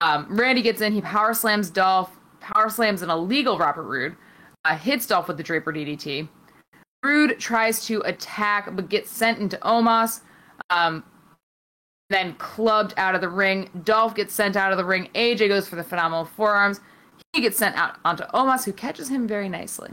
Um, 0.00 0.26
Randy 0.28 0.62
gets 0.62 0.80
in, 0.80 0.92
he 0.92 1.00
power 1.00 1.34
slams 1.34 1.70
Dolph, 1.70 2.16
power 2.40 2.70
slams 2.70 3.02
an 3.02 3.10
illegal 3.10 3.58
Robert 3.58 3.82
Roode, 3.82 4.16
uh, 4.64 4.76
hits 4.76 5.06
Dolph 5.06 5.28
with 5.28 5.36
the 5.36 5.42
draping 5.42 5.74
DDT. 5.74 6.28
Roode 7.04 7.38
tries 7.38 7.84
to 7.86 8.00
attack 8.02 8.74
but 8.74 8.88
gets 8.88 9.10
sent 9.10 9.38
into 9.38 9.56
Omos, 9.58 10.20
um, 10.70 11.04
then 12.10 12.34
clubbed 12.34 12.94
out 12.96 13.14
of 13.14 13.20
the 13.20 13.28
ring. 13.28 13.70
Dolph 13.84 14.14
gets 14.14 14.34
sent 14.34 14.56
out 14.56 14.72
of 14.72 14.78
the 14.78 14.84
ring. 14.84 15.08
AJ 15.14 15.48
goes 15.48 15.68
for 15.68 15.76
the 15.76 15.84
phenomenal 15.84 16.24
forearms. 16.24 16.80
He 17.32 17.42
gets 17.42 17.58
sent 17.58 17.76
out 17.76 17.96
onto 18.04 18.24
Omos, 18.34 18.64
who 18.64 18.72
catches 18.72 19.08
him 19.08 19.26
very 19.26 19.48
nicely. 19.48 19.90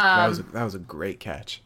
Um, 0.00 0.18
that 0.18 0.28
was 0.28 0.38
a, 0.38 0.42
that 0.44 0.64
was 0.64 0.74
a 0.74 0.78
great 0.78 1.18
catch. 1.18 1.62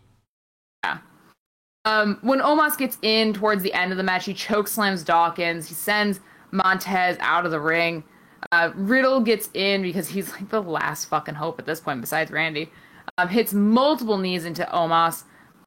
um, 1.85 2.19
when 2.23 2.41
Omos 2.41 2.79
gets 2.79 2.97
in 3.03 3.33
towards 3.33 3.63
the 3.63 3.73
end 3.75 3.91
of 3.91 3.99
the 3.99 4.05
match, 4.05 4.25
he 4.25 4.35
choke 4.35 4.69
slams 4.69 5.03
Dawkins. 5.03 5.69
He 5.69 5.75
sends 5.75 6.21
Montez 6.53 7.17
out 7.21 7.45
of 7.45 7.51
the 7.51 7.61
ring. 7.61 8.05
Uh, 8.51 8.71
Riddle 8.75 9.21
gets 9.21 9.49
in 9.55 9.83
because 9.83 10.09
he's 10.09 10.31
like 10.33 10.49
the 10.51 10.63
last 10.63 11.07
fucking 11.07 11.35
hope 11.35 11.59
at 11.59 11.67
this 11.67 11.81
point, 11.81 12.01
besides 12.01 12.31
Randy. 12.31 12.71
Um, 13.19 13.29
hits 13.29 13.53
multiple 13.53 14.19
knees 14.19 14.45
into 14.45 14.65
Omos. 14.73 15.25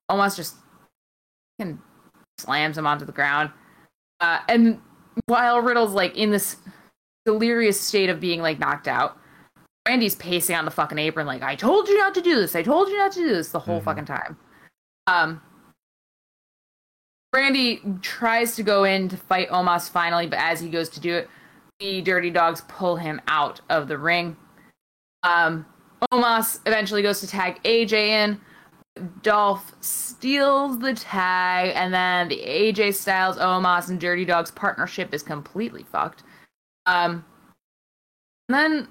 Omos 0.10 0.36
just 0.36 0.56
and 1.60 1.80
slams 2.38 2.78
him 2.78 2.86
onto 2.86 3.06
the 3.06 3.12
ground. 3.12 3.50
Uh, 4.20 4.40
and 4.50 4.80
while 5.28 5.62
Riddle's 5.62 5.94
like 5.94 6.16
in 6.16 6.32
this 6.32 6.58
delirious 7.26 7.80
state 7.80 8.10
of 8.10 8.20
being 8.20 8.42
like 8.42 8.60
knocked 8.60 8.88
out, 8.88 9.18
Randy's 9.88 10.16
pacing 10.16 10.56
on 10.56 10.66
the 10.66 10.72
fucking 10.72 10.98
apron 10.98 11.28
like, 11.28 11.44
"I 11.44 11.56
told 11.56 11.88
you 11.88 11.98
not 11.98 12.14
to 12.16 12.22
do 12.22 12.36
this. 12.36 12.56
I 12.56 12.64
told 12.64 12.90
you 12.90 12.98
not 12.98 13.12
to 13.14 13.20
do 13.20 13.30
this 13.30 13.52
the 13.52 13.60
whole 13.60 13.80
Mhm. 13.80 13.84
fucking 13.84 14.06
time." 14.06 14.38
Um, 15.08 15.42
Randy 17.36 17.82
tries 18.02 18.56
to 18.56 18.64
go 18.64 18.86
in 18.86 19.10
to 19.10 19.18
fight 19.18 19.50
Omos 19.50 19.90
finally, 19.90 20.26
but 20.26 20.40
as 20.40 20.62
he 20.62 20.70
goes 20.70 20.88
to 20.90 21.02
do 21.02 21.16
it, 21.16 21.30
the 21.80 22.02
Dirty 22.02 22.30
Dogs 22.30 22.62
pull 22.70 22.96
him 22.96 23.20
out 23.28 23.60
of 23.70 23.90
the 23.90 23.98
ring. 23.98 24.38
Um, 25.24 25.66
Omos 26.14 26.60
eventually 26.66 27.02
goes 27.02 27.20
to 27.20 27.28
tag 27.28 27.62
AJ 27.64 27.92
in. 27.92 28.42
Dolph 29.22 29.74
steals 29.82 30.80
the 30.80 30.94
tag, 30.94 31.74
and 31.76 31.94
then 31.94 32.30
the 32.30 32.38
AJ 32.38 32.94
Styles, 32.96 33.36
Omos, 33.36 33.90
and 33.90 34.00
Dirty 34.00 34.24
Dogs 34.24 34.52
partnership 34.52 35.14
is 35.14 35.22
completely 35.22 35.84
fucked. 35.84 36.24
Um, 36.86 37.26
and 38.48 38.56
then 38.56 38.88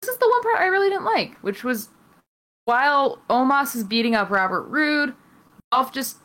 this 0.00 0.08
is 0.08 0.16
the 0.16 0.28
one 0.28 0.42
part 0.42 0.60
I 0.60 0.66
really 0.66 0.88
didn't 0.88 1.04
like, 1.04 1.36
which 1.40 1.62
was 1.62 1.90
while 2.64 3.20
Omos 3.28 3.76
is 3.76 3.84
beating 3.84 4.14
up 4.14 4.30
Robert 4.30 4.62
Roode, 4.62 5.14
Dolph 5.70 5.92
just 5.92 6.16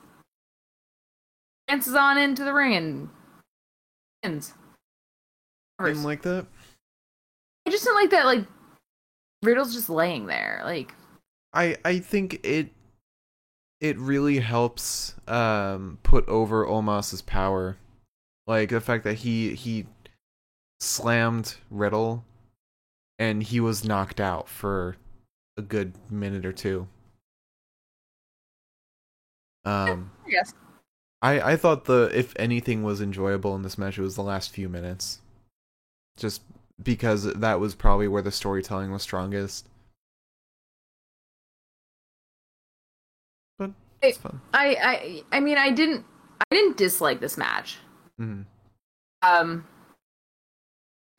dances 1.72 1.96
on 1.96 2.18
into 2.18 2.44
the 2.44 2.54
ring 2.54 2.76
and 2.76 3.10
wins. 4.24 4.54
Didn't 5.82 6.04
like 6.04 6.22
that. 6.24 6.46
I 7.66 7.72
just 7.72 7.86
didn't 7.86 7.96
like 7.96 8.10
that. 8.12 8.26
Like 8.26 8.46
Riddle's 9.42 9.74
just 9.74 9.90
laying 9.90 10.26
there. 10.26 10.62
Like 10.64 10.94
I 11.54 11.78
I 11.84 12.00
think 12.00 12.40
it 12.44 12.70
it 13.80 13.98
really 13.98 14.40
helps 14.40 15.16
um 15.28 15.98
put 16.04 16.28
over 16.28 16.66
Omos's 16.66 17.22
power. 17.22 17.78
Like 18.48 18.70
the 18.70 18.82
fact 18.82 19.04
that 19.06 19.16
he 19.16 19.56
he 19.56 19.86
slammed 20.80 21.56
Riddle 21.70 22.26
and 23.18 23.42
he 23.42 23.60
was 23.60 23.86
knocked 23.86 24.20
out 24.20 24.50
for 24.50 24.98
a 25.58 25.62
good 25.62 25.94
minute 26.12 26.46
or 26.46 26.54
two. 26.54 26.88
Um 29.64 30.12
yes, 30.28 30.54
I 31.22 31.52
I 31.54 31.56
thought 31.56 31.86
the 31.86 32.10
if 32.14 32.34
anything 32.38 32.84
was 32.84 33.02
enjoyable 33.02 33.56
in 33.56 33.62
this 33.62 33.78
match 33.78 33.98
it 33.98 34.02
was 34.02 34.16
the 34.16 34.24
last 34.24 34.52
few 34.52 34.70
minutes. 34.70 35.22
Just 36.18 36.42
because 36.82 37.32
that 37.34 37.60
was 37.60 37.76
probably 37.76 38.08
where 38.08 38.22
the 38.22 38.32
storytelling 38.32 38.92
was 38.92 39.04
strongest. 39.04 39.68
But 43.58 43.72
it's 44.02 44.18
fun. 44.18 44.42
I 44.54 45.24
I 45.32 45.38
I 45.38 45.40
mean 45.40 45.58
I 45.58 45.70
didn't 45.72 46.06
I 46.40 46.56
didn't 46.56 46.78
dislike 46.78 47.20
this 47.20 47.38
match. 47.38 47.78
Mhm. 48.20 48.46
Um, 49.22 49.66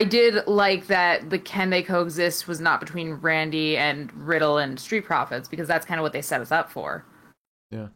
I 0.01 0.05
did 0.05 0.45
like 0.47 0.87
that 0.87 1.29
the 1.29 1.39
Can 1.39 1.69
They 1.69 1.81
Coexist 1.81 2.47
was 2.47 2.59
not 2.59 2.81
between 2.81 3.13
Randy 3.13 3.77
and 3.77 4.11
Riddle 4.13 4.57
and 4.57 4.77
Street 4.77 5.05
Profits 5.05 5.47
because 5.47 5.67
that's 5.67 5.85
kind 5.85 5.99
of 5.99 6.03
what 6.03 6.11
they 6.11 6.21
set 6.21 6.41
us 6.41 6.51
up 6.51 6.69
for. 6.69 7.05
Yeah. 7.71 7.87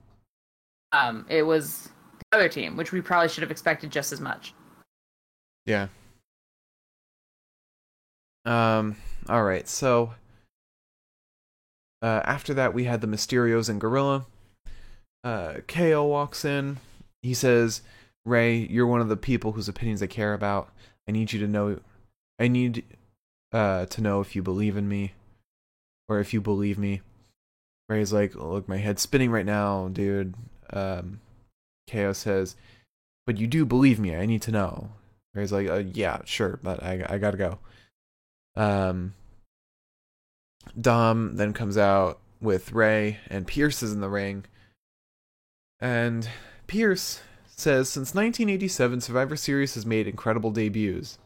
Um, 0.94 1.26
it 1.30 1.44
was 1.44 1.90
other 2.32 2.50
team, 2.50 2.76
which 2.76 2.92
we 2.92 3.02
probably 3.02 3.30
should 3.30 3.42
have 3.42 3.52
expected 3.52 3.92
just 3.92 4.12
as 4.12 4.22
much. 4.22 4.54
Yeah. 5.66 5.88
Um. 8.46 8.96
All 9.28 9.44
right. 9.44 9.68
So. 9.68 10.14
Uh, 12.02 12.22
after 12.26 12.54
that, 12.54 12.76
we 12.76 12.84
had 12.84 13.02
the 13.02 13.08
Mysterios 13.08 13.70
and 13.70 13.82
Gorilla. 13.82 14.28
Uh, 15.24 15.56
KO 15.68 16.06
walks 16.06 16.46
in. 16.46 16.78
He 17.24 17.34
says, 17.34 17.82
"Rey, 18.26 18.56
you're 18.56 18.86
one 18.86 19.02
of 19.02 19.10
the 19.10 19.18
people 19.18 19.54
whose 19.54 19.68
opinions 19.68 20.02
I 20.04 20.08
care 20.08 20.34
about. 20.34 20.72
I 21.08 21.12
need 21.12 21.34
you 21.34 21.40
to 21.40 21.48
know. 21.48 21.80
I 22.40 22.48
need 22.48 22.84
uh 23.52 23.86
to 23.88 24.02
know 24.02 24.22
if 24.22 24.36
you 24.36 24.44
believe 24.44 24.78
in 24.78 24.88
me, 24.88 25.14
or 26.08 26.20
if 26.20 26.34
you 26.34 26.40
believe 26.42 26.78
me." 26.78 27.02
Rey's 27.90 28.14
like, 28.14 28.36
"Look, 28.36 28.70
my 28.70 28.78
head's 28.78 29.02
spinning 29.02 29.32
right 29.32 29.46
now, 29.46 29.88
dude." 29.88 30.36
Um, 30.72 31.20
KO 31.90 32.14
says, 32.14 32.56
"But 33.26 33.38
you 33.38 33.48
do 33.48 33.66
believe 33.66 34.00
me. 34.00 34.16
I 34.16 34.26
need 34.26 34.42
to 34.44 34.52
know." 34.52 34.92
Rey's 35.34 35.52
like, 35.52 35.68
uh, 35.68 35.84
"Yeah, 35.94 36.22
sure, 36.26 36.60
but 36.64 36.84
I 36.84 37.06
I 37.08 37.18
gotta 37.18 37.38
go." 37.38 37.60
Um, 38.56 39.14
Dom 40.80 41.36
then 41.36 41.54
comes 41.54 41.78
out 41.78 42.20
with 42.42 42.72
Rey, 42.74 43.20
and 43.28 43.48
Pearce 43.48 43.84
is 43.84 43.94
in 43.94 44.02
the 44.02 44.10
ring. 44.10 44.46
And 45.80 46.30
Pearce 46.68 47.22
says 47.48 47.90
since 47.90 48.14
1987, 48.14 49.02
Survivor 49.02 49.36
Series 49.36 49.76
has 49.76 49.86
made 49.86 50.08
incredible 50.08 50.52
debuts. 50.52 51.18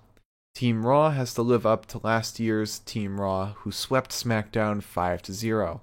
Team 0.54 0.86
Raw 0.86 1.12
has 1.12 1.34
to 1.36 1.42
live 1.42 1.66
up 1.66 1.86
to 1.88 2.02
last 2.04 2.40
year's 2.40 2.80
Team 2.80 3.20
Raw, 3.20 3.54
who 3.60 3.72
swept 3.72 4.12
SmackDown 4.12 4.84
5 4.84 5.22
to 5.24 5.34
0. 5.34 5.82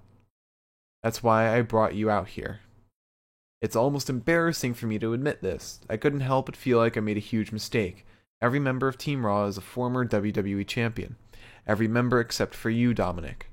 That's 1.03 1.23
why 1.23 1.57
I 1.57 1.63
brought 1.63 1.95
you 1.95 2.11
out 2.11 2.29
here. 2.29 2.61
It's 3.61 3.77
almost 3.77 4.09
embarrassing 4.09 4.75
for 4.75 4.87
me 4.87 4.99
to 5.01 5.13
admit 5.13 5.43
this. 5.43 5.81
I 5.91 5.97
couldn't 5.97 6.21
help 6.21 6.47
but 6.47 6.57
feel 6.57 6.79
like 6.79 6.97
I 6.97 7.01
made 7.01 7.17
a 7.17 7.21
huge 7.21 7.51
mistake. 7.53 8.07
Every 8.41 8.61
member 8.61 8.87
of 8.87 8.97
Team 8.99 9.27
Raw 9.27 9.47
is 9.47 9.59
a 9.59 9.63
former 9.63 10.07
WWE 10.07 10.67
champion. 10.67 11.17
Every 11.67 11.89
member 11.89 12.21
except 12.21 12.55
for 12.55 12.71
you, 12.71 12.95
Dominic. 12.95 13.51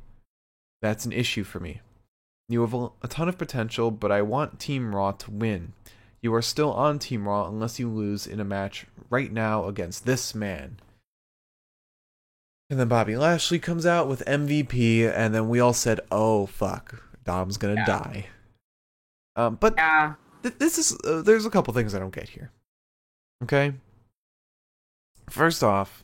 That's 0.81 1.05
an 1.05 1.11
issue 1.11 1.43
for 1.43 1.59
me. 1.59 1.81
You 2.47 2.61
have 2.61 2.73
a 2.75 3.07
ton 3.07 3.27
of 3.27 3.39
potential, 3.39 3.89
but 3.89 4.11
I 4.11 4.21
want 4.21 4.59
Team 4.59 4.95
Raw 4.95 5.11
to 5.13 5.31
win. 5.31 5.73
You 6.21 6.33
are 6.35 6.41
still 6.43 6.71
on 6.71 6.99
Team 6.99 7.27
Raw 7.27 7.47
unless 7.47 7.79
you 7.79 7.89
lose 7.89 8.27
in 8.27 8.39
a 8.39 8.45
match 8.45 8.85
right 9.09 9.31
now 9.31 9.65
against 9.65 10.05
this 10.05 10.35
man. 10.35 10.77
And 12.69 12.79
then 12.79 12.87
Bobby 12.87 13.15
Lashley 13.15 13.59
comes 13.59 13.85
out 13.85 14.07
with 14.07 14.23
MVP, 14.25 15.07
and 15.07 15.33
then 15.33 15.49
we 15.49 15.59
all 15.59 15.73
said, 15.73 15.99
"Oh 16.11 16.45
fuck, 16.45 17.03
Dom's 17.23 17.57
gonna 17.57 17.75
Yeah. 17.75 17.85
die." 17.85 18.27
Um, 19.35 19.55
but 19.55 19.75
Yeah. 19.77 20.15
th- 20.43 20.55
this 20.57 20.77
is 20.77 20.97
uh, 21.05 21.21
there's 21.21 21.45
a 21.45 21.49
couple 21.49 21.73
things 21.73 21.93
I 21.93 21.99
don't 21.99 22.13
get 22.13 22.29
here. 22.29 22.51
Okay. 23.43 23.73
First 25.29 25.63
off, 25.63 26.03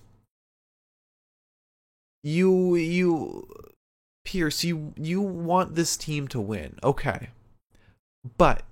you 2.23 2.75
you 2.75 3.47
Pearce, 4.25 4.63
you 4.63 4.93
you 4.97 5.21
want 5.21 5.75
this 5.75 5.97
team 5.97 6.27
to 6.29 6.39
win. 6.39 6.77
Okay. 6.83 7.29
But 8.37 8.63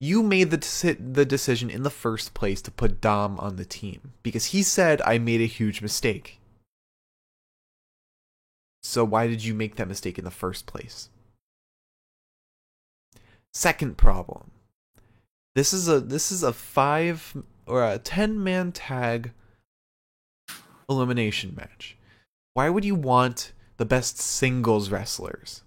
you 0.00 0.22
made 0.22 0.50
the 0.50 0.58
deci- 0.58 1.14
the 1.14 1.24
decision 1.24 1.68
in 1.70 1.82
the 1.82 1.90
first 1.90 2.32
place 2.34 2.62
to 2.62 2.70
put 2.70 3.00
Dom 3.00 3.38
on 3.40 3.56
the 3.56 3.64
team 3.64 4.12
because 4.22 4.46
he 4.46 4.62
said 4.62 5.02
I 5.02 5.18
made 5.18 5.40
a 5.40 5.46
huge 5.46 5.82
mistake. 5.82 6.38
So 8.82 9.04
why 9.04 9.26
did 9.26 9.44
you 9.44 9.54
make 9.54 9.76
that 9.76 9.88
mistake 9.88 10.18
in 10.18 10.24
the 10.24 10.30
first 10.30 10.66
place? 10.66 11.10
Second 13.52 13.96
problem. 13.96 14.50
This 15.54 15.72
is 15.72 15.88
a 15.88 16.00
this 16.00 16.30
is 16.30 16.42
a 16.42 16.52
5 16.52 17.36
or 17.66 17.84
a 17.84 17.98
10 17.98 18.42
man 18.42 18.72
tag 18.72 19.32
elimination 20.88 21.54
match. 21.56 21.96
Why 22.54 22.68
would 22.68 22.84
you 22.84 22.94
want 22.94 23.52
the 23.76 23.84
best 23.84 24.18
singles 24.18 24.90
wrestlers? 24.90 25.62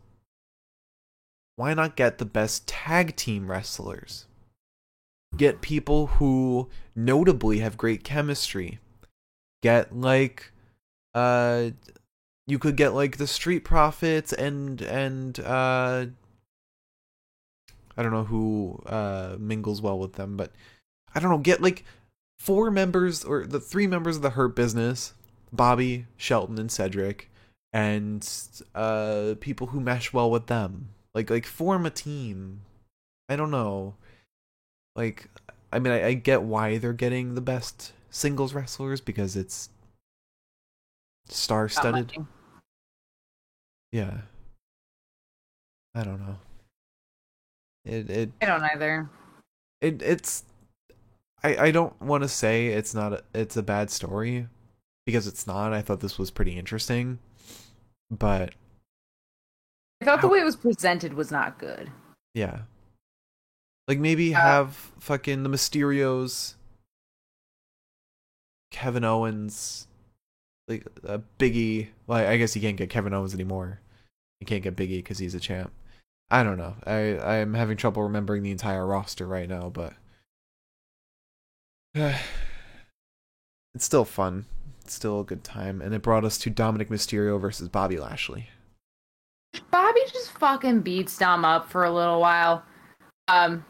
Why 1.55 1.73
not 1.73 1.95
get 1.95 2.17
the 2.17 2.25
best 2.25 2.67
tag 2.67 3.15
team 3.15 3.49
wrestlers? 3.49 4.25
Get 5.35 5.61
people 5.61 6.07
who 6.07 6.69
notably 6.95 7.59
have 7.59 7.77
great 7.77 8.03
chemistry. 8.03 8.79
Get 9.61 9.95
like 9.95 10.51
uh 11.13 11.71
you 12.47 12.59
could 12.59 12.75
get 12.75 12.93
like 12.93 13.17
the 13.17 13.27
Street 13.27 13.65
Profits 13.65 14.31
and 14.33 14.81
and 14.81 15.39
uh 15.39 16.05
I 17.97 18.03
don't 18.03 18.11
know 18.11 18.23
who 18.23 18.81
uh 18.85 19.35
mingles 19.39 19.81
well 19.81 19.99
with 19.99 20.13
them, 20.13 20.37
but 20.37 20.51
I 21.13 21.19
don't 21.19 21.31
know, 21.31 21.37
get 21.37 21.61
like 21.61 21.85
four 22.39 22.71
members 22.71 23.23
or 23.23 23.45
the 23.45 23.59
three 23.59 23.87
members 23.87 24.17
of 24.17 24.21
the 24.21 24.31
Hurt 24.31 24.55
Business, 24.55 25.13
Bobby, 25.51 26.07
Shelton, 26.17 26.57
and 26.57 26.71
Cedric, 26.71 27.29
and 27.71 28.27
uh 28.75 29.35
people 29.39 29.67
who 29.67 29.79
mesh 29.79 30.13
well 30.13 30.29
with 30.31 30.47
them. 30.47 30.89
Like 31.13 31.29
like 31.29 31.45
form 31.45 31.85
a 31.85 31.91
team. 31.91 32.61
I 33.29 33.35
don't 33.35 33.51
know. 33.51 33.95
Like 34.95 35.29
I 35.71 35.79
mean 35.79 35.93
I, 35.93 36.07
I 36.07 36.13
get 36.13 36.43
why 36.43 36.77
they're 36.77 36.93
getting 36.93 37.35
the 37.35 37.41
best 37.41 37.93
singles 38.09 38.53
wrestlers 38.53 39.01
because 39.01 39.35
it's 39.35 39.69
star-studded. 41.27 42.13
Yeah. 43.91 44.21
I 45.95 46.03
don't 46.03 46.19
know. 46.19 46.37
It 47.85 48.09
it 48.09 48.31
I 48.41 48.45
don't 48.45 48.63
either. 48.63 49.09
it 49.81 50.01
it's 50.01 50.43
I 51.43 51.57
I 51.67 51.71
don't 51.71 51.99
want 52.01 52.23
to 52.23 52.29
say 52.29 52.67
it's 52.67 52.93
not 52.95 53.13
a, 53.13 53.23
it's 53.33 53.57
a 53.57 53.63
bad 53.63 53.89
story 53.91 54.47
because 55.05 55.27
it's 55.27 55.45
not. 55.45 55.73
I 55.73 55.81
thought 55.81 55.99
this 55.99 56.17
was 56.17 56.31
pretty 56.31 56.57
interesting. 56.57 57.19
But 58.09 58.53
I 60.01 60.05
thought 60.05 60.21
the 60.21 60.27
way 60.27 60.39
it 60.39 60.45
was 60.45 60.55
presented 60.55 61.13
was 61.13 61.31
not 61.31 61.57
good. 61.59 61.89
yeah. 62.33 62.61
Like 63.87 63.99
maybe 63.99 64.33
Uh, 64.33 64.39
have 64.39 64.75
fucking 64.99 65.43
the 65.43 65.49
Mysterios, 65.49 66.53
Kevin 68.71 69.03
Owens, 69.03 69.87
like 70.69 70.87
uh, 71.05 71.17
Biggie. 71.37 71.89
Well, 72.07 72.25
I 72.25 72.37
guess 72.37 72.55
you 72.55 72.61
can't 72.61 72.77
get 72.77 72.89
Kevin 72.89 73.13
Owens 73.13 73.33
anymore. 73.33 73.81
You 74.39 74.47
can't 74.47 74.63
get 74.63 74.75
Biggie 74.77 74.97
because 74.99 75.17
he's 75.19 75.35
a 75.35 75.39
champ. 75.39 75.71
I 76.33 76.41
don't 76.41 76.57
know. 76.57 76.73
I 76.83 76.93
I 76.93 77.35
am 77.35 77.53
having 77.53 77.77
trouble 77.77 78.01
remembering 78.01 78.41
the 78.41 78.49
entire 78.49 78.87
roster 78.87 79.27
right 79.27 79.47
now, 79.47 79.69
but 79.69 79.93
it's 81.93 82.25
still 83.85 84.03
fun. 84.03 84.45
It's 84.81 84.95
still 84.95 85.19
a 85.19 85.25
good 85.25 85.43
time, 85.43 85.79
and 85.79 85.93
it 85.93 86.01
brought 86.01 86.25
us 86.25 86.39
to 86.39 86.49
Dominic 86.49 86.89
Mysterio 86.89 87.39
versus 87.39 87.69
Bobby 87.69 87.97
Lashley. 87.99 88.49
Bobby 89.69 89.99
just 90.11 90.31
fucking 90.31 90.81
beats 90.81 91.15
Dom 91.19 91.45
up 91.45 91.69
for 91.69 91.83
a 91.83 91.93
little 91.93 92.19
while. 92.19 92.63
Um, 93.27 93.63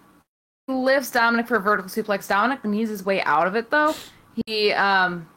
lifts 0.69 1.11
Dominic 1.11 1.47
for 1.47 1.57
a 1.57 1.61
vertical 1.61 1.91
suplex. 1.91 2.29
Dominic 2.29 2.63
needs 2.63 2.89
his 2.89 3.05
way 3.05 3.21
out 3.23 3.45
of 3.45 3.57
it 3.57 3.71
though. 3.71 3.93
He 4.45 4.71
um 4.71 5.27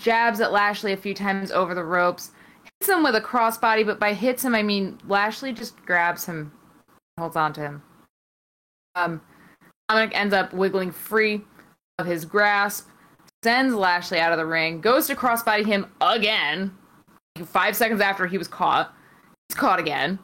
jabs 0.00 0.40
at 0.40 0.50
Lashley 0.50 0.92
a 0.92 0.96
few 0.96 1.14
times 1.14 1.52
over 1.52 1.72
the 1.76 1.84
ropes, 1.84 2.32
hits 2.80 2.88
him 2.88 3.02
with 3.02 3.14
a 3.14 3.20
crossbody, 3.20 3.84
but 3.84 3.98
by 3.98 4.12
hits 4.12 4.44
him 4.44 4.54
I 4.54 4.62
mean 4.62 4.98
Lashley 5.06 5.52
just 5.52 5.76
grabs 5.84 6.24
him, 6.26 6.52
holds 7.18 7.36
on 7.36 7.52
to 7.54 7.60
him. 7.60 7.82
Um, 8.94 9.20
Dominic 9.88 10.16
ends 10.16 10.34
up 10.34 10.52
wiggling 10.52 10.90
free 10.90 11.42
of 11.98 12.06
his 12.06 12.24
grasp, 12.24 12.88
sends 13.42 13.74
Lashley 13.74 14.18
out 14.18 14.32
of 14.32 14.38
the 14.38 14.46
ring, 14.46 14.80
goes 14.80 15.06
to 15.06 15.14
crossbody 15.14 15.64
him 15.64 15.86
again. 16.00 16.76
Five 17.44 17.76
seconds 17.76 18.00
after 18.00 18.26
he 18.26 18.38
was 18.38 18.48
caught, 18.48 18.92
he's 19.48 19.56
caught 19.56 19.78
again. 19.78 20.18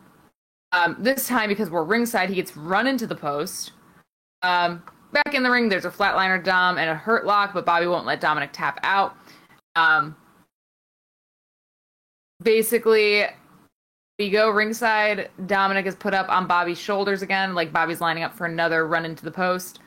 Um, 0.73 0.97
this 0.99 1.29
time 1.29 1.49
because 1.49 1.71
we're 1.71 1.85
ringside, 1.85 2.29
he 2.29 2.35
gets 2.35 2.57
run 2.57 2.87
into 2.87 3.07
the 3.07 3.15
post. 3.15 3.73
Um, 4.43 4.83
back 5.13 5.33
in 5.33 5.45
the 5.45 5.51
ring, 5.51 5.69
there's 5.69 5.85
a 5.85 5.91
flatliner 5.91 6.43
Dom 6.43 6.79
and 6.79 6.91
a 6.91 6.95
hurt 6.95 7.25
lock, 7.25 7.55
but 7.55 7.65
Bobby 7.65 7.87
won't 7.87 8.07
let 8.07 8.21
Dominic 8.21 8.51
tap 8.53 8.81
out. 8.83 9.17
Um, 9.77 10.17
basically, 12.45 13.25
we 14.19 14.31
go 14.31 14.51
ringside. 14.51 15.31
Dominic 15.47 15.87
is 15.87 15.97
put 15.97 16.15
up 16.15 16.29
on 16.29 16.47
Bobby's 16.47 16.79
shoulders 16.79 17.23
again, 17.23 17.55
like 17.55 17.73
Bobby's 17.73 18.01
lining 18.01 18.23
up 18.23 18.35
for 18.35 18.47
another 18.47 18.87
run 18.87 19.05
into 19.05 19.25
the 19.25 19.31
post. 19.31 19.81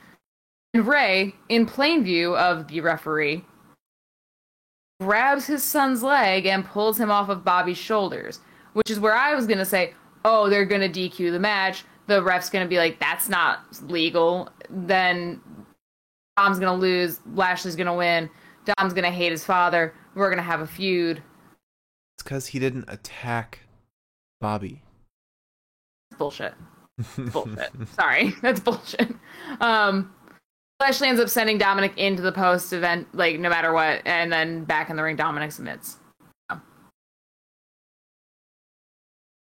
And 0.74 0.86
Rey, 0.86 1.34
in 1.50 1.66
plain 1.66 2.04
view 2.04 2.36
of 2.36 2.68
the 2.68 2.82
referee, 2.82 3.46
grabs 5.00 5.46
his 5.46 5.64
son's 5.64 6.04
leg 6.04 6.46
and 6.46 6.66
pulls 6.66 7.00
him 7.00 7.12
off 7.12 7.30
of 7.30 7.46
Bobby's 7.46 7.78
shoulders, 7.78 8.40
which 8.74 8.90
is 8.90 9.00
where 9.00 9.16
I 9.16 9.34
was 9.34 9.48
going 9.48 9.60
to 9.60 9.66
say, 9.66 9.94
oh, 10.26 10.50
they're 10.50 10.66
going 10.66 10.92
to 10.92 11.00
DQ 11.00 11.32
the 11.32 11.40
match. 11.40 11.86
The 12.08 12.22
ref's 12.22 12.50
going 12.50 12.66
to 12.66 12.70
be 12.70 12.78
like, 12.78 13.00
that's 13.00 13.30
not 13.30 13.60
legal. 13.84 14.50
Then 14.70 15.42
Dom's 16.38 16.60
going 16.60 16.74
to 16.74 16.82
lose. 16.82 17.22
Lashley's 17.34 17.76
going 17.76 17.88
to 17.88 17.94
win. 17.94 18.30
Dom's 18.66 18.94
going 18.94 19.06
to 19.06 19.12
hate 19.12 19.32
his 19.32 19.46
father. 19.46 19.94
We're 20.16 20.30
going 20.30 20.38
to 20.38 20.44
have 20.44 20.62
a 20.62 20.68
feud. 20.68 21.22
Because 22.28 22.48
he 22.48 22.60
didn't 22.60 22.84
attack 22.90 23.62
Bobby. 24.42 24.82
Bullshit. 26.18 26.56
Bullshit. 27.32 27.72
Sorry, 27.94 28.36
that's 28.42 28.60
bullshit. 28.60 29.14
Um, 29.62 30.14
Lashley 30.82 31.08
ends 31.08 31.22
up 31.22 31.30
sending 31.30 31.58
Dominic 31.58 31.98
into 31.98 32.22
the 32.22 32.34
post 32.34 32.74
event, 32.74 33.08
like 33.16 33.40
no 33.40 33.48
matter 33.50 33.72
what, 33.72 34.02
and 34.06 34.30
then 34.30 34.66
back 34.66 34.90
in 34.90 34.98
the 34.98 35.04
ring, 35.04 35.16
Dominic 35.16 35.54
submits. 35.54 35.96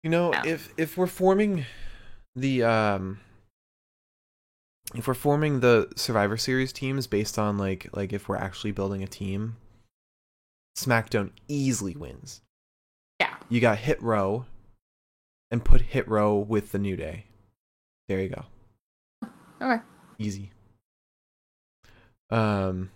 You 0.04 0.12
know, 0.12 0.32
Yeah. 0.32 0.44
if 0.46 0.72
if 0.78 0.96
we're 0.96 1.08
forming 1.08 1.66
the 2.36 2.62
um 2.66 3.20
if 4.94 5.08
we're 5.08 5.16
forming 5.16 5.62
the 5.62 5.92
Survivor 5.96 6.38
Series 6.38 6.72
teams 6.72 7.08
based 7.08 7.40
on 7.40 7.58
like 7.58 7.90
like 7.94 8.14
if 8.14 8.30
we're 8.30 8.38
actually 8.38 8.74
building 8.74 9.02
a 9.02 9.08
team, 9.08 9.58
SmackDown 10.78 11.32
easily 11.48 11.96
wins. 11.96 12.42
Yeah. 13.20 13.36
You 13.50 13.60
got 13.60 13.78
Hit 13.80 14.02
Row 14.02 14.46
and 15.52 15.64
put 15.64 15.82
Hit 15.82 16.08
Row 16.08 16.38
with 16.38 16.72
the 16.72 16.80
New 16.80 16.96
Day. 16.96 17.26
There 18.08 18.22
you 18.22 18.30
go. 18.30 18.46
Okay. 19.62 19.82
Easy. 20.18 20.52
Um 22.30 22.92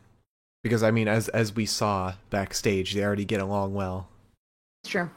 because 0.63 0.84
I 0.84 0.91
mean 0.91 1.07
as 1.07 1.30
as 1.30 1.55
we 1.55 1.65
saw 1.65 2.13
backstage, 2.30 2.93
they 2.93 3.03
already 3.03 3.26
get 3.26 3.41
along 3.41 3.74
well. 3.74 4.07
It's 4.84 4.91
true. 4.91 5.09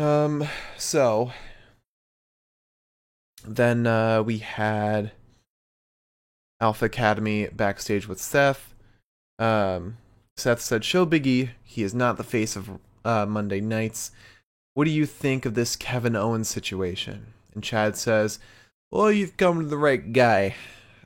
Um, 0.00 0.48
so 0.78 1.30
then 3.44 3.86
uh, 3.86 4.22
we 4.22 4.38
had 4.38 5.12
Alpha 6.60 6.86
Academy 6.86 7.48
backstage 7.48 8.08
with 8.08 8.20
Seth. 8.20 8.74
Um, 9.38 9.98
Seth 10.38 10.60
said, 10.60 10.84
"Show 10.84 11.04
Biggie 11.04 11.50
he 11.70 11.82
is 11.82 11.94
not 11.94 12.16
the 12.16 12.24
face 12.24 12.56
of 12.56 12.78
uh, 13.04 13.26
Monday 13.26 13.60
nights. 13.60 14.10
What 14.74 14.84
do 14.84 14.90
you 14.90 15.06
think 15.06 15.46
of 15.46 15.54
this 15.54 15.76
Kevin 15.76 16.16
Owens 16.16 16.48
situation?" 16.48 17.34
And 17.54 17.62
Chad 17.62 17.96
says, 17.96 18.38
"Well, 18.90 19.12
you've 19.12 19.36
come 19.36 19.60
to 19.60 19.66
the 19.66 19.76
right 19.78 20.12
guy. 20.12 20.54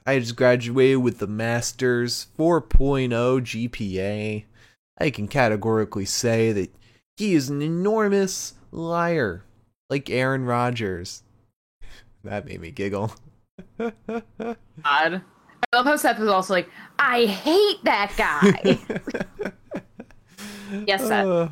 I 0.07 0.19
just 0.19 0.37
graduated 0.37 0.99
with 0.99 1.19
the 1.19 1.27
Masters 1.27 2.27
4.0 2.39 3.41
GPA. 3.41 4.45
I 4.99 5.11
can 5.11 5.29
categorically 5.29 6.05
say 6.05 6.53
that." 6.53 6.71
He 7.17 7.35
is 7.35 7.49
an 7.49 7.63
enormous 7.63 8.55
liar, 8.73 9.45
like 9.89 10.11
Aaron 10.11 10.45
Rodgers. 10.45 11.23
That 12.25 12.47
made 12.47 12.63
me 12.63 12.71
giggle. 12.71 13.13
Odd. 13.79 13.95
I 14.83 15.21
love 15.75 15.85
how 15.85 15.97
Seth 15.97 16.19
was 16.19 16.31
also 16.31 16.55
like, 16.55 16.71
I 16.99 17.27
hate 17.27 17.85
that 17.85 18.15
guy. 18.17 18.79
Yes, 20.87 21.07
Seth. 21.07 21.51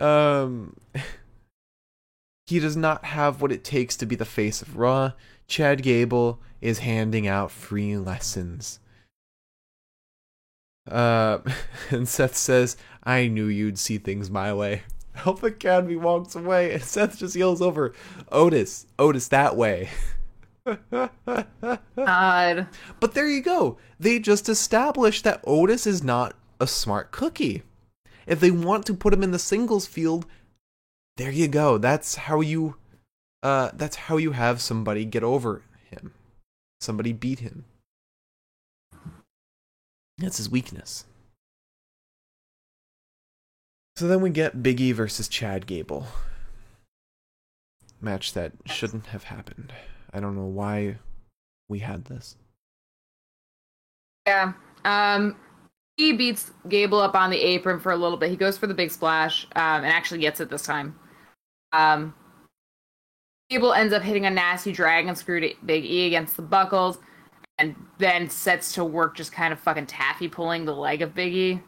Uh, 0.00 0.04
um, 0.04 0.76
he 2.46 2.58
does 2.58 2.76
not 2.76 3.04
have 3.04 3.42
what 3.42 3.52
it 3.52 3.64
takes 3.64 3.96
to 3.96 4.06
be 4.06 4.16
the 4.16 4.24
face 4.24 4.62
of 4.62 4.76
Raw. 4.76 5.12
Chad 5.46 5.82
Gable 5.82 6.40
is 6.60 6.80
handing 6.80 7.26
out 7.26 7.50
free 7.50 7.96
lessons. 7.96 8.80
Uh, 10.90 11.38
and 11.90 12.08
Seth 12.08 12.36
says, 12.36 12.76
I 13.04 13.28
knew 13.28 13.46
you'd 13.46 13.78
see 13.78 13.98
things 13.98 14.30
my 14.30 14.52
way. 14.52 14.82
Alpha 15.26 15.46
Academy 15.46 15.96
walks 15.96 16.34
away, 16.34 16.72
and 16.72 16.82
Seth 16.82 17.18
just 17.18 17.36
yells 17.36 17.60
over, 17.60 17.94
Otis, 18.30 18.86
Otis 18.98 19.28
that 19.28 19.56
way. 19.56 19.90
Odd. 20.66 22.68
But 23.00 23.14
there 23.14 23.28
you 23.28 23.42
go. 23.42 23.78
They 23.98 24.18
just 24.18 24.48
established 24.48 25.24
that 25.24 25.40
Otis 25.44 25.86
is 25.86 26.02
not 26.02 26.34
a 26.60 26.66
smart 26.66 27.10
cookie. 27.10 27.62
If 28.30 28.38
they 28.38 28.52
want 28.52 28.86
to 28.86 28.94
put 28.94 29.12
him 29.12 29.24
in 29.24 29.32
the 29.32 29.40
singles 29.40 29.86
field, 29.86 30.24
there 31.16 31.32
you 31.32 31.48
go. 31.48 31.78
That's 31.78 32.14
how 32.14 32.40
you 32.40 32.76
uh 33.42 33.70
that's 33.74 33.96
how 33.96 34.18
you 34.18 34.30
have 34.32 34.60
somebody 34.60 35.04
get 35.04 35.24
over 35.24 35.62
him. 35.90 36.14
Somebody 36.80 37.12
beat 37.12 37.40
him. 37.40 37.64
That's 40.16 40.36
his 40.36 40.48
weakness. 40.48 41.06
So 43.96 44.06
then 44.06 44.20
we 44.20 44.30
get 44.30 44.62
Biggie 44.62 44.94
versus 44.94 45.26
Chad 45.26 45.66
Gable. 45.66 46.06
Match 48.00 48.32
that 48.34 48.52
shouldn't 48.64 49.06
have 49.06 49.24
happened. 49.24 49.72
I 50.14 50.20
don't 50.20 50.36
know 50.36 50.46
why 50.46 50.98
we 51.68 51.80
had 51.80 52.04
this. 52.04 52.36
Yeah. 54.26 54.52
Um, 54.84 55.36
he 56.00 56.14
beats 56.14 56.50
Gable 56.66 56.98
up 56.98 57.14
on 57.14 57.28
the 57.28 57.38
apron 57.38 57.78
for 57.78 57.92
a 57.92 57.96
little 57.96 58.16
bit. 58.16 58.30
He 58.30 58.36
goes 58.36 58.56
for 58.56 58.66
the 58.66 58.72
big 58.72 58.90
splash 58.90 59.44
um, 59.54 59.84
and 59.84 59.86
actually 59.86 60.20
gets 60.20 60.40
it 60.40 60.48
this 60.48 60.62
time. 60.62 60.98
Um, 61.72 62.14
Gable 63.50 63.74
ends 63.74 63.92
up 63.92 64.00
hitting 64.02 64.24
a 64.24 64.30
nasty 64.30 64.72
dragon 64.72 65.14
screw 65.14 65.40
to 65.40 65.54
Big 65.66 65.84
E 65.84 66.06
against 66.06 66.36
the 66.36 66.42
buckles 66.42 66.98
and 67.58 67.76
then 67.98 68.30
sets 68.30 68.72
to 68.74 68.84
work 68.84 69.14
just 69.14 69.30
kind 69.30 69.52
of 69.52 69.60
fucking 69.60 69.86
taffy 69.86 70.26
pulling 70.26 70.64
the 70.64 70.74
leg 70.74 71.02
of 71.02 71.14
Big 71.14 71.34
E. 71.34 71.60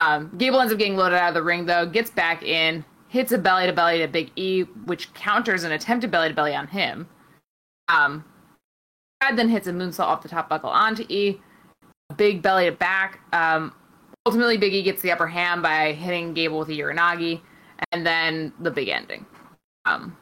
Um, 0.00 0.32
Gable 0.38 0.60
ends 0.60 0.72
up 0.72 0.78
getting 0.78 0.96
loaded 0.96 1.18
out 1.18 1.28
of 1.28 1.34
the 1.34 1.42
ring 1.42 1.66
though, 1.66 1.86
gets 1.86 2.10
back 2.10 2.44
in, 2.44 2.84
hits 3.08 3.32
a 3.32 3.38
belly 3.38 3.66
to 3.66 3.72
belly 3.72 3.98
to 3.98 4.06
Big 4.06 4.30
E, 4.36 4.62
which 4.84 5.12
counters 5.14 5.64
an 5.64 5.72
attempted 5.72 6.12
belly 6.12 6.28
to 6.28 6.34
belly 6.34 6.54
on 6.54 6.68
him. 6.68 7.08
Um, 7.88 8.24
Brad 9.18 9.36
then 9.36 9.48
hits 9.48 9.66
a 9.66 9.72
moonsault 9.72 10.04
off 10.04 10.22
the 10.22 10.28
top 10.28 10.48
buckle 10.48 10.70
onto 10.70 11.04
E 11.08 11.40
big 12.16 12.42
belly 12.42 12.66
to 12.66 12.72
back. 12.72 13.20
Um, 13.32 13.72
ultimately, 14.24 14.58
Biggie 14.58 14.84
gets 14.84 15.02
the 15.02 15.12
upper 15.12 15.26
hand 15.26 15.62
by 15.62 15.92
hitting 15.92 16.34
Gable 16.34 16.58
with 16.58 16.68
a 16.68 16.72
Uranage, 16.72 17.40
and 17.92 18.06
then 18.06 18.52
the 18.60 18.70
big 18.70 18.88
ending. 18.88 19.26
Um, 19.84 20.16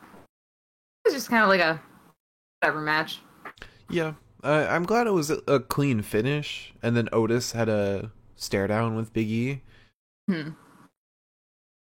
it 1.05 1.09
was 1.09 1.15
just 1.15 1.31
kind 1.31 1.43
of 1.43 1.49
like 1.49 1.61
a 1.61 1.81
whatever 2.61 2.81
match. 2.81 3.21
Yeah, 3.91 4.15
uh, 4.43 4.67
I'm 4.71 4.85
glad 4.85 5.07
it 5.07 5.13
was 5.13 5.31
a, 5.31 5.41
a 5.47 5.61
clean 5.61 6.03
finish, 6.03 6.73
and 6.83 6.97
then 6.97 7.09
Otis 7.13 7.53
had 7.53 7.69
a 7.69 8.11
stare 8.37 8.67
down 8.67 8.97
with 8.97 9.13
Big 9.13 9.29
E. 9.29 9.63
Hmm. 10.29 10.51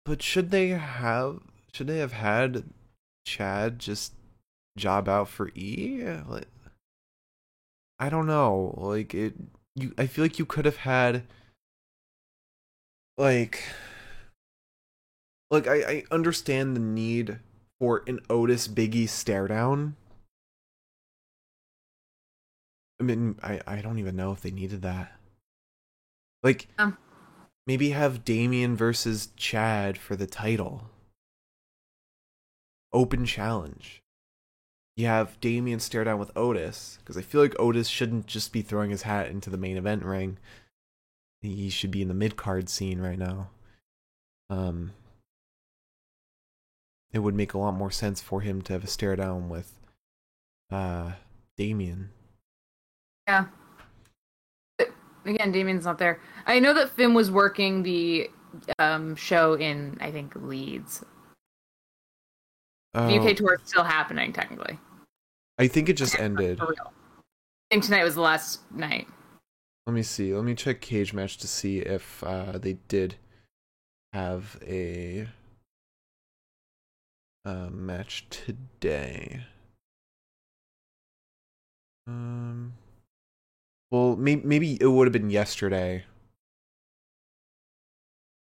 But 0.05 0.21
should 0.21 0.51
they 0.51 0.69
have? 0.69 1.39
Should 1.73 1.87
they 1.87 1.99
have 1.99 2.13
had 2.13 2.63
Chad 3.25 3.79
just 3.79 4.13
job 4.77 5.09
out 5.09 5.27
for 5.27 5.51
E. 5.55 6.01
Like, 6.27 6.47
I 7.99 8.09
don't 8.09 8.27
know. 8.27 8.73
Like 8.77 9.13
it, 9.13 9.35
you. 9.77 9.93
I 9.97 10.07
feel 10.07 10.23
like 10.23 10.39
you 10.39 10.45
could 10.45 10.65
have 10.65 10.77
had 10.77 11.23
like 13.17 13.63
like 15.49 15.67
I, 15.67 15.75
I 15.75 16.03
understand 16.11 16.75
the 16.75 16.79
need 16.81 17.39
for 17.79 18.03
an 18.07 18.19
Otis 18.29 18.67
Biggie 18.67 19.07
stare 19.07 19.47
down. 19.47 19.95
I 22.99 23.03
mean, 23.03 23.37
I, 23.43 23.61
I 23.67 23.81
don't 23.81 23.99
even 23.99 24.15
know 24.15 24.31
if 24.31 24.41
they 24.41 24.49
needed 24.49 24.81
that. 24.81 25.13
Like, 26.41 26.67
Um. 26.79 26.97
maybe 27.67 27.91
have 27.91 28.25
Damian 28.25 28.75
versus 28.75 29.29
Chad 29.35 29.97
for 29.99 30.15
the 30.15 30.25
title. 30.25 30.89
Open 32.91 33.25
challenge. 33.25 34.01
You 34.97 35.05
have 35.05 35.39
Damian 35.39 35.79
stare 35.79 36.03
down 36.03 36.17
with 36.17 36.35
Otis, 36.35 36.97
because 36.99 37.17
I 37.17 37.21
feel 37.21 37.39
like 37.39 37.55
Otis 37.59 37.87
shouldn't 37.87 38.25
just 38.25 38.51
be 38.51 38.63
throwing 38.63 38.89
his 38.89 39.03
hat 39.03 39.27
into 39.27 39.51
the 39.51 39.57
main 39.57 39.77
event 39.77 40.03
ring. 40.03 40.39
He 41.39 41.69
should 41.69 41.91
be 41.91 42.01
in 42.01 42.07
the 42.07 42.15
mid 42.15 42.35
card 42.35 42.67
scene 42.67 42.99
right 42.99 43.19
now. 43.19 43.51
Um, 44.49 44.93
it 47.13 47.19
would 47.19 47.35
make 47.35 47.53
a 47.53 47.59
lot 47.59 47.75
more 47.75 47.91
sense 47.91 48.21
for 48.21 48.41
him 48.41 48.63
to 48.63 48.73
have 48.73 48.83
a 48.83 48.87
stare 48.87 49.15
down 49.15 49.49
with 49.49 49.79
uh 50.71 51.11
Damian. 51.57 52.09
Yeah. 53.27 53.45
But 54.79 54.89
again, 55.25 55.51
Damian's 55.51 55.85
not 55.85 55.99
there. 55.99 56.19
I 56.47 56.57
know 56.57 56.73
that 56.73 56.89
Finn 56.89 57.13
was 57.13 57.29
working 57.29 57.83
the 57.83 58.31
um, 58.79 59.15
show 59.15 59.53
in, 59.53 59.99
I 60.01 60.11
think, 60.11 60.35
Leeds. 60.35 61.03
The 62.93 63.01
Oh, 63.01 63.19
UK 63.19 63.35
tour 63.35 63.53
is 63.53 63.69
still 63.69 63.83
happening, 63.83 64.33
technically. 64.33 64.79
I 65.57 65.67
think 65.67 65.89
it 65.89 65.93
just 65.93 66.19
ended. 66.19 66.61
I 66.61 66.65
think 67.71 67.83
tonight 67.83 68.03
was 68.03 68.15
the 68.15 68.21
last 68.21 68.59
night. 68.71 69.07
Let 69.85 69.93
me 69.93 70.03
see. 70.03 70.33
Let 70.33 70.43
me 70.43 70.53
check 70.53 70.81
Cagematch 70.81 71.39
to 71.39 71.47
see 71.47 71.79
if 71.79 72.23
uh, 72.23 72.57
they 72.57 72.77
did 72.87 73.15
have 74.13 74.59
a 74.65 75.27
uh, 77.45 77.69
match 77.71 78.27
today. 78.29 79.45
Um. 82.05 82.73
Well, 83.89 84.17
maybe 84.17 84.41
maybe 84.43 84.77
it 84.81 84.87
would 84.87 85.07
have 85.07 85.13
been 85.13 85.29
yesterday. 85.29 86.03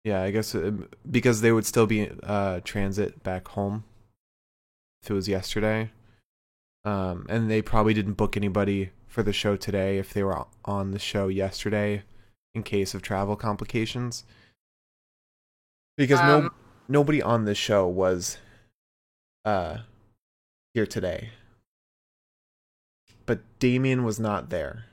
Yeah, 0.06 0.22
I 0.22 0.32
guess 0.32 0.56
uh 0.56 0.72
because 1.12 1.42
they 1.42 1.52
would 1.52 1.66
still 1.66 1.86
be 1.86 2.10
uh 2.24 2.62
transit 2.64 3.24
back 3.24 3.50
home 3.50 3.84
if 5.04 5.12
it 5.12 5.14
was 5.14 5.28
yesterday. 5.28 5.92
Um, 6.88 7.26
and 7.28 7.52
they 7.52 7.62
probably 7.62 7.94
didn't 7.94 8.14
book 8.14 8.38
anybody 8.38 8.92
for 9.08 9.22
the 9.22 9.34
show 9.34 9.58
today 9.58 9.98
if 9.98 10.14
they 10.14 10.24
were 10.24 10.46
on 10.64 10.92
the 10.92 11.00
show 11.00 11.28
yesterday 11.28 12.04
in 12.56 12.64
case 12.64 12.94
of 12.94 13.02
travel 13.02 13.36
complications. 13.36 14.24
Because 15.98 16.22
no 16.22 16.38
Um, 16.38 16.56
nobody 16.88 17.22
on 17.22 17.44
this 17.44 17.58
show 17.58 17.86
was 17.86 18.38
uh 19.44 19.80
here 20.74 20.88
today. 20.88 21.32
But 23.26 23.42
Damian 23.60 24.06
was 24.06 24.18
not 24.18 24.50
there. 24.50 24.86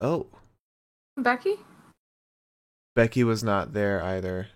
Oh, 0.00 0.26
Becky? 1.16 1.60
Becky 2.96 3.22
was 3.22 3.44
not 3.44 3.72
there 3.72 4.02
either. 4.02 4.48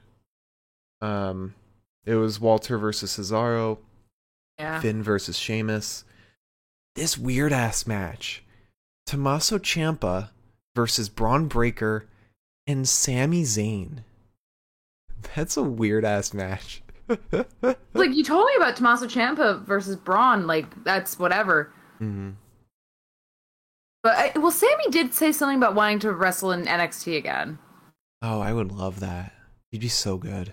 Um 1.00 1.54
it 2.04 2.16
was 2.16 2.40
Walter 2.40 2.78
versus 2.78 3.16
Cesaro, 3.16 3.78
Yeah. 4.58 4.80
Finn 4.80 5.02
versus 5.02 5.38
Sheamus. 5.38 6.04
This 6.94 7.16
weird 7.16 7.52
ass 7.52 7.86
match. 7.86 8.42
Tommaso 9.06 9.58
Ciampa 9.58 10.30
versus 10.74 11.08
Bron 11.08 11.46
Breakker 11.48 12.06
and 12.66 12.88
Sami 12.88 13.42
Zayn. 13.42 14.04
That's 15.34 15.56
a 15.56 15.62
weird 15.62 16.04
ass 16.04 16.34
match. 16.34 16.82
Like, 17.94 18.14
you 18.14 18.22
told 18.22 18.46
me 18.46 18.52
about 18.56 18.76
Tommaso 18.76 19.06
Ciampa 19.06 19.64
versus 19.64 19.96
Bron. 19.96 20.46
Like, 20.46 20.84
that's 20.84 21.18
whatever. 21.18 21.72
Mm-hmm. 22.00 22.30
But, 24.02 24.16
I, 24.16 24.38
well, 24.38 24.52
Sami 24.52 24.88
did 24.90 25.14
say 25.14 25.32
something 25.32 25.56
about 25.56 25.74
wanting 25.74 25.98
to 26.00 26.12
wrestle 26.12 26.52
in 26.52 26.66
NXT 26.66 27.16
again. 27.16 27.58
Oh, 28.22 28.40
I 28.40 28.52
would 28.52 28.70
love 28.70 29.00
that. 29.00 29.32
He'd 29.72 29.80
be 29.80 29.88
so 29.88 30.16
good. 30.16 30.52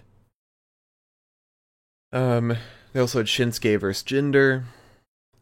Um, 2.11 2.55
they 2.95 3.01
also 3.01 3.19
had 3.19 3.27
Shinsuke 3.27 3.77
versus 3.77 4.03
Jinder, 4.03 4.63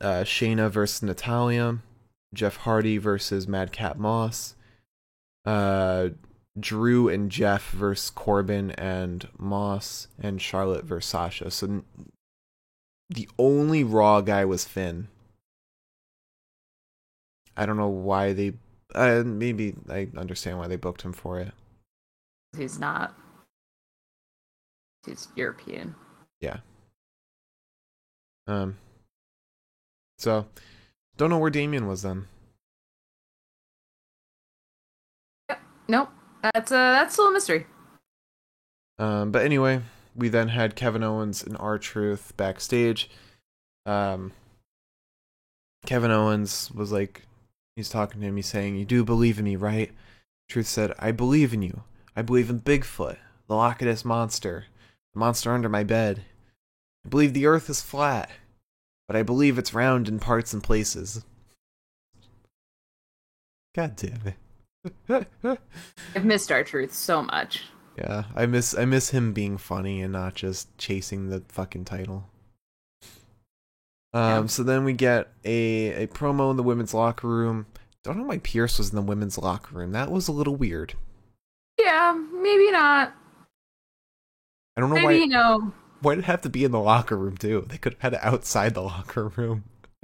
uh, 0.01 0.23
Shayna 0.23 0.71
versus 0.71 1.03
Natalya, 1.03 1.77
Jeff 2.33 2.57
Hardy 2.57 2.97
versus 2.97 3.47
Madcap 3.47 3.95
Moss, 3.95 4.55
uh, 5.45 6.09
Drew 6.59 7.07
and 7.07 7.29
Jeff 7.29 7.69
versus 7.69 8.09
Corbin 8.09 8.71
and 8.71 9.27
Moss, 9.37 10.07
and 10.19 10.41
Charlotte 10.41 10.85
versus 10.85 11.11
Sasha. 11.11 11.51
So 11.51 11.83
the 13.11 13.29
only 13.37 13.83
Raw 13.83 14.21
guy 14.21 14.45
was 14.45 14.65
Finn. 14.65 15.09
I 17.55 17.67
don't 17.67 17.77
know 17.77 17.87
why 17.87 18.33
they. 18.33 18.53
Uh, 18.95 19.21
maybe 19.23 19.75
I 19.91 20.07
understand 20.17 20.57
why 20.57 20.65
they 20.65 20.75
booked 20.75 21.03
him 21.03 21.13
for 21.13 21.39
it. 21.39 21.51
He's 22.57 22.79
not. 22.79 23.15
He's 25.05 25.27
European. 25.35 25.93
Um. 28.47 28.77
So, 30.17 30.45
don't 31.17 31.29
know 31.29 31.37
where 31.39 31.49
Damian 31.49 31.87
was 31.87 32.01
then. 32.01 32.27
Nope. 35.87 36.09
That's 36.41 36.71
uh 36.71 36.91
that's 36.91 37.13
still 37.13 37.27
a 37.27 37.31
mystery. 37.31 37.65
Um, 38.99 39.31
but 39.31 39.43
anyway, 39.43 39.81
we 40.15 40.29
then 40.29 40.49
had 40.49 40.75
Kevin 40.75 41.03
Owens 41.03 41.43
and 41.43 41.57
R 41.57 41.77
Truth 41.77 42.33
backstage. 42.37 43.09
Um, 43.85 44.33
Kevin 45.85 46.11
Owens 46.11 46.71
was 46.71 46.91
like, 46.91 47.23
he's 47.75 47.89
talking 47.89 48.21
to 48.21 48.27
him. 48.27 48.35
He's 48.35 48.47
saying, 48.47 48.75
"You 48.75 48.85
do 48.85 49.03
believe 49.03 49.39
in 49.39 49.45
me, 49.45 49.55
right?" 49.55 49.91
Truth 50.49 50.67
said, 50.67 50.93
"I 50.99 51.11
believe 51.11 51.53
in 51.53 51.61
you. 51.61 51.83
I 52.15 52.21
believe 52.21 52.49
in 52.49 52.61
Bigfoot, 52.61 53.17
the 53.47 53.55
Loch 53.55 53.81
Ness 53.81 54.05
monster, 54.05 54.65
the 55.13 55.19
monster 55.19 55.51
under 55.51 55.69
my 55.69 55.83
bed. 55.83 56.23
I 57.05 57.09
believe 57.09 57.33
the 57.33 57.45
Earth 57.45 57.69
is 57.69 57.81
flat, 57.81 58.29
but 59.07 59.15
I 59.17 59.23
believe 59.23 59.57
it's 59.57 59.73
round 59.73 60.07
in 60.07 60.19
parts 60.19 60.53
and 60.53 60.63
places." 60.63 61.23
God 63.75 63.95
damn 63.95 64.21
it. 64.27 65.27
I've 66.15 66.25
missed 66.25 66.51
R-Truth 66.51 66.93
so 66.93 67.23
much. 67.23 67.63
Yeah, 67.97 68.25
I 68.35 68.45
miss 68.45 68.75
I 68.77 68.85
miss 68.85 69.09
him 69.09 69.33
being 69.33 69.57
funny 69.57 70.01
and 70.01 70.13
not 70.13 70.35
just 70.35 70.75
chasing 70.77 71.29
the 71.29 71.41
fucking 71.49 71.85
title. 71.85 72.29
Um, 74.13 74.43
Yeah. 74.43 74.45
so 74.47 74.63
then 74.63 74.83
we 74.83 74.93
get 74.93 75.29
a 75.43 76.03
a 76.03 76.07
promo 76.07 76.51
in 76.51 76.57
the 76.57 76.63
women's 76.63 76.93
locker 76.93 77.27
room. 77.27 77.65
Don't 78.03 78.17
know 78.17 78.25
why 78.25 78.39
Pearce 78.39 78.77
was 78.77 78.89
in 78.89 78.95
the 78.95 79.01
women's 79.01 79.37
locker 79.37 79.75
room. 79.75 79.91
That 79.91 80.11
was 80.11 80.27
a 80.27 80.31
little 80.33 80.55
weird. 80.55 80.95
Yeah, 81.79 82.13
maybe 82.31 82.69
not. 82.71 83.13
I 84.75 84.81
don't 84.81 84.89
know 84.89 84.95
Maybe 84.95 85.05
why 85.05 85.13
you 85.13 85.27
know. 85.27 85.71
Why 86.03 86.15
did 86.15 86.25
it 86.25 86.27
have 86.27 86.41
to 86.43 86.49
be 86.49 86.63
in 86.63 86.71
the 86.71 86.79
locker 86.79 87.17
room 87.17 87.37
too? 87.37 87.65
They 87.67 87.77
could 87.77 87.93
have 87.93 88.01
had 88.01 88.13
it 88.13 88.19
outside 88.23 88.73
the 88.75 88.81
locker 88.83 89.29
room. 89.29 89.63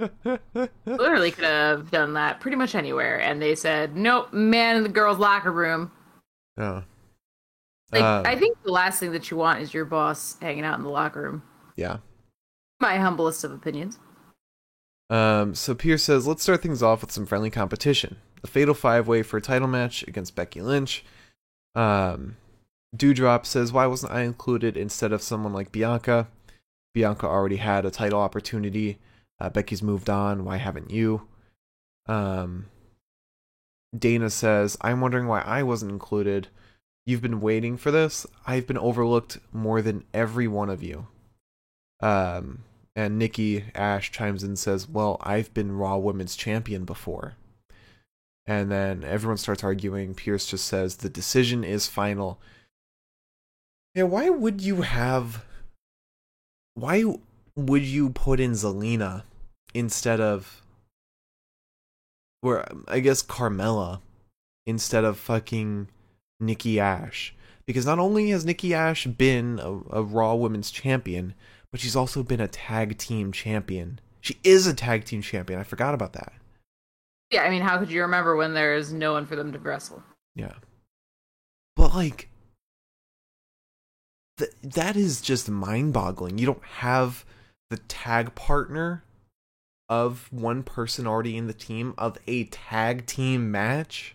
Literally 0.86 1.30
could 1.30 1.44
have 1.44 1.90
done 1.90 2.14
that 2.14 2.40
pretty 2.40 2.56
much 2.56 2.74
anywhere, 2.74 3.20
and 3.20 3.40
they 3.40 3.54
said 3.54 3.94
nope, 3.96 4.32
man 4.32 4.76
in 4.76 4.82
the 4.82 4.88
girls' 4.88 5.18
locker 5.18 5.52
room. 5.52 5.92
oh. 6.58 6.82
Like 7.92 8.02
Um, 8.02 8.24
I 8.24 8.36
think 8.36 8.62
the 8.62 8.70
last 8.72 9.00
thing 9.00 9.12
that 9.12 9.30
you 9.30 9.36
want 9.36 9.60
is 9.60 9.74
your 9.74 9.84
boss 9.84 10.36
hanging 10.40 10.64
out 10.64 10.78
in 10.78 10.84
the 10.84 10.90
locker 10.90 11.22
room. 11.22 11.42
yeah. 11.76 11.98
My 12.80 12.96
humblest 12.96 13.44
of 13.44 13.52
opinions. 13.52 13.98
Um, 15.10 15.54
so 15.54 15.74
Pearce 15.74 16.04
says, 16.04 16.26
let's 16.26 16.42
start 16.42 16.62
things 16.62 16.82
off 16.82 17.02
with 17.02 17.10
some 17.10 17.26
friendly 17.26 17.50
competition. 17.50 18.16
A 18.42 18.46
fatal 18.46 18.74
five 18.74 19.06
way 19.06 19.22
for 19.22 19.36
a 19.36 19.42
title 19.42 19.68
match 19.68 20.02
against 20.04 20.34
Becky 20.34 20.62
Lynch. 20.62 21.04
Um, 21.74 22.36
Doudrop 22.96 23.46
says, 23.46 23.72
why 23.72 23.86
wasn't 23.86 24.12
I 24.12 24.22
included 24.22 24.76
instead 24.76 25.12
of 25.12 25.22
someone 25.22 25.52
like 25.52 25.72
Bianca? 25.72 26.28
Bianca 26.92 27.26
already 27.26 27.56
had 27.56 27.84
a 27.84 27.90
title 27.90 28.20
opportunity. 28.20 28.98
Uh, 29.38 29.48
Becky's 29.48 29.82
moved 29.82 30.10
on. 30.10 30.44
Why 30.44 30.56
haven't 30.56 30.90
you? 30.90 31.28
Um, 32.06 32.66
Dana 33.96 34.30
says, 34.30 34.76
I'm 34.80 35.00
wondering 35.00 35.26
why 35.26 35.40
I 35.42 35.62
wasn't 35.62 35.92
included. 35.92 36.48
You've 37.06 37.22
been 37.22 37.40
waiting 37.40 37.76
for 37.76 37.90
this. 37.90 38.26
I've 38.46 38.66
been 38.66 38.78
overlooked 38.78 39.38
more 39.52 39.82
than 39.82 40.04
every 40.12 40.46
one 40.48 40.70
of 40.70 40.82
you. 40.82 41.06
Um, 42.00 42.64
and 42.96 43.18
Nikki 43.18 43.64
Ash 43.74 44.10
chimes 44.10 44.42
in 44.42 44.50
and 44.50 44.58
says, 44.58 44.88
Well, 44.88 45.16
I've 45.20 45.52
been 45.54 45.72
Raw 45.72 45.96
Women's 45.96 46.36
Champion 46.36 46.84
before. 46.84 47.34
And 48.46 48.70
then 48.70 49.04
everyone 49.04 49.36
starts 49.36 49.62
arguing. 49.62 50.14
Pearce 50.14 50.46
just 50.46 50.66
says, 50.66 50.96
The 50.96 51.08
decision 51.08 51.64
is 51.64 51.86
final. 51.86 52.40
Yeah, 53.94 54.04
why 54.04 54.30
would 54.30 54.60
you 54.60 54.82
have. 54.82 55.44
Why 56.74 57.04
would 57.56 57.82
you 57.82 58.10
put 58.10 58.40
in 58.40 58.52
Zelina 58.52 59.24
instead 59.74 60.20
of 60.20 60.62
or 62.42 62.64
I 62.88 63.00
guess 63.00 63.22
Carmella 63.22 64.00
instead 64.66 65.04
of 65.04 65.18
fucking 65.18 65.88
Nikki 66.38 66.80
Ash? 66.80 67.34
Because 67.66 67.86
not 67.86 67.98
only 67.98 68.30
has 68.30 68.44
Nikki 68.44 68.74
Ash 68.74 69.06
been 69.06 69.60
a, 69.62 69.98
a 69.98 70.02
Raw 70.02 70.34
Women's 70.34 70.70
Champion, 70.70 71.34
but 71.70 71.80
she's 71.80 71.96
also 71.96 72.22
been 72.22 72.40
a 72.40 72.48
tag 72.48 72.98
team 72.98 73.30
champion. 73.32 74.00
She 74.20 74.38
is 74.42 74.66
a 74.66 74.74
tag 74.74 75.04
team 75.04 75.22
champion. 75.22 75.60
I 75.60 75.64
forgot 75.64 75.94
about 75.94 76.14
that. 76.14 76.32
Yeah, 77.30 77.42
I 77.42 77.50
mean, 77.50 77.62
how 77.62 77.78
could 77.78 77.90
you 77.90 78.02
remember 78.02 78.34
when 78.34 78.54
there's 78.54 78.92
no 78.92 79.12
one 79.12 79.24
for 79.24 79.36
them 79.36 79.52
to 79.52 79.58
wrestle? 79.58 80.02
Yeah. 80.34 80.54
But 81.76 81.94
like 81.94 82.28
th- 84.40 84.52
that 84.62 84.96
is 84.96 85.20
just 85.20 85.48
mind-boggling. 85.48 86.38
You 86.38 86.46
don't 86.46 86.64
have 86.64 87.24
the 87.70 87.76
tag 87.76 88.34
partner 88.34 89.04
of 89.88 90.32
one 90.32 90.62
person 90.62 91.06
already 91.06 91.36
in 91.36 91.46
the 91.46 91.52
team 91.52 91.94
of 91.96 92.18
a 92.26 92.44
tag 92.44 93.06
team 93.06 93.50
match. 93.50 94.14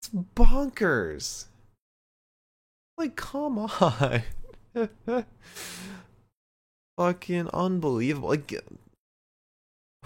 It's 0.00 0.10
bonkers. 0.10 1.46
Like 2.96 3.16
come 3.16 3.58
on. 3.58 4.22
Fucking 6.98 7.48
unbelievable. 7.52 8.28
Like 8.28 8.54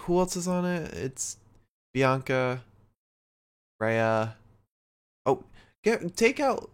who 0.01 0.19
else 0.19 0.37
is 0.37 0.49
on 0.49 0.65
it? 0.65 0.93
It's 0.95 1.37
Bianca, 1.93 2.63
Rhea. 3.81 4.37
Oh, 5.27 5.45
get 5.85 6.17
take 6.17 6.41
out. 6.41 6.71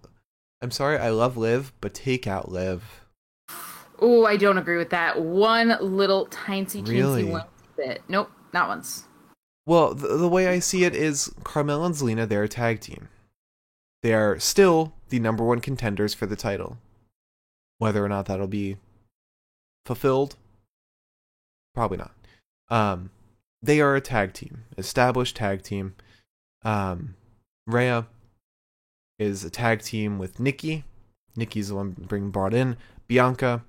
I'm 0.65 0.71
sorry, 0.71 0.97
I 0.97 1.11
love 1.11 1.37
Liv, 1.37 1.75
but 1.83 1.93
take 1.93 2.27
out 2.27 2.51
Liv. 2.51 3.05
Oh, 4.01 4.25
I 4.25 4.39
don't 4.39 4.57
agree 4.57 4.79
with 4.79 4.89
that. 4.91 5.21
One 5.21 5.77
little 5.79 6.25
tiny 6.31 6.81
Really? 6.81 7.25
one 7.25 7.45
bit. 7.77 8.03
Nope, 8.09 8.31
not 8.55 8.69
once. 8.69 9.05
Well, 9.67 9.93
the, 9.93 10.17
the 10.17 10.27
way 10.29 10.49
I 10.49 10.61
see 10.61 10.85
it 10.85 10.95
is 10.95 11.29
Carmella 11.43 11.85
and 11.85 11.95
Zelina, 11.95 12.27
they're 12.27 12.45
a 12.45 12.49
tag 12.49 12.81
team. 12.81 13.09
They 14.03 14.15
are 14.15 14.39
still 14.39 14.95
the 15.11 15.21
number 15.21 15.45
one 15.45 15.61
contenders 15.61 16.15
for 16.15 16.25
the 16.25 16.35
title. 16.35 16.79
Whether 17.77 18.03
or 18.03 18.09
not 18.09 18.25
that'll 18.25 18.47
be 18.47 18.79
fulfilled, 19.85 20.37
probably 21.75 21.99
not. 21.99 22.12
Um, 22.71 23.11
they 23.62 23.83
are 23.83 23.97
a 23.97 24.01
tag 24.01 24.33
team, 24.33 24.65
established 24.79 25.37
tag 25.37 25.61
team. 25.61 25.95
Um, 26.62 27.17
Rhea 27.67 28.07
is 29.19 29.45
a 29.45 29.51
tag 29.51 29.83
team 29.83 30.19
with 30.19 30.41
Nikki. 30.41 30.85
Nikki's 31.37 31.69
the 31.69 31.75
one 31.75 31.91
being 32.09 32.31
brought 32.31 32.55
in. 32.55 32.77
Bianca, 33.07 33.65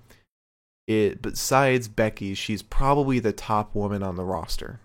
it 0.87 1.21
besides 1.21 1.87
Becky, 1.87 2.33
she's 2.33 2.61
probably 2.61 3.19
the 3.19 3.33
top 3.33 3.73
woman 3.73 4.03
on 4.03 4.15
the 4.15 4.23
roster. 4.23 4.79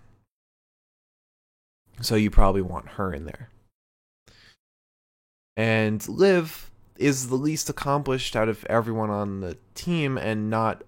So 2.01 2.15
you 2.15 2.31
probably 2.31 2.61
want 2.61 2.89
her 2.89 3.13
in 3.13 3.25
there. 3.25 3.49
And 5.55 6.07
Liv 6.07 6.71
is 6.97 7.27
the 7.27 7.35
least 7.35 7.69
accomplished 7.69 8.35
out 8.35 8.49
of 8.49 8.65
everyone 8.65 9.09
on 9.09 9.41
the 9.41 9.57
team 9.75 10.17
and 10.17 10.49
not 10.49 10.83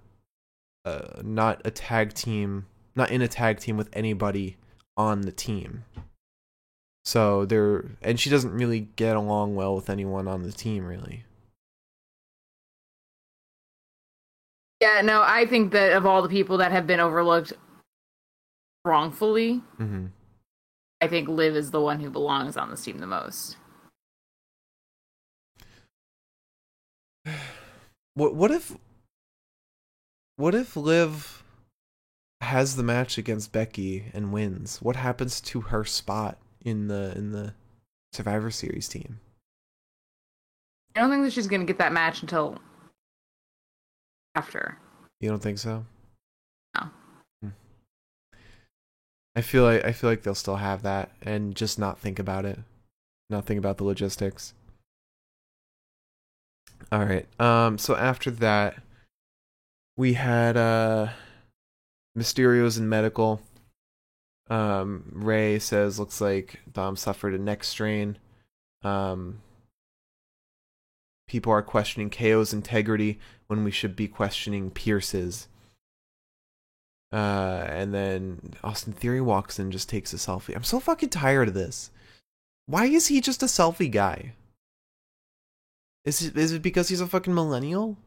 uh, 0.85 1.21
not 1.23 1.61
a 1.63 1.71
tag 1.71 2.13
team, 2.13 2.65
not 2.95 3.09
in 3.09 3.21
a 3.21 3.27
tag 3.27 3.59
team 3.59 3.77
with 3.77 3.89
anybody 3.93 4.57
on 4.97 5.21
the 5.21 5.31
team. 5.31 5.85
So 7.05 7.45
they're 7.45 7.85
and 8.01 8.19
she 8.19 8.29
doesn't 8.29 8.51
really 8.51 8.87
get 8.95 9.15
along 9.15 9.55
well 9.55 9.75
with 9.75 9.89
anyone 9.89 10.27
on 10.27 10.43
the 10.43 10.51
team 10.51 10.85
really. 10.85 11.25
Yeah, 14.81 15.01
no, 15.01 15.21
I 15.21 15.45
think 15.45 15.71
that 15.71 15.93
of 15.93 16.05
all 16.05 16.21
the 16.21 16.29
people 16.29 16.57
that 16.57 16.71
have 16.71 16.87
been 16.87 16.99
overlooked 16.99 17.53
wrongfully, 18.85 19.61
hmm 19.77 20.07
I 21.01 21.07
think 21.09 21.27
Liv 21.27 21.57
is 21.57 21.71
the 21.71 21.81
one 21.81 21.99
who 21.99 22.09
belongs 22.09 22.55
on 22.55 22.69
this 22.69 22.83
team 22.83 22.99
the 22.99 23.07
most. 23.07 23.57
What 28.15 28.35
what 28.35 28.51
if 28.51 28.77
what 30.35 30.53
if 30.53 30.75
Liv 30.75 31.43
has 32.41 32.75
the 32.75 32.83
match 32.83 33.17
against 33.17 33.51
Becky 33.51 34.05
and 34.13 34.31
wins? 34.31 34.81
What 34.83 34.95
happens 34.95 35.41
to 35.41 35.61
her 35.61 35.83
spot 35.83 36.37
in 36.63 36.87
the 36.87 37.13
in 37.15 37.31
the 37.31 37.53
Survivor 38.11 38.51
Series 38.51 38.87
team? 38.87 39.19
I 40.95 40.99
don't 41.01 41.09
think 41.09 41.23
that 41.23 41.33
she's 41.33 41.47
going 41.47 41.61
to 41.61 41.67
get 41.67 41.79
that 41.79 41.93
match 41.93 42.21
until 42.21 42.59
after. 44.35 44.77
You 45.19 45.29
don't 45.29 45.41
think 45.41 45.57
so? 45.57 45.85
No. 46.75 46.89
Hmm. 47.41 47.49
I 49.35 49.41
feel 49.41 49.63
like 49.63 49.83
I 49.83 49.91
feel 49.91 50.09
like 50.09 50.23
they'll 50.23 50.35
still 50.35 50.57
have 50.57 50.83
that 50.83 51.11
and 51.21 51.55
just 51.55 51.79
not 51.79 51.99
think 51.99 52.19
about 52.19 52.45
it. 52.45 52.59
Not 53.29 53.45
think 53.45 53.57
about 53.57 53.77
the 53.77 53.83
logistics. 53.83 54.53
All 56.91 57.05
right. 57.05 57.27
Um 57.39 57.77
so 57.77 57.95
after 57.95 58.29
that 58.31 58.75
we 59.97 60.13
had 60.13 60.57
uh 60.57 61.09
Mysterios 62.17 62.77
and 62.77 62.89
medical. 62.89 63.41
Um 64.49 65.11
Rey 65.13 65.59
says 65.59 65.99
looks 65.99 66.19
like 66.19 66.59
Dom 66.71 66.95
suffered 66.95 67.33
a 67.33 67.39
neck 67.39 67.63
strain. 67.63 68.17
Um 68.83 69.41
people 71.27 71.51
are 71.51 71.61
questioning 71.61 72.09
KO's 72.09 72.53
integrity 72.53 73.19
when 73.47 73.63
we 73.63 73.71
should 73.71 73.95
be 73.95 74.07
questioning 74.07 74.69
Pearce's. 74.69 75.47
Uh, 77.11 77.65
and 77.69 77.93
then 77.93 78.53
Austin 78.63 78.91
Theory 78.91 79.21
walks 79.21 79.59
in 79.59 79.65
and 79.65 79.71
just 79.71 79.87
takes 79.87 80.13
a 80.13 80.15
selfie. 80.15 80.55
I'm 80.55 80.63
so 80.63 80.79
fucking 80.79 81.09
tired 81.09 81.47
of 81.47 81.53
this. 81.53 81.91
Why 82.65 82.85
is 82.85 83.07
he 83.07 83.21
just 83.21 83.43
a 83.43 83.47
selfie 83.47 83.91
guy? 83.91 84.33
Is 86.05 86.23
it, 86.23 86.35
is 86.35 86.51
it 86.53 86.61
because 86.61 86.89
he's 86.89 87.01
a 87.01 87.07
fucking 87.07 87.33
millennial? 87.33 87.97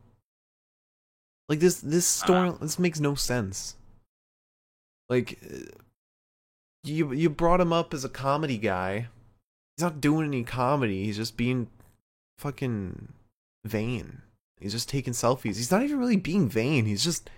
Like 1.49 1.61
this 1.61 1.81
this 1.81 2.07
story 2.07 2.53
this 2.61 2.79
makes 2.79 2.99
no 2.99 3.15
sense. 3.15 3.77
Like 5.09 5.39
uh, 5.45 5.71
you 6.89 7.13
you 7.13 7.31
brought 7.31 7.61
him 7.61 7.73
up 7.73 7.93
as 7.93 8.05
a 8.05 8.09
comedy 8.09 8.59
guy. 8.59 9.09
He's 9.77 9.83
not 9.83 10.01
doing 10.01 10.27
any 10.27 10.45
comedy. 10.45 11.05
He's 11.05 11.17
just 11.17 11.37
being 11.37 11.69
fucking 12.39 13.13
vain. 13.65 14.23
He's 14.61 14.73
just 14.73 14.89
taking 14.89 15.13
selfies. 15.13 15.57
He's 15.57 15.71
not 15.71 15.83
even 15.83 15.99
really 15.99 16.17
being 16.17 16.49
vain. 16.49 16.87
He's 16.87 17.05
just 17.05 17.29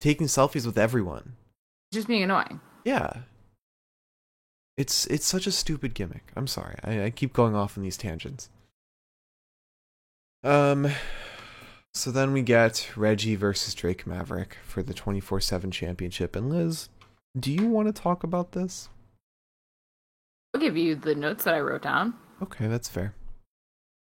taking 0.00 0.26
selfies 0.26 0.64
with 0.64 0.78
everyone. 0.78 1.34
Just 1.92 2.08
being 2.08 2.22
annoying. 2.22 2.60
Yeah. 2.84 3.18
It's 4.76 5.06
it's 5.06 5.26
such 5.26 5.46
a 5.46 5.52
stupid 5.52 5.94
gimmick. 5.94 6.32
I'm 6.34 6.46
sorry. 6.46 6.76
I, 6.82 7.04
I 7.04 7.10
keep 7.10 7.32
going 7.32 7.54
off 7.54 7.76
on 7.76 7.84
these 7.84 7.96
tangents. 7.96 8.48
Um 10.42 10.90
so 11.92 12.10
then 12.10 12.32
we 12.32 12.42
get 12.42 12.90
Reggie 12.96 13.36
versus 13.36 13.72
Drake 13.72 14.06
Maverick 14.06 14.56
for 14.64 14.82
the 14.82 14.94
24/7 14.94 15.70
championship 15.70 16.34
and 16.34 16.50
Liz, 16.50 16.88
do 17.38 17.52
you 17.52 17.66
want 17.66 17.88
to 17.88 17.92
talk 18.02 18.22
about 18.24 18.52
this? 18.52 18.88
I'll 20.54 20.60
give 20.60 20.76
you 20.76 20.94
the 20.94 21.14
notes 21.14 21.44
that 21.44 21.54
I 21.54 21.60
wrote 21.60 21.82
down. 21.82 22.14
Okay, 22.42 22.68
that's 22.68 22.88
fair. 22.88 23.14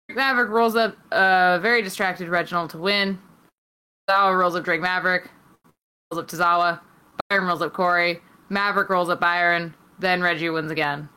Maverick 0.09 0.49
rolls 0.49 0.75
up 0.75 0.95
a 1.11 1.59
very 1.61 1.81
distracted 1.81 2.29
Reginald 2.29 2.69
to 2.71 2.77
win. 2.77 3.19
Tozawa 4.09 4.37
rolls 4.37 4.55
up 4.55 4.63
Drake 4.63 4.81
Maverick. 4.81 5.29
Rolls 6.11 6.23
up 6.23 6.27
Tozawa. 6.29 6.79
Byron 7.29 7.47
rolls 7.47 7.61
up 7.61 7.73
Corey. 7.73 8.21
Maverick 8.49 8.89
rolls 8.89 9.09
up 9.09 9.19
Byron. 9.19 9.73
Then 9.97 10.21
Reggie 10.21 10.49
wins 10.49 10.71
again. 10.71 11.09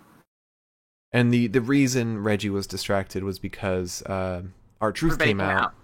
And 1.13 1.33
the 1.33 1.47
the 1.49 1.61
reason 1.61 2.23
Reggie 2.23 2.51
was 2.51 2.67
distracted 2.67 3.25
was 3.25 3.39
because 3.39 4.03
uh, 4.03 4.43
R-Truth 4.81 5.15
Everybody 5.15 5.31
came 5.31 5.41
out, 5.41 5.75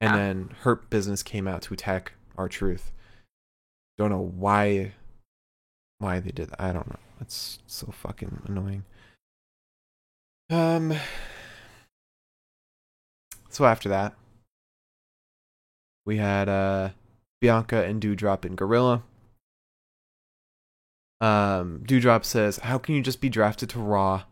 and 0.00 0.10
Yeah. 0.10 0.16
then 0.16 0.50
Hurt 0.62 0.90
Business 0.90 1.22
came 1.22 1.46
out 1.46 1.62
to 1.62 1.74
attack 1.74 2.12
R-Truth. 2.36 2.90
Don't 3.98 4.10
know 4.10 4.20
why 4.36 4.92
why 6.00 6.18
they 6.18 6.32
did 6.32 6.50
that. 6.50 6.60
I 6.60 6.72
don't 6.72 6.88
know. 6.88 6.98
It's 7.20 7.60
so 7.66 7.86
fucking 7.92 8.42
annoying. 8.46 8.84
Um 10.50 10.94
so 13.48 13.64
after 13.64 13.88
that 13.88 14.14
we 16.04 16.16
had 16.16 16.48
uh 16.48 16.90
Bianca 17.40 17.84
and 17.84 18.02
Doudrop 18.02 18.44
and 18.44 18.56
Gorilla. 18.56 19.04
Um 21.20 21.84
Doudrop 21.86 22.24
says, 22.24 22.56
"How 22.58 22.78
can 22.78 22.96
you 22.96 23.02
just 23.02 23.20
be 23.20 23.28
drafted 23.28 23.70
to 23.70 23.78
Raw, 23.78 24.24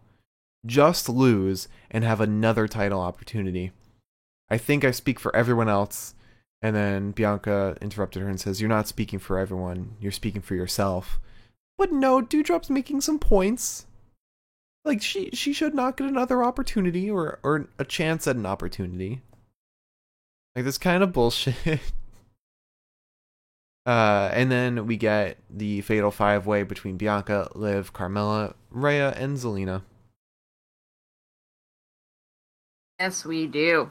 just 0.66 1.08
lose 1.08 1.68
and 1.90 2.02
have 2.02 2.20
another 2.20 2.66
title 2.66 3.00
opportunity?" 3.00 3.70
I 4.50 4.58
think 4.58 4.84
I 4.84 4.90
speak 4.90 5.20
for 5.20 5.34
everyone 5.36 5.68
else. 5.68 6.14
And 6.60 6.74
then 6.74 7.12
Bianca 7.12 7.76
interrupted 7.80 8.22
her 8.22 8.28
and 8.28 8.40
says, 8.40 8.60
You're 8.60 8.68
not 8.68 8.88
speaking 8.88 9.18
for 9.18 9.38
everyone, 9.38 9.96
you're 10.00 10.12
speaking 10.12 10.42
for 10.42 10.54
yourself. 10.54 11.20
But 11.79 11.93
no, 11.93 12.20
Doudrop's 12.20 12.68
making 12.68 13.01
some 13.01 13.18
points. 13.18 13.87
Like 14.85 15.01
she 15.01 15.31
she 15.33 15.53
should 15.53 15.74
not 15.74 15.97
get 15.97 16.09
another 16.09 16.43
opportunity 16.43 17.11
or 17.11 17.39
or 17.43 17.68
a 17.79 17.85
chance 17.85 18.26
at 18.26 18.37
an 18.37 18.47
opportunity. 18.47 19.22
Like 20.55 20.64
this 20.64 20.79
kind 20.79 21.03
of 21.03 21.12
bullshit. 21.12 21.55
Uh, 23.87 24.29
and 24.35 24.53
then 24.53 24.87
we 24.87 24.99
get 24.99 25.39
the 25.49 25.81
fatal 25.81 26.11
five 26.11 26.47
way 26.47 26.62
between 26.62 26.99
Bianca, 26.99 27.49
Liv, 27.55 27.95
Carmella, 27.95 28.53
Rhea, 28.70 29.14
and 29.16 29.39
Zelina. 29.39 29.81
Yes, 33.01 33.24
we 33.24 33.47
do. 33.47 33.91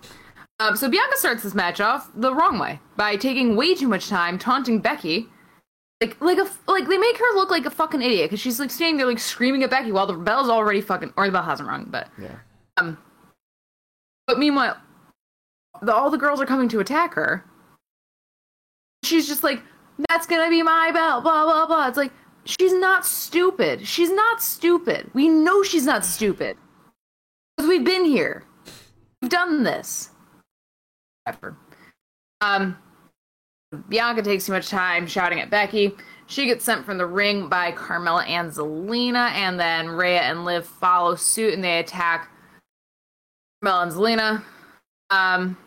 Um, 0.59 0.75
so 0.75 0.87
Bianca 0.87 1.17
starts 1.17 1.41
this 1.41 1.55
match 1.55 1.81
off 1.81 2.11
the 2.13 2.31
wrong 2.31 2.59
way 2.59 2.79
by 2.95 3.15
taking 3.15 3.55
way 3.55 3.73
too 3.73 3.87
much 3.87 4.07
time 4.07 4.37
taunting 4.37 4.81
Becky, 4.81 5.29
like 6.01 6.19
like 6.21 6.37
a 6.37 6.47
like 6.71 6.87
they 6.87 6.97
make 6.97 7.17
her 7.17 7.35
look 7.35 7.49
like 7.49 7.65
a 7.65 7.69
fucking 7.71 8.01
idiot 8.01 8.29
because 8.29 8.39
she's 8.39 8.59
like 8.59 8.69
standing 8.69 8.97
there 8.97 9.07
like 9.07 9.19
screaming 9.19 9.63
at 9.63 9.69
Becky 9.69 9.91
while 9.91 10.05
the 10.07 10.13
bell's 10.13 10.49
already 10.49 10.81
fucking 10.81 11.13
or 11.17 11.25
the 11.25 11.31
bell 11.31 11.43
hasn't 11.43 11.67
rung, 11.67 11.85
but 11.89 12.07
Yeah. 12.19 12.35
um. 12.77 12.97
But 14.27 14.37
meanwhile, 14.39 14.77
the, 15.81 15.93
all 15.93 16.09
the 16.09 16.17
girls 16.17 16.41
are 16.41 16.45
coming 16.45 16.67
to 16.69 16.79
attack 16.81 17.13
her. 17.13 17.45
She's 19.03 19.27
just 19.27 19.43
like, 19.43 19.61
"That's 20.09 20.27
gonna 20.27 20.49
be 20.49 20.61
my 20.61 20.91
bell," 20.91 21.21
blah 21.21 21.45
blah 21.45 21.65
blah. 21.65 21.87
It's 21.87 21.97
like 21.97 22.11
she's 22.45 22.73
not 22.73 23.05
stupid. 23.05 23.87
She's 23.87 24.11
not 24.11 24.41
stupid. 24.41 25.09
We 25.13 25.29
know 25.29 25.63
she's 25.63 25.85
not 25.85 26.03
stupid 26.05 26.57
because 27.55 27.69
we've 27.69 27.85
been 27.85 28.05
here. 28.05 28.43
We've 29.21 29.31
done 29.31 29.63
this. 29.63 30.09
Whatever. 31.23 31.57
Um, 32.41 32.77
Bianca 33.89 34.21
takes 34.21 34.45
too 34.45 34.53
much 34.53 34.69
time 34.69 35.07
shouting 35.07 35.39
at 35.39 35.49
Becky. 35.49 35.93
She 36.27 36.45
gets 36.45 36.63
sent 36.63 36.85
from 36.85 36.97
the 36.97 37.05
ring 37.05 37.47
by 37.47 37.71
Carmella 37.71 38.27
and 38.27 38.51
Zelina, 38.51 39.31
and 39.31 39.59
then 39.59 39.89
Rhea 39.89 40.21
and 40.21 40.45
Liv 40.45 40.65
follow 40.65 41.15
suit 41.15 41.53
and 41.53 41.63
they 41.63 41.79
attack 41.79 42.29
Carmella 43.63 43.83
and 43.83 43.91
Zelina. 43.91 44.43
Um, 45.09 45.57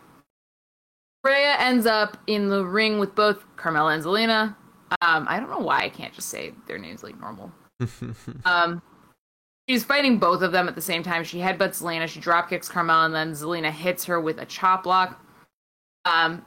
Rhea 1.24 1.56
ends 1.58 1.86
up 1.86 2.16
in 2.26 2.48
the 2.48 2.64
ring 2.64 2.98
with 2.98 3.14
both 3.14 3.44
Carmella 3.56 3.94
and 3.94 4.04
Zelina. 4.04 4.56
Um, 5.02 5.26
I 5.28 5.38
don't 5.38 5.50
know 5.50 5.58
why 5.58 5.82
I 5.82 5.88
can't 5.88 6.12
just 6.12 6.28
say 6.28 6.52
their 6.66 6.78
names 6.78 7.02
like 7.02 7.18
normal. 7.20 7.52
Um, 8.44 8.82
she's 9.68 9.84
fighting 9.84 10.18
both 10.18 10.42
of 10.42 10.52
them 10.52 10.68
at 10.68 10.74
the 10.74 10.82
same 10.82 11.02
time. 11.02 11.24
She 11.24 11.38
headbutts 11.38 11.82
Zelina, 11.82 12.08
she 12.08 12.20
dropkicks 12.20 12.70
Carmella, 12.70 13.06
and 13.06 13.14
then 13.14 13.32
Zelina 13.32 13.70
hits 13.70 14.04
her 14.04 14.20
with 14.20 14.38
a 14.38 14.44
chop 14.44 14.82
block. 14.84 15.24
Um, 16.04 16.44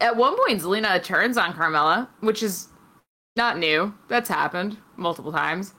at 0.00 0.16
one 0.16 0.36
point, 0.36 0.60
Zelina 0.60 1.02
turns 1.02 1.36
on 1.36 1.52
Carmella, 1.52 2.08
which 2.20 2.42
is 2.42 2.68
not 3.36 3.58
new. 3.58 3.94
That's 4.08 4.28
happened 4.28 4.76
multiple 4.96 5.32
times. 5.32 5.74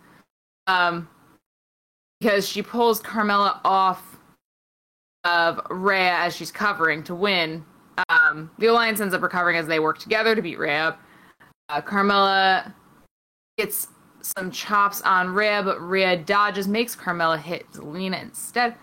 Um, 0.67 1.09
because 2.19 2.47
she 2.47 2.61
pulls 2.61 3.01
Carmella 3.01 3.59
off 3.63 4.19
of 5.25 5.59
Rhea 5.69 6.13
as 6.13 6.35
she's 6.35 6.51
covering 6.51 7.03
to 7.03 7.15
win. 7.15 7.65
Um, 8.09 8.51
the 8.57 8.67
alliance 8.67 8.99
ends 8.99 9.13
up 9.13 9.21
recovering 9.21 9.57
as 9.57 9.67
they 9.67 9.79
work 9.79 9.99
together 9.99 10.33
to 10.35 10.41
beat 10.41 10.57
Rhea. 10.57 10.97
Uh, 11.69 11.81
Carmella 11.81 12.73
gets 13.57 13.89
some 14.21 14.49
chops 14.49 15.01
on 15.01 15.29
Rhea, 15.29 15.61
but 15.63 15.79
Rhea 15.79 16.17
dodges, 16.17 16.67
makes 16.67 16.95
Carmella 16.95 17.39
hit 17.39 17.69
Zelina 17.71 18.21
instead. 18.21 18.75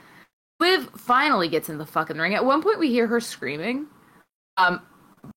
Liv 0.60 0.88
finally 0.96 1.48
gets 1.48 1.68
in 1.68 1.78
the 1.78 1.86
fucking 1.86 2.18
ring. 2.18 2.34
At 2.34 2.44
one 2.44 2.62
point, 2.62 2.78
we 2.78 2.90
hear 2.90 3.06
her 3.06 3.20
screaming. 3.20 3.86
Um, 4.56 4.82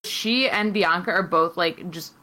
she 0.03 0.49
and 0.49 0.73
Bianca 0.73 1.11
are 1.11 1.23
both 1.23 1.57
like 1.57 1.89
just 1.91 2.13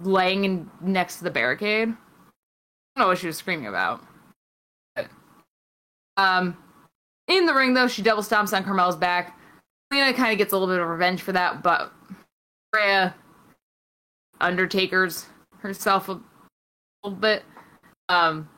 laying 0.00 0.44
in 0.44 0.70
next 0.80 1.18
to 1.18 1.24
the 1.24 1.30
barricade. 1.30 1.88
I 1.88 3.00
don't 3.00 3.06
know 3.06 3.08
what 3.08 3.18
she 3.18 3.26
was 3.26 3.36
screaming 3.36 3.66
about. 3.66 4.02
But, 4.94 5.08
um, 6.16 6.56
in 7.28 7.46
the 7.46 7.54
ring 7.54 7.74
though, 7.74 7.88
she 7.88 8.02
double 8.02 8.22
stomps 8.22 8.56
on 8.56 8.64
Carmella's 8.64 8.96
back. 8.96 9.38
Lena 9.90 10.12
kind 10.12 10.32
of 10.32 10.38
gets 10.38 10.52
a 10.52 10.56
little 10.56 10.72
bit 10.72 10.80
of 10.80 10.88
revenge 10.88 11.22
for 11.22 11.32
that, 11.32 11.62
but 11.62 11.92
Rhea 12.74 13.14
Undertaker's 14.40 15.26
herself 15.58 16.08
a 16.08 16.20
little 17.02 17.18
bit. 17.18 17.44
Um, 18.08 18.48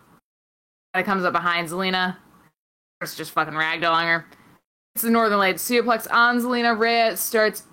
kind 0.92 1.02
of 1.02 1.06
comes 1.06 1.24
up 1.24 1.32
behind 1.32 1.68
Zelina. 1.68 2.16
It's 3.00 3.14
just 3.14 3.32
fucking 3.32 3.54
ragdolling 3.54 4.06
her. 4.06 4.26
It's 4.94 5.02
the 5.02 5.10
Northern 5.10 5.38
Lights 5.38 5.68
suplex 5.68 6.10
on 6.10 6.40
Zelina. 6.40 6.78
Rhea 6.78 7.16
starts 7.16 7.64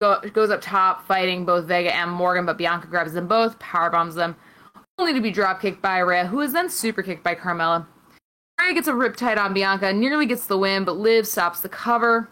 go, 0.00 0.20
goes 0.32 0.50
up 0.50 0.60
top, 0.60 1.06
fighting 1.06 1.44
both 1.44 1.66
Vega 1.66 1.94
and 1.94 2.10
Morgan, 2.10 2.46
but 2.46 2.58
Bianca 2.58 2.86
grabs 2.86 3.12
them 3.12 3.28
both, 3.28 3.58
power 3.58 3.90
bombs 3.90 4.14
them, 4.14 4.36
only 4.98 5.12
to 5.12 5.20
be 5.20 5.30
drop 5.30 5.60
kicked 5.60 5.82
by 5.82 5.98
Rhea, 5.98 6.26
who 6.26 6.40
is 6.40 6.52
then 6.52 6.68
super 6.68 7.02
kicked 7.02 7.22
by 7.22 7.34
Carmella. 7.34 7.86
Rhea 8.60 8.74
gets 8.74 8.88
a 8.88 8.92
riptide 8.92 9.38
on 9.38 9.54
Bianca, 9.54 9.92
nearly 9.92 10.26
gets 10.26 10.46
the 10.46 10.58
win, 10.58 10.84
but 10.84 10.96
Liv 10.96 11.26
stops 11.26 11.60
the 11.60 11.68
cover. 11.68 12.30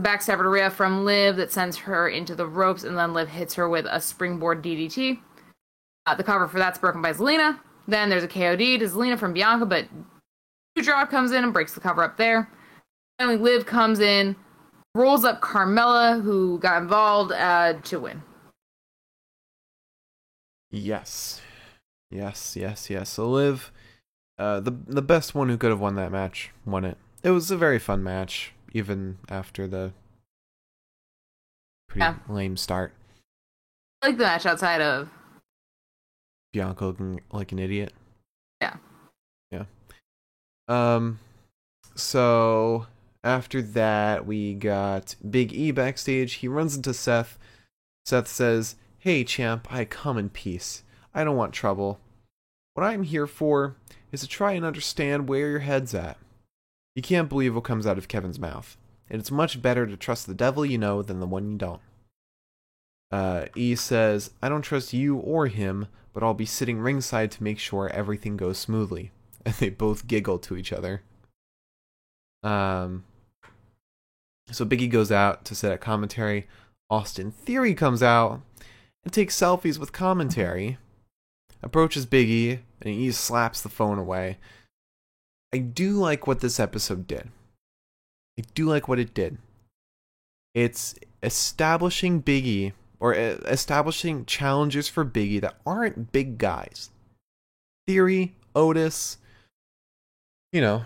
Backstabber 0.00 0.42
to 0.42 0.48
Rhea 0.48 0.70
from 0.70 1.04
Liv 1.04 1.36
that 1.36 1.52
sends 1.52 1.76
her 1.76 2.08
into 2.08 2.34
the 2.34 2.46
ropes, 2.46 2.82
and 2.82 2.98
then 2.98 3.14
Liv 3.14 3.28
hits 3.28 3.54
her 3.54 3.68
with 3.68 3.86
a 3.88 4.00
springboard 4.00 4.62
DDT. 4.62 5.20
Uh, 6.06 6.14
the 6.14 6.24
cover 6.24 6.48
for 6.48 6.58
that's 6.58 6.78
broken 6.78 7.00
by 7.00 7.12
Zelina. 7.12 7.60
Then 7.86 8.10
there's 8.10 8.24
a 8.24 8.28
KOD 8.28 8.78
to 8.78 8.86
Zelina 8.86 9.18
from 9.18 9.32
Bianca, 9.32 9.66
but 9.66 9.86
Drop 10.82 11.10
comes 11.10 11.30
in 11.30 11.44
and 11.44 11.52
breaks 11.52 11.74
the 11.74 11.80
cover 11.80 12.02
up 12.02 12.16
there. 12.16 12.50
Finally, 13.18 13.38
Liv 13.38 13.64
comes 13.64 14.00
in, 14.00 14.34
rolls 14.94 15.24
up 15.24 15.40
Carmella, 15.40 16.22
who 16.22 16.58
got 16.58 16.82
involved, 16.82 17.32
uh, 17.32 17.74
to 17.82 18.00
win. 18.00 18.22
Yes. 20.70 21.40
Yes, 22.10 22.56
yes, 22.56 22.90
yes. 22.90 23.10
So 23.10 23.28
Liv, 23.30 23.72
uh, 24.38 24.60
the 24.60 24.70
the 24.70 25.02
best 25.02 25.34
one 25.34 25.48
who 25.48 25.56
could 25.56 25.70
have 25.70 25.80
won 25.80 25.94
that 25.96 26.12
match, 26.12 26.50
won 26.64 26.84
it. 26.84 26.98
It 27.22 27.30
was 27.30 27.50
a 27.50 27.56
very 27.56 27.78
fun 27.78 28.02
match, 28.02 28.52
even 28.72 29.18
after 29.28 29.66
the 29.66 29.92
pretty 31.88 32.04
Yeah. 32.04 32.16
lame 32.28 32.56
start. 32.56 32.92
I 34.02 34.08
like 34.08 34.18
the 34.18 34.24
match 34.24 34.46
outside 34.46 34.80
of 34.80 35.08
Bianca 36.52 36.86
looking 36.86 37.20
like 37.32 37.52
an 37.52 37.58
idiot. 37.58 37.92
Yeah. 38.60 38.76
Yeah. 39.50 39.64
Um 40.68 41.18
so 41.96 42.86
after 43.24 43.62
that 43.62 44.26
we 44.26 44.54
got 44.54 45.16
Big 45.28 45.52
E 45.52 45.70
backstage. 45.70 46.34
He 46.34 46.48
runs 46.48 46.76
into 46.76 46.94
Seth. 46.94 47.38
Seth 48.04 48.28
says, 48.28 48.76
"Hey 48.98 49.24
champ, 49.24 49.66
I 49.72 49.84
come 49.84 50.18
in 50.18 50.28
peace. 50.28 50.84
I 51.14 51.24
don't 51.24 51.36
want 51.36 51.52
trouble. 51.52 51.98
What 52.74 52.84
I'm 52.84 53.04
here 53.04 53.26
for 53.26 53.76
is 54.12 54.20
to 54.20 54.28
try 54.28 54.52
and 54.52 54.64
understand 54.64 55.28
where 55.28 55.50
your 55.50 55.60
head's 55.60 55.94
at. 55.94 56.18
You 56.94 57.02
can't 57.02 57.28
believe 57.28 57.54
what 57.54 57.64
comes 57.64 57.86
out 57.86 57.98
of 57.98 58.08
Kevin's 58.08 58.38
mouth. 58.38 58.76
And 59.10 59.20
it's 59.20 59.30
much 59.30 59.60
better 59.60 59.86
to 59.86 59.96
trust 59.96 60.26
the 60.26 60.34
devil 60.34 60.64
you 60.64 60.78
know 60.78 61.02
than 61.02 61.20
the 61.20 61.26
one 61.26 61.50
you 61.50 61.58
don't." 61.58 61.80
Uh, 63.10 63.46
E 63.54 63.76
says, 63.76 64.32
I 64.42 64.48
don't 64.48 64.62
trust 64.62 64.92
you 64.92 65.16
or 65.18 65.46
him, 65.46 65.86
but 66.12 66.24
I'll 66.24 66.34
be 66.34 66.46
sitting 66.46 66.80
ringside 66.80 67.30
to 67.32 67.44
make 67.44 67.60
sure 67.60 67.88
everything 67.88 68.36
goes 68.36 68.58
smoothly. 68.58 69.12
And 69.46 69.54
they 69.56 69.68
both 69.68 70.06
giggle 70.06 70.38
to 70.38 70.56
each 70.56 70.72
other. 70.72 71.02
Um, 72.42 73.04
so 74.50 74.64
Biggie 74.64 74.90
goes 74.90 75.10
out 75.10 75.44
to 75.46 75.54
set 75.54 75.72
up 75.72 75.80
commentary. 75.80 76.46
Austin 76.90 77.30
Theory 77.30 77.74
comes 77.74 78.02
out 78.02 78.40
and 79.02 79.12
takes 79.12 79.38
selfies 79.38 79.78
with 79.78 79.92
commentary. 79.92 80.78
Approaches 81.62 82.06
Biggie 82.06 82.60
and 82.82 82.94
he 82.94 83.10
slaps 83.10 83.62
the 83.62 83.68
phone 83.68 83.98
away. 83.98 84.38
I 85.52 85.58
do 85.58 85.92
like 85.92 86.26
what 86.26 86.40
this 86.40 86.60
episode 86.60 87.06
did. 87.06 87.28
I 88.38 88.42
do 88.54 88.66
like 88.66 88.88
what 88.88 88.98
it 88.98 89.14
did. 89.14 89.38
It's 90.54 90.94
establishing 91.22 92.22
Biggie 92.22 92.72
or 93.00 93.14
establishing 93.14 94.24
challenges 94.24 94.88
for 94.88 95.04
Biggie 95.04 95.40
that 95.40 95.56
aren't 95.66 96.12
big 96.12 96.38
guys. 96.38 96.90
Theory, 97.86 98.34
Otis, 98.54 99.18
you 100.52 100.60
know, 100.60 100.84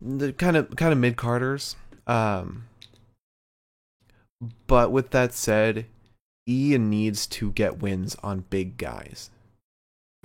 the 0.00 0.32
kind 0.32 0.56
of 0.56 0.74
kind 0.76 0.92
of 0.92 0.98
mid 0.98 1.16
carders. 1.16 1.76
Um, 2.10 2.64
but 4.66 4.90
with 4.90 5.10
that 5.10 5.32
said, 5.32 5.86
Ian 6.48 6.90
needs 6.90 7.26
to 7.28 7.52
get 7.52 7.80
wins 7.80 8.16
on 8.22 8.44
big 8.50 8.76
guys. 8.76 9.30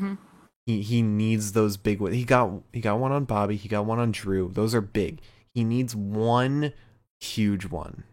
Mhm. 0.02 0.18
He 0.66 0.82
he 0.82 1.02
needs 1.04 1.52
those 1.52 1.78
big 1.78 2.00
wins. 2.02 2.16
He 2.16 2.24
got 2.26 2.64
he 2.74 2.82
got 2.82 3.00
one 3.00 3.12
on 3.12 3.26
Bobby. 3.26 3.56
He 3.56 3.70
got 3.70 3.86
one 3.86 4.00
on 4.00 4.12
Drew. 4.12 4.50
Those 4.50 4.74
are 4.74 4.82
big. 4.82 5.22
He 5.54 5.64
needs 5.64 5.96
one 5.96 6.74
huge 7.20 7.68
one. 7.68 8.04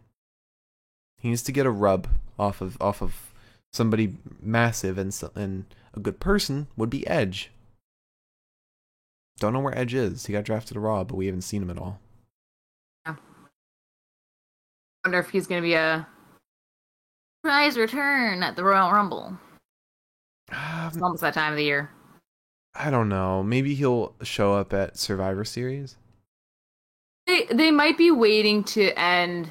He 1.18 1.28
needs 1.30 1.42
to 1.44 1.52
get 1.52 1.64
a 1.66 1.70
rub 1.70 2.08
off 2.38 2.60
of 2.60 2.76
off 2.80 3.00
of 3.00 3.32
somebody 3.72 4.16
massive 4.42 4.98
and 4.98 5.18
and 5.34 5.64
a 5.94 6.00
good 6.00 6.20
person 6.20 6.66
would 6.76 6.90
be 6.90 7.06
Edge. 7.06 7.50
Don't 9.38 9.54
know 9.54 9.60
where 9.60 9.76
Edge 9.76 9.94
is. 9.94 10.26
He 10.26 10.32
got 10.34 10.44
drafted 10.44 10.74
to 10.74 10.80
Raw, 10.80 11.04
but 11.04 11.16
we 11.16 11.26
haven't 11.26 11.42
seen 11.42 11.62
him 11.62 11.70
at 11.70 11.78
all. 11.78 12.01
Wonder 15.04 15.18
if 15.18 15.30
he's 15.30 15.46
gonna 15.46 15.62
be 15.62 15.74
a 15.74 16.06
surprise 17.44 17.76
return 17.76 18.42
at 18.42 18.56
the 18.56 18.64
Royal 18.64 18.92
Rumble. 18.92 19.36
It's 20.48 20.96
Um, 20.96 21.02
almost 21.02 21.22
that 21.22 21.34
time 21.34 21.52
of 21.52 21.56
the 21.56 21.64
year. 21.64 21.90
I 22.74 22.90
don't 22.90 23.08
know. 23.08 23.42
Maybe 23.42 23.74
he'll 23.74 24.14
show 24.22 24.54
up 24.54 24.72
at 24.72 24.96
Survivor 24.98 25.44
Series. 25.44 25.96
They 27.26 27.46
they 27.46 27.70
might 27.70 27.98
be 27.98 28.10
waiting 28.10 28.64
to 28.64 28.90
end 28.98 29.50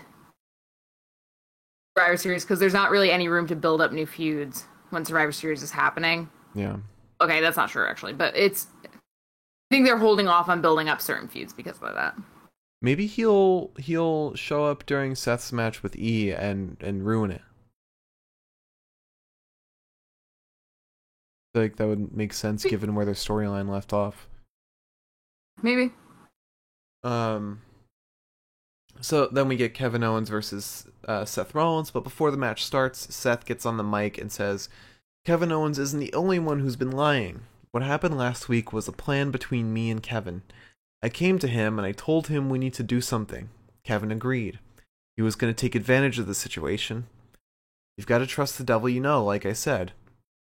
Survivor 1.97 2.17
Series 2.17 2.43
because 2.43 2.59
there's 2.59 2.73
not 2.73 2.91
really 2.91 3.11
any 3.11 3.27
room 3.27 3.47
to 3.47 3.55
build 3.55 3.81
up 3.81 3.91
new 3.91 4.05
feuds 4.05 4.65
when 4.89 5.05
Survivor 5.05 5.31
Series 5.31 5.63
is 5.63 5.71
happening. 5.71 6.29
Yeah. 6.53 6.77
Okay, 7.19 7.41
that's 7.41 7.57
not 7.57 7.69
true 7.69 7.85
actually, 7.87 8.13
but 8.13 8.35
it's. 8.35 8.67
I 8.85 9.75
think 9.75 9.85
they're 9.85 9.97
holding 9.97 10.27
off 10.27 10.49
on 10.49 10.61
building 10.61 10.89
up 10.89 11.01
certain 11.01 11.27
feuds 11.29 11.53
because 11.53 11.77
of 11.81 11.93
that. 11.93 12.15
Maybe 12.81 13.05
he'll 13.05 13.71
he'll 13.77 14.35
show 14.35 14.65
up 14.65 14.85
during 14.85 15.15
Seth's 15.15 15.51
match 15.51 15.83
with 15.83 15.95
E 15.95 16.31
and 16.31 16.77
and 16.81 17.05
ruin 17.05 17.31
it. 17.31 17.41
like 21.53 21.75
that 21.77 21.87
would 21.87 22.15
make 22.15 22.33
sense 22.33 22.63
given 22.63 22.95
where 22.95 23.05
their 23.05 23.13
storyline 23.13 23.69
left 23.69 23.93
off. 23.93 24.27
Maybe. 25.61 25.91
Um. 27.03 27.61
So 28.99 29.27
then 29.27 29.47
we 29.47 29.55
get 29.55 29.73
Kevin 29.73 30.03
Owens 30.03 30.29
versus 30.29 30.85
uh, 31.07 31.25
Seth 31.25 31.55
Rollins, 31.55 31.91
but 31.91 32.03
before 32.03 32.29
the 32.29 32.37
match 32.37 32.63
starts, 32.63 33.13
Seth 33.13 33.45
gets 33.45 33.65
on 33.65 33.77
the 33.77 33.83
mic 33.83 34.17
and 34.17 34.31
says, 34.31 34.69
"Kevin 35.25 35.51
Owens 35.51 35.79
isn't 35.79 35.99
the 35.99 36.13
only 36.13 36.39
one 36.39 36.59
who's 36.59 36.75
been 36.75 36.91
lying. 36.91 37.41
What 37.71 37.83
happened 37.83 38.17
last 38.17 38.49
week 38.49 38.73
was 38.73 38.87
a 38.87 38.93
plan 38.93 39.31
between 39.31 39.73
me 39.73 39.89
and 39.89 40.03
Kevin. 40.03 40.43
I 41.03 41.09
came 41.09 41.39
to 41.39 41.47
him 41.47 41.79
and 41.79 41.85
I 41.85 41.91
told 41.91 42.27
him 42.27 42.49
we 42.49 42.59
need 42.59 42.73
to 42.75 42.83
do 42.83 43.01
something. 43.01 43.49
Kevin 43.83 44.11
agreed. 44.11 44.59
He 45.15 45.21
was 45.21 45.35
going 45.35 45.53
to 45.53 45.59
take 45.59 45.75
advantage 45.75 46.19
of 46.19 46.27
the 46.27 46.35
situation. 46.35 47.07
You've 47.97 48.07
got 48.07 48.19
to 48.19 48.27
trust 48.27 48.57
the 48.57 48.63
devil 48.63 48.87
you 48.87 49.01
know, 49.01 49.23
like 49.23 49.45
I 49.45 49.53
said. 49.53 49.93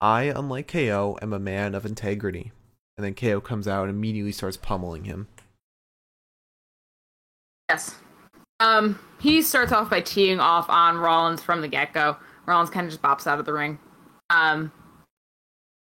I, 0.00 0.24
unlike 0.24 0.68
KO, 0.68 1.18
am 1.22 1.32
a 1.32 1.38
man 1.38 1.74
of 1.74 1.86
integrity. 1.86 2.52
And 2.96 3.04
then 3.04 3.14
KO 3.14 3.40
comes 3.40 3.68
out 3.68 3.88
and 3.88 3.90
immediately 3.90 4.32
starts 4.32 4.56
pummeling 4.56 5.04
him. 5.04 5.28
Yes. 7.70 7.94
Um, 8.60 8.98
he 9.20 9.42
starts 9.42 9.72
off 9.72 9.90
by 9.90 10.00
teeing 10.00 10.40
off 10.40 10.68
on 10.68 10.96
Rollins 10.96 11.42
from 11.42 11.60
the 11.60 11.68
get 11.68 11.92
go. 11.92 12.16
Rollins 12.46 12.70
kind 12.70 12.86
of 12.86 12.90
just 12.90 13.02
bops 13.02 13.26
out 13.26 13.38
of 13.38 13.46
the 13.46 13.52
ring. 13.52 13.78
Um, 14.30 14.72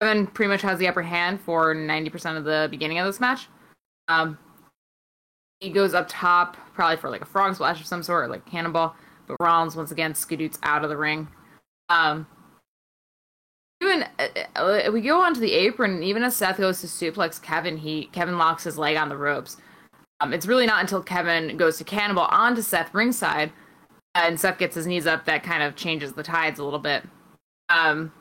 Kevin 0.00 0.26
pretty 0.28 0.48
much 0.48 0.62
has 0.62 0.78
the 0.78 0.88
upper 0.88 1.02
hand 1.02 1.40
for 1.40 1.74
90% 1.74 2.36
of 2.36 2.44
the 2.44 2.68
beginning 2.70 2.98
of 2.98 3.06
this 3.06 3.20
match. 3.20 3.48
Um, 4.08 4.38
he 5.62 5.70
goes 5.70 5.94
up 5.94 6.06
top, 6.08 6.56
probably 6.74 6.96
for 6.96 7.08
like 7.08 7.20
a 7.20 7.24
frog 7.24 7.54
splash 7.54 7.80
of 7.80 7.86
some 7.86 8.02
sort, 8.02 8.28
like 8.28 8.44
cannonball. 8.44 8.96
But 9.28 9.36
Rollins 9.40 9.76
once 9.76 9.92
again 9.92 10.12
scoots 10.16 10.58
out 10.64 10.82
of 10.82 10.90
the 10.90 10.96
ring. 10.96 11.28
Um, 11.88 12.26
even 13.80 14.04
uh, 14.18 14.26
uh, 14.56 14.90
we 14.92 15.00
go 15.00 15.20
onto 15.20 15.38
the 15.38 15.52
apron, 15.52 15.92
and 15.92 16.04
even 16.04 16.24
as 16.24 16.34
Seth 16.34 16.58
goes 16.58 16.80
to 16.80 16.88
suplex 16.88 17.40
Kevin, 17.40 17.76
he 17.76 18.06
Kevin 18.06 18.38
locks 18.38 18.64
his 18.64 18.76
leg 18.76 18.96
on 18.96 19.08
the 19.08 19.16
ropes. 19.16 19.56
Um, 20.20 20.32
it's 20.32 20.46
really 20.46 20.66
not 20.66 20.80
until 20.80 21.00
Kevin 21.00 21.56
goes 21.56 21.78
to 21.78 21.84
cannonball 21.84 22.28
onto 22.30 22.60
Seth 22.60 22.92
ringside, 22.92 23.52
and 24.16 24.40
Seth 24.40 24.58
gets 24.58 24.74
his 24.74 24.88
knees 24.88 25.06
up 25.06 25.26
that 25.26 25.44
kind 25.44 25.62
of 25.62 25.76
changes 25.76 26.14
the 26.14 26.24
tides 26.24 26.58
a 26.58 26.64
little 26.64 26.80
bit. 26.80 27.04
Um, 27.68 28.12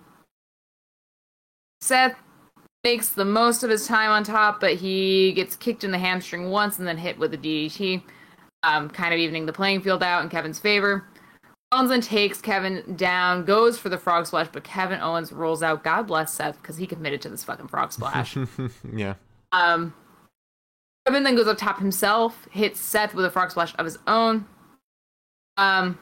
Seth 1.82 2.16
makes 2.84 3.10
the 3.10 3.26
most 3.26 3.64
of 3.64 3.70
his 3.70 3.88
time 3.88 4.10
on 4.10 4.24
top, 4.24 4.60
but 4.60 4.76
he 4.76 5.34
gets 5.34 5.56
kicked 5.56 5.84
in 5.84 5.92
the 5.92 6.00
hamstring 6.00 6.50
once 6.50 6.80
and 6.80 6.88
then 6.88 6.98
hit 6.98 7.18
with 7.18 7.34
a 7.34 7.38
DDT, 7.38 8.02
um, 8.64 8.90
kind 8.90 9.14
of 9.14 9.20
evening 9.20 9.46
the 9.46 9.54
playing 9.54 9.82
field 9.82 10.02
out 10.02 10.24
in 10.24 10.30
Kevin's 10.30 10.60
favor. 10.60 11.06
Rollins 11.72 11.90
then 11.90 12.02
takes 12.02 12.42
Kevin 12.42 12.96
down, 12.98 13.46
goes 13.46 13.78
for 13.78 13.88
the 13.88 13.98
frog 13.98 14.26
splash, 14.26 14.48
but 14.52 14.64
Kevin 14.64 15.00
Owens 15.00 15.32
rolls 15.32 15.64
out. 15.64 15.84
God 15.84 16.08
bless 16.08 16.34
Seth 16.34 16.62
because 16.62 16.76
he 16.76 16.86
committed 16.86 17.22
to 17.22 17.30
this 17.30 17.46
fucking 17.46 17.70
frog 17.70 17.94
splash. 17.94 18.36
yeah. 18.94 19.14
Um, 19.54 19.94
Kevin 21.06 21.24
then 21.24 21.36
goes 21.36 21.48
up 21.48 21.58
top 21.58 21.80
himself, 21.80 22.48
hits 22.52 22.80
Seth 22.80 23.14
with 23.14 23.26
a 23.26 23.32
frog 23.32 23.52
splash 23.52 23.74
of 23.78 23.86
his 23.86 23.98
own. 24.06 24.46
Um, 25.56 25.98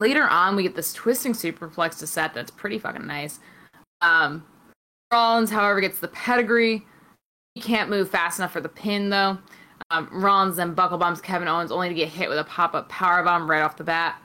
later 0.00 0.24
on, 0.24 0.54
we 0.54 0.64
get 0.64 0.76
this 0.76 0.92
twisting 0.92 1.32
superplex 1.32 1.98
to 2.00 2.06
Seth 2.06 2.34
that's 2.34 2.50
pretty 2.50 2.78
fucking 2.78 3.06
nice. 3.06 3.40
Um, 4.02 4.44
Rollins, 5.12 5.50
however, 5.50 5.80
gets 5.80 5.98
the 5.98 6.08
pedigree. 6.08 6.86
He 7.54 7.60
can't 7.60 7.90
move 7.90 8.10
fast 8.10 8.38
enough 8.38 8.52
for 8.52 8.60
the 8.60 8.68
pin, 8.68 9.10
though. 9.10 9.38
Um, 9.90 10.08
Rollins 10.12 10.56
then 10.56 10.74
buckle 10.74 10.98
bombs 10.98 11.20
Kevin 11.20 11.48
Owens, 11.48 11.72
only 11.72 11.88
to 11.88 11.94
get 11.94 12.08
hit 12.08 12.28
with 12.28 12.38
a 12.38 12.44
pop 12.44 12.74
up 12.74 12.88
power 12.88 13.22
bomb 13.24 13.50
right 13.50 13.62
off 13.62 13.76
the 13.76 13.84
bat. 13.84 14.20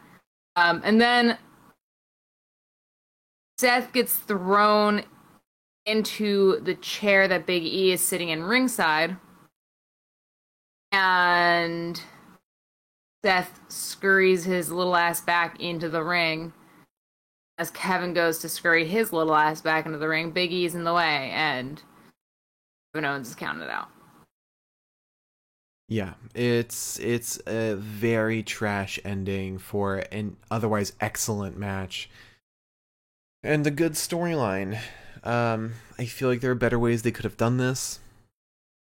Um, 0.55 0.81
and 0.85 1.01
then 1.01 1.37
Seth 3.57 3.91
gets 3.93 4.15
thrown 4.15 5.03
into 5.85 6.59
the 6.61 6.75
chair 6.75 7.27
that 7.27 7.45
Big 7.45 7.63
E 7.63 7.91
is 7.91 8.01
sitting 8.01 8.29
in 8.29 8.43
ringside. 8.43 9.17
And 10.91 11.99
Seth 13.23 13.59
scurries 13.69 14.45
his 14.45 14.71
little 14.71 14.95
ass 14.95 15.19
back 15.21 15.59
into 15.59 15.89
the 15.89 16.03
ring 16.03 16.53
as 17.57 17.71
Kevin 17.71 18.13
goes 18.13 18.39
to 18.39 18.49
scurry 18.49 18.85
his 18.85 19.13
little 19.13 19.35
ass 19.35 19.61
back 19.61 19.85
into 19.85 19.97
the 19.97 20.07
ring, 20.07 20.31
Big 20.31 20.51
E's 20.51 20.75
in 20.75 20.83
the 20.83 20.93
way, 20.93 21.31
and 21.33 21.81
Kevin 22.93 23.05
Owens 23.05 23.29
is 23.29 23.35
counted 23.35 23.69
out. 23.69 23.89
Yeah, 25.87 26.15
it's 26.33 26.99
it's 26.99 27.39
a 27.45 27.75
very 27.75 28.41
trash 28.41 28.99
ending 29.05 29.59
for 29.59 29.97
an 30.11 30.35
otherwise 30.49 30.93
excellent 30.99 31.57
match. 31.57 32.09
And 33.43 33.67
a 33.67 33.71
good 33.71 33.93
storyline. 33.93 34.79
Um, 35.23 35.73
I 35.99 36.05
feel 36.05 36.27
like 36.27 36.41
there 36.41 36.49
are 36.49 36.55
better 36.55 36.79
ways 36.79 37.03
they 37.03 37.11
could 37.11 37.25
have 37.25 37.37
done 37.37 37.57
this 37.57 37.99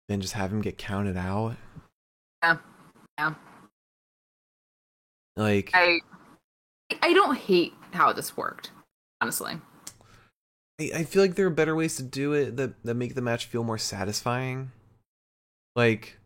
than 0.07 0.21
just 0.21 0.33
have 0.33 0.51
him 0.53 0.61
get 0.61 0.77
counted 0.77 1.17
out. 1.17 1.55
Yeah. 2.43 2.57
Yeah. 3.17 3.33
Like 5.35 5.71
I 5.73 5.99
I 7.01 7.13
don't 7.13 7.35
hate 7.35 7.73
how 7.93 8.13
this 8.13 8.37
worked, 8.37 8.71
honestly. 9.21 9.59
I, 10.79 10.91
I 10.95 11.03
feel 11.03 11.21
like 11.21 11.35
there 11.35 11.47
are 11.47 11.51
better 11.51 11.75
ways 11.75 11.95
to 11.97 12.03
do 12.03 12.33
it 12.33 12.57
that, 12.57 12.83
that 12.83 12.95
make 12.95 13.15
the 13.15 13.21
match 13.21 13.45
feel 13.45 13.63
more 13.63 13.77
satisfying. 13.77 14.71
Like, 15.75 16.19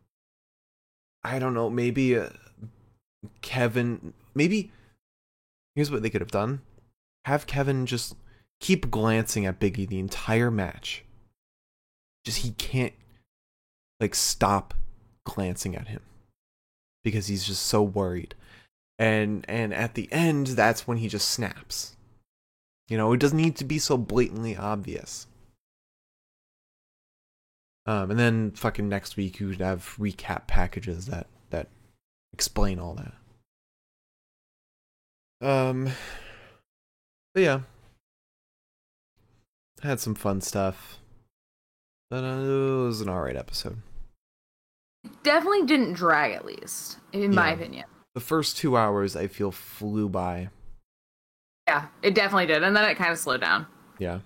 I 1.24 1.40
don't 1.40 1.54
know, 1.54 1.70
maybe 1.70 2.18
uh, 2.18 2.30
Kevin, 3.42 4.14
maybe 4.36 4.72
here's 5.76 5.92
what 5.92 6.02
they 6.02 6.10
could 6.10 6.22
have 6.22 6.32
done 6.32 6.62
have 7.28 7.46
Kevin 7.46 7.86
just 7.86 8.16
keep 8.62 8.90
glancing 8.90 9.46
at 9.46 9.60
Biggie 9.60 9.88
the 9.88 10.00
entire 10.00 10.50
match. 10.50 11.04
Just 12.24 12.40
he 12.40 12.52
can't 12.52 12.94
like 14.00 14.16
stop 14.16 14.74
glancing 15.26 15.76
at 15.76 15.90
him 15.90 16.02
because 17.04 17.28
he's 17.28 17.46
just 17.46 17.64
so 17.64 17.84
worried 17.84 18.34
and 19.00 19.46
and 19.48 19.74
at 19.74 19.94
the 19.94 20.08
end 20.12 20.48
that's 20.48 20.88
when 20.88 20.98
he 20.98 21.08
just 21.08 21.30
snaps. 21.30 21.96
You 22.88 22.98
know 22.98 23.14
it 23.14 23.20
doesn't 23.20 23.38
need 23.38 23.56
to 23.58 23.66
be 23.66 23.80
so 23.80 23.98
blatantly 23.98 24.56
obvious. 24.56 25.28
Um 27.86 28.12
and 28.12 28.20
then 28.20 28.52
fucking 28.52 28.90
next 28.90 29.18
week 29.18 29.40
you 29.40 29.48
would 29.48 29.62
have 29.62 29.96
recap 30.00 30.48
packages 30.48 31.08
that 31.08 31.28
that 31.50 31.68
explain 32.34 32.80
all 32.80 32.96
that. 35.42 35.48
Um 35.48 35.92
but 37.34 37.44
yeah. 37.44 37.60
Had 39.84 40.00
some 40.00 40.16
fun 40.16 40.42
stuff. 40.42 40.98
But 42.10 42.24
uh, 42.24 42.40
it 42.40 42.86
was 42.86 43.02
an 43.02 43.10
alright 43.10 43.36
episode. 43.36 43.78
Definitely 45.24 45.66
didn't 45.66 45.94
drag, 45.94 46.34
at 46.34 46.46
least, 46.46 46.98
in 47.14 47.36
my 47.36 47.52
opinion. 47.52 47.86
The 48.18 48.22
first 48.22 48.58
two 48.58 48.76
hours 48.76 49.16
I 49.16 49.28
feel 49.28 49.52
flew 49.52 50.10
by. 50.10 50.50
Yeah, 51.68 51.86
it 52.02 52.16
definitely 52.16 52.48
did. 52.48 52.64
And 52.64 52.76
then 52.76 52.90
it 52.90 52.96
kind 52.96 53.12
of 53.12 53.20
slowed 53.20 53.42
down. 53.42 53.68
Yeah. 54.00 54.22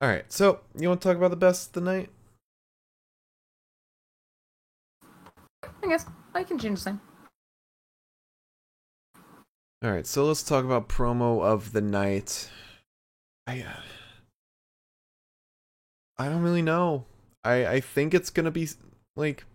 All 0.00 0.08
right. 0.08 0.24
So 0.32 0.60
you 0.78 0.86
want 0.86 1.00
to 1.00 1.08
talk 1.08 1.16
about 1.16 1.32
the 1.32 1.36
best 1.36 1.70
of 1.70 1.72
the 1.72 1.80
night? 1.80 2.08
I 5.82 5.88
guess 5.88 6.06
I 6.32 6.44
can 6.44 6.56
change 6.56 6.84
the 6.84 6.90
name. 6.90 7.00
All 9.82 9.90
right. 9.90 10.06
So 10.06 10.24
let's 10.24 10.44
talk 10.44 10.64
about 10.64 10.88
promo 10.88 11.42
of 11.42 11.72
the 11.72 11.80
night. 11.80 12.48
I. 13.48 13.62
Uh, 13.62 13.82
I 16.16 16.28
don't 16.28 16.42
really 16.42 16.62
know. 16.62 17.06
I 17.42 17.66
I 17.66 17.80
think 17.80 18.14
it's 18.14 18.30
gonna 18.30 18.52
be 18.52 18.68
like. 19.16 19.46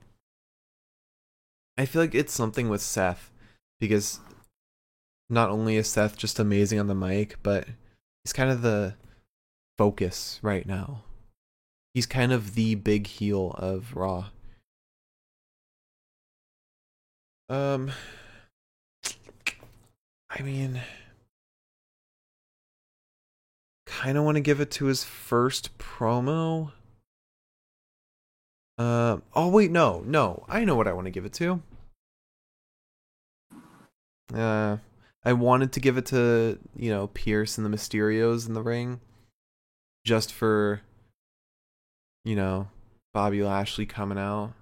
I 1.78 1.86
feel 1.86 2.02
like 2.02 2.16
it's 2.16 2.34
something 2.34 2.70
with 2.70 2.82
Seth 2.82 3.32
because 3.80 4.20
not 5.30 5.50
only 5.50 5.76
is 5.76 5.90
Seth 5.90 6.18
just 6.18 6.40
amazing 6.40 6.80
on 6.80 6.88
the 6.88 6.96
mic, 6.96 7.38
but 7.44 7.68
he's 8.24 8.34
kind 8.34 8.50
of 8.50 8.62
the 8.62 8.96
focus 9.78 10.40
right 10.42 10.66
now. 10.66 11.04
He's 11.94 12.06
kind 12.06 12.32
of 12.32 12.56
the 12.56 12.76
big 12.76 13.08
heel 13.08 13.56
of 13.58 13.96
Raw. 13.96 14.26
Um 17.50 17.92
I 20.30 20.42
mean 20.42 20.82
kind 23.86 24.18
of 24.18 24.24
want 24.24 24.36
to 24.36 24.42
give 24.42 24.60
it 24.60 24.72
to 24.72 24.86
his 24.86 25.04
first 25.04 25.78
promo. 25.78 26.72
Uh, 28.78 29.18
oh 29.34 29.48
wait, 29.48 29.72
no, 29.72 30.04
no. 30.06 30.44
I 30.50 30.66
know 30.66 30.76
what 30.76 30.88
I 30.88 30.94
want 30.94 31.06
to 31.06 31.12
give 31.12 31.26
it 31.26 31.34
to. 31.34 31.62
Uh, 34.34 34.78
I 35.24 35.34
wanted 35.34 35.72
to 35.74 35.80
give 35.80 35.98
it 35.98 36.06
to 36.08 36.60
you 36.76 36.90
know 36.90 37.08
Pearce 37.08 37.58
and 37.58 37.66
the 37.66 37.76
Mysterios 37.76 38.48
in 38.48 38.54
the 38.54 38.62
ring, 38.62 39.00
just 40.04 40.34
for 40.34 40.82
you 42.24 42.36
know 42.36 42.68
Bobby 43.14 43.44
Lashley 43.44 43.86
coming 43.86 44.18
out. 44.18 44.54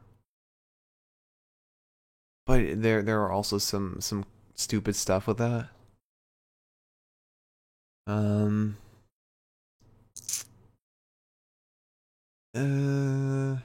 But 2.45 2.81
there 2.81 3.01
there 3.01 3.21
are 3.21 3.31
also 3.31 3.57
some 3.57 3.97
some 3.99 4.25
stupid 4.55 4.95
stuff 4.95 5.27
with 5.27 5.37
that. 5.37 5.69
Um. 8.05 8.77
Uh. 12.55 13.57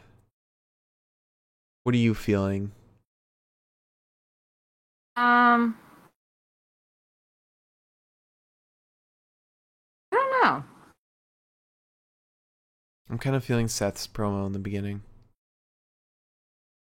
What 1.88 1.94
are 1.94 1.96
you 1.96 2.12
feeling? 2.12 2.72
Um, 5.16 5.74
I 10.12 10.16
don't 10.16 10.42
know. 10.42 10.64
I'm 13.08 13.16
kind 13.16 13.34
of 13.34 13.42
feeling 13.42 13.68
Seth's 13.68 14.06
promo 14.06 14.44
in 14.44 14.52
the 14.52 14.58
beginning. 14.58 15.00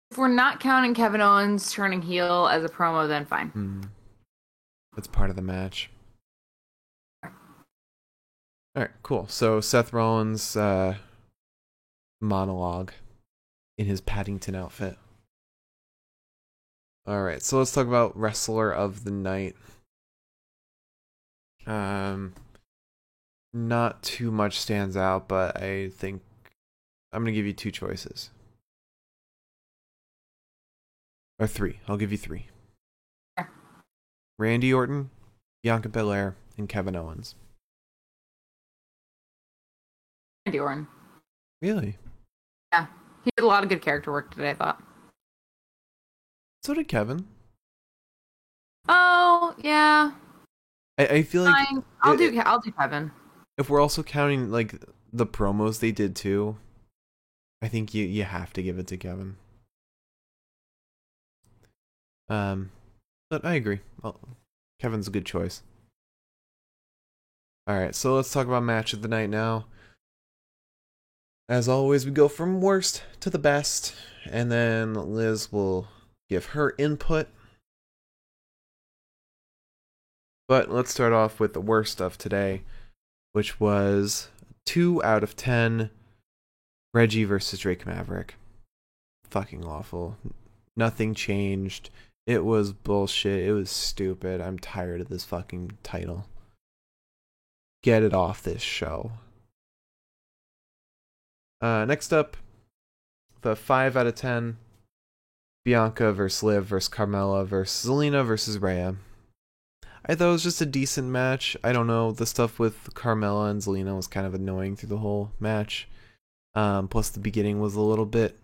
If 0.10 0.18
we're 0.18 0.28
not 0.28 0.60
counting 0.60 0.96
Kevin 0.96 1.22
Owens 1.22 1.72
turning 1.72 2.02
heel 2.02 2.48
as 2.52 2.64
a 2.64 2.68
promo, 2.68 3.08
then 3.08 3.28
fine. 3.28 3.50
Hmm. 3.50 3.82
That's 4.96 5.08
part 5.08 5.30
of 5.30 5.36
the 5.36 5.44
match. 5.44 5.92
All 7.24 7.30
right, 8.76 8.90
cool. 9.04 9.28
So 9.28 9.62
Seth 9.62 9.94
Rollins' 9.94 10.56
uh, 10.56 10.96
monologue 12.20 12.92
in 13.80 13.86
his 13.86 14.02
Paddington 14.02 14.56
outfit. 14.56 14.98
All 17.08 17.24
right, 17.24 17.42
so 17.42 17.58
let's 17.58 17.72
talk 17.72 17.88
about 17.88 18.16
wrestler 18.16 18.72
of 18.72 19.06
the 19.06 19.12
night. 19.12 19.56
Um, 21.66 22.34
not 23.54 24.04
too 24.04 24.32
much 24.32 24.60
stands 24.60 24.98
out, 24.98 25.30
but 25.30 25.62
I 25.62 25.90
think 25.90 26.22
I'm 27.14 27.24
gonna 27.24 27.32
give 27.32 27.46
you 27.46 27.54
two 27.54 27.72
choices. 27.72 28.32
Or 31.40 31.48
three. 31.48 31.80
I'll 31.88 31.98
give 31.98 32.12
you 32.12 32.18
three. 32.18 32.48
Randy 34.38 34.74
Orton, 34.74 35.10
Bianca 35.64 35.88
Belair, 35.88 36.36
and 36.58 36.68
Kevin 36.68 36.98
Owens. 36.98 37.36
Randy 40.46 40.60
Orton. 40.60 40.88
Really? 41.62 41.98
He 43.30 43.42
did 43.42 43.44
a 43.46 43.48
lot 43.48 43.62
of 43.64 43.70
good 43.70 43.82
character 43.82 44.12
work 44.12 44.34
today, 44.34 44.50
I 44.50 44.54
thought. 44.56 44.82
So 46.64 46.74
did 46.74 46.88
Kevin. 46.88 47.28
Oh, 48.88 49.54
yeah. 49.60 50.12
I, 50.98 51.06
I 51.08 51.22
feel 51.24 51.44
like 51.44 51.68
Fine. 51.68 51.84
I'll 52.02 52.14
it- 52.20 52.32
do 52.32 52.42
I'll 52.42 52.60
do 52.60 52.72
Kevin. 52.72 53.12
if 53.60 53.70
we're 53.70 53.80
also 53.82 54.02
counting 54.04 54.52
like 54.52 54.76
the 55.14 55.28
promos 55.28 55.80
they 55.80 55.92
did 55.92 56.16
too, 56.16 56.58
I 57.62 57.68
think 57.68 57.94
you 57.94 58.06
you 58.06 58.24
have 58.24 58.52
to 58.54 58.64
give 58.64 58.80
it 58.80 58.88
to 58.88 58.98
Kevin. 58.98 59.38
Um, 62.30 62.72
but 63.30 63.46
I 63.46 63.54
agree. 63.56 63.80
Well, 64.02 64.20
Kevin's 64.80 65.08
a 65.08 65.12
good 65.12 65.26
choice. 65.26 65.62
All 67.68 67.78
right, 67.80 67.94
so 67.94 68.16
let's 68.16 68.32
talk 68.34 68.48
about 68.48 68.64
match 68.64 68.94
of 68.94 69.02
the 69.04 69.08
night 69.08 69.30
now. 69.30 69.66
As 71.50 71.68
always, 71.68 72.06
we 72.06 72.12
go 72.12 72.30
from 72.30 72.62
worst 72.62 73.04
to 73.20 73.30
the 73.30 73.40
best, 73.40 73.94
and 74.30 74.50
then 74.50 74.94
Liz 74.94 75.52
will 75.52 75.90
give 76.30 76.46
her 76.48 76.76
input. 76.78 77.28
But 80.48 80.72
let's 80.72 80.92
start 80.92 81.12
off 81.12 81.40
with 81.40 81.54
the 81.54 81.62
worst 81.62 82.00
of 82.00 82.18
today 82.18 82.62
which 83.32 83.60
was 83.60 84.30
two 84.66 85.04
out 85.04 85.24
of 85.24 85.36
ten. 85.36 85.90
Reggie 86.94 87.24
versus 87.24 87.60
Drake 87.60 87.86
Maverick. 87.86 88.36
Fucking 89.30 89.64
awful. 89.64 90.18
Nothing 90.76 91.14
changed. 91.14 91.92
It 92.26 92.44
was 92.44 92.74
bullshit. 92.74 93.48
It 93.48 93.54
was 93.54 93.70
stupid. 93.70 94.42
I'm 94.42 94.58
tired 94.58 95.02
of 95.02 95.10
this 95.10 95.24
fucking 95.24 95.78
title. 95.84 96.26
Get 97.84 98.02
it 98.02 98.14
off 98.14 98.42
this 98.42 98.62
show. 98.62 99.12
Uh, 101.62 101.86
next 101.86 102.14
up, 102.14 102.38
the 103.42 103.56
5 103.56 103.98
out 103.98 104.08
of 104.08 104.16
10. 104.16 104.58
Bianca 105.66 106.14
versus 106.14 106.42
Liv 106.42 106.66
versus 106.66 106.90
Carmella 106.90 107.46
versus 107.46 107.90
Zelina 107.90 108.26
versus 108.26 108.58
Rhea. 108.58 108.96
I 110.06 110.16
thought 110.16 110.30
it 110.30 110.32
was 110.32 110.44
just 110.44 110.62
a 110.62 110.66
decent 110.66 111.08
match. 111.10 111.56
I 111.64 111.74
don't 111.74 111.86
know. 111.86 112.12
The 112.12 112.26
stuff 112.26 112.58
with 112.58 112.94
Carmella 112.96 113.52
and 113.52 113.62
Zelina 113.62 113.96
was 113.96 114.08
kind 114.08 114.26
of 114.26 114.34
annoying 114.34 114.76
through 114.76 114.90
the 114.90 114.98
whole 114.98 115.32
match. 115.40 115.88
Um, 116.56 116.88
plus, 116.88 117.10
the 117.10 117.20
beginning 117.20 117.60
was 117.60 117.76
a 117.76 117.82
little 117.82 118.06
bit 118.06 118.38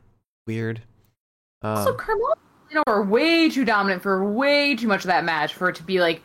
weird. 0.45 0.81
also, 1.63 1.91
Um, 1.91 1.97
Carmella 1.97 2.33
you 2.69 2.75
know, 2.75 2.83
were 2.85 3.03
way 3.03 3.49
too 3.49 3.63
dominant 3.65 4.03
for 4.03 4.29
way 4.31 4.75
too 4.75 4.87
much 4.87 5.01
of 5.01 5.07
that 5.07 5.23
match 5.23 5.53
for 5.53 5.69
it 5.69 5.75
to 5.77 5.83
be 5.83 5.99
like 5.99 6.21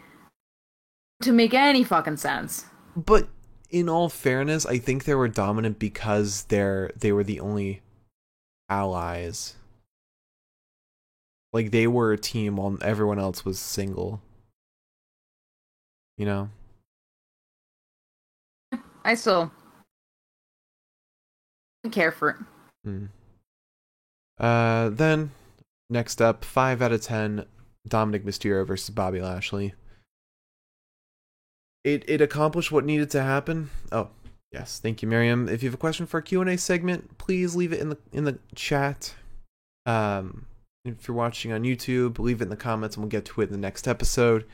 to 1.22 1.32
make 1.32 1.54
any 1.54 1.84
fucking 1.84 2.16
sense. 2.16 2.64
but 2.96 3.28
in 3.70 3.88
all 3.88 4.08
fairness, 4.08 4.66
I 4.66 4.78
think 4.78 5.04
they 5.04 5.14
were 5.14 5.28
dominant 5.28 5.78
because 5.78 6.44
they're 6.44 6.90
they 6.96 7.12
were 7.12 7.24
the 7.24 7.40
only 7.40 7.82
allies. 8.68 9.56
Like 11.52 11.70
they 11.70 11.86
were 11.86 12.12
a 12.12 12.18
team 12.18 12.56
while 12.56 12.78
everyone 12.82 13.18
else 13.18 13.44
was 13.44 13.58
single. 13.58 14.20
You 16.16 16.26
know. 16.26 16.50
I 19.04 19.14
still 19.14 19.50
care 21.90 22.12
for 22.12 22.30
it. 22.30 22.36
Hmm. 22.84 23.06
Uh, 24.38 24.90
then 24.90 25.30
next 25.88 26.20
up, 26.20 26.44
five 26.44 26.82
out 26.82 26.92
of 26.92 27.00
ten, 27.00 27.46
Dominik 27.88 28.24
Mysterio 28.24 28.66
versus 28.66 28.90
Bobby 28.90 29.20
Lashley. 29.20 29.74
It 31.84 32.04
it 32.08 32.20
accomplished 32.20 32.70
what 32.72 32.84
needed 32.84 33.10
to 33.10 33.22
happen. 33.22 33.70
Oh 33.90 34.08
yes, 34.52 34.78
thank 34.80 35.02
you, 35.02 35.08
Miriam. 35.08 35.48
If 35.48 35.62
you 35.62 35.68
have 35.68 35.74
a 35.74 35.78
question 35.78 36.06
for 36.06 36.18
a 36.18 36.22
Q 36.22 36.40
and 36.40 36.50
A 36.50 36.58
segment, 36.58 37.16
please 37.18 37.56
leave 37.56 37.72
it 37.72 37.80
in 37.80 37.88
the 37.90 37.98
in 38.12 38.24
the 38.24 38.38
chat. 38.54 39.14
Um, 39.86 40.46
if 40.84 41.08
you're 41.08 41.16
watching 41.16 41.52
on 41.52 41.62
YouTube, 41.62 42.18
leave 42.18 42.40
it 42.40 42.44
in 42.44 42.50
the 42.50 42.56
comments, 42.56 42.96
and 42.96 43.04
we'll 43.04 43.10
get 43.10 43.24
to 43.26 43.40
it 43.40 43.44
in 43.46 43.52
the 43.52 43.58
next 43.58 43.88
episode. 43.88 44.46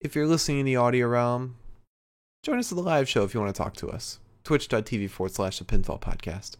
If 0.00 0.14
you're 0.16 0.26
listening 0.26 0.58
in 0.60 0.66
the 0.66 0.76
audio 0.76 1.06
realm, 1.06 1.56
join 2.42 2.58
us 2.58 2.72
at 2.72 2.76
the 2.76 2.82
live 2.82 3.08
show 3.08 3.22
if 3.22 3.32
you 3.34 3.40
want 3.40 3.54
to 3.54 3.58
talk 3.62 3.74
to 3.76 3.88
us. 3.90 4.18
Twitch.tv 4.42 5.08
forward 5.08 5.32
slash 5.32 5.60
the 5.60 5.64
Pinfall 5.64 6.00
Podcast. 6.00 6.56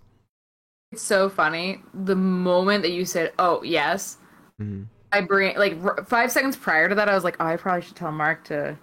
It's 0.93 1.03
so 1.03 1.29
funny. 1.29 1.83
The 1.95 2.15
moment 2.15 2.83
that 2.83 2.93
you 2.93 3.05
said, 3.05 3.33
"Oh 3.41 3.63
yes," 3.65 4.19
Mhm. 4.61 4.87
I 5.11 5.21
bring 5.23 5.57
like 5.59 5.77
r- 5.83 6.05
five 6.05 6.31
seconds 6.31 6.57
prior 6.57 6.89
to 6.89 6.95
that, 6.95 7.09
I 7.09 7.15
was 7.15 7.25
like, 7.25 7.37
"Oh, 7.41 7.45
I 7.47 7.57
probably 7.57 7.83
should 7.83 7.97
tell 7.97 8.13
Mark 8.13 8.45
to 8.45 8.79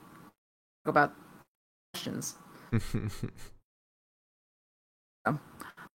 talk 0.83 0.87
about 0.87 1.13
questions." 1.93 2.35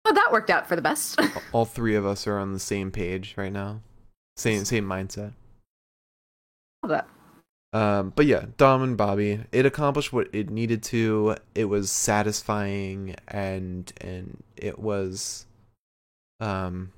But 0.03 0.15
that 0.15 0.29
worked 0.31 0.49
out 0.49 0.67
for 0.67 0.75
the 0.75 0.81
best. 0.81 1.19
all 1.53 1.65
three 1.65 1.95
of 1.95 2.05
us 2.05 2.25
are 2.25 2.39
on 2.39 2.53
the 2.53 2.59
same 2.59 2.91
page 2.91 3.35
right 3.37 3.53
now 3.53 3.81
same 4.35 4.65
same 4.65 4.85
mindset 4.85 5.33
Love 6.83 6.89
that. 6.89 7.07
um 7.77 8.11
but 8.15 8.25
yeah 8.25 8.45
dom 8.57 8.81
and 8.81 8.97
bobby 8.97 9.41
it 9.51 9.65
accomplished 9.65 10.11
what 10.11 10.27
it 10.33 10.49
needed 10.49 10.81
to 10.81 11.35
it 11.53 11.65
was 11.65 11.91
satisfying 11.91 13.15
and 13.27 13.93
and 14.01 14.41
it 14.57 14.79
was 14.79 15.45
um 16.39 16.91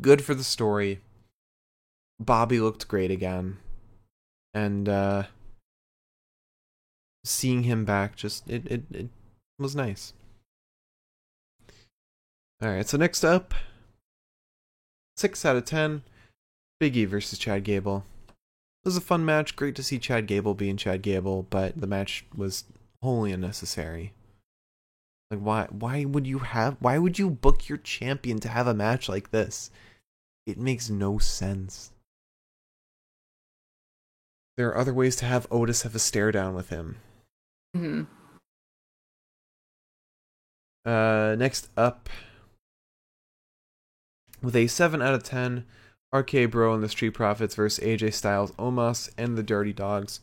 good 0.00 0.22
for 0.22 0.34
the 0.34 0.44
story 0.44 1.00
bobby 2.20 2.60
looked 2.60 2.86
great 2.86 3.10
again 3.10 3.56
and 4.54 4.88
uh 4.88 5.24
seeing 7.26 7.64
him 7.64 7.84
back 7.84 8.16
just 8.16 8.48
it 8.48 8.66
it, 8.66 8.82
it 8.90 9.08
was 9.58 9.76
nice 9.76 10.12
all 12.62 12.68
right 12.68 12.88
so 12.88 12.96
next 12.96 13.24
up 13.24 13.54
Six 15.16 15.46
out 15.46 15.56
of 15.56 15.64
ten. 15.64 16.02
Big 16.78 16.96
E 16.96 17.06
versus 17.06 17.38
Chad 17.38 17.64
Gable. 17.64 18.04
It 18.28 18.88
was 18.88 18.98
a 18.98 19.00
fun 19.00 19.24
match. 19.24 19.56
Great 19.56 19.74
to 19.76 19.82
see 19.82 19.98
Chad 19.98 20.26
Gable 20.26 20.54
being 20.54 20.76
Chad 20.76 21.00
Gable, 21.00 21.46
but 21.48 21.80
the 21.80 21.86
match 21.86 22.26
was 22.36 22.64
wholly 23.02 23.32
unnecessary. 23.32 24.12
Like 25.30 25.40
why 25.40 25.66
why 25.70 26.04
would 26.04 26.26
you 26.26 26.40
have 26.40 26.76
why 26.80 26.98
would 26.98 27.18
you 27.18 27.30
book 27.30 27.68
your 27.68 27.78
champion 27.78 28.38
to 28.40 28.48
have 28.48 28.66
a 28.66 28.74
match 28.74 29.08
like 29.08 29.30
this? 29.30 29.70
It 30.46 30.58
makes 30.58 30.90
no 30.90 31.18
sense. 31.18 31.90
There 34.56 34.68
are 34.68 34.76
other 34.76 34.94
ways 34.94 35.16
to 35.16 35.24
have 35.24 35.46
Otis 35.50 35.82
have 35.82 35.94
a 35.94 35.98
stare 35.98 36.30
down 36.30 36.54
with 36.54 36.68
him. 36.68 36.96
Hmm 37.76 38.02
Uh, 40.84 41.34
next 41.36 41.68
up, 41.76 42.08
with 44.40 44.54
a 44.54 44.68
7 44.68 45.02
out 45.02 45.14
of 45.14 45.24
10, 45.24 45.64
RK 46.12 46.48
Bro 46.48 46.74
and 46.74 46.82
the 46.82 46.88
Street 46.88 47.10
Profits 47.10 47.56
versus 47.56 47.84
AJ 47.84 48.12
Styles, 48.12 48.52
Omos, 48.52 49.10
and 49.18 49.36
the 49.36 49.42
Dirty 49.42 49.72
Dogs. 49.72 50.20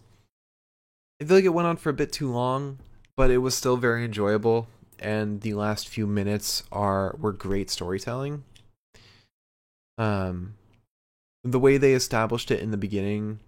I 1.22 1.26
feel 1.26 1.36
like 1.36 1.46
it 1.46 1.50
went 1.50 1.68
on 1.68 1.76
for 1.76 1.90
a 1.90 1.94
bit 1.94 2.14
too 2.14 2.32
long, 2.32 2.80
but 3.18 3.30
it 3.30 3.40
was 3.40 3.56
still 3.56 3.76
very 3.76 4.06
enjoyable, 4.06 4.68
and 5.00 5.42
the 5.42 5.54
last 5.54 5.90
few 5.90 6.08
minutes 6.08 6.64
are 6.72 7.16
were 7.20 7.34
great 7.34 7.70
storytelling. 7.70 8.46
Um, 9.98 10.56
the 11.44 11.60
way 11.60 11.78
they 11.78 11.94
established 11.94 12.52
it 12.52 12.62
in 12.62 12.72
the 12.72 12.78
beginning 12.78 13.40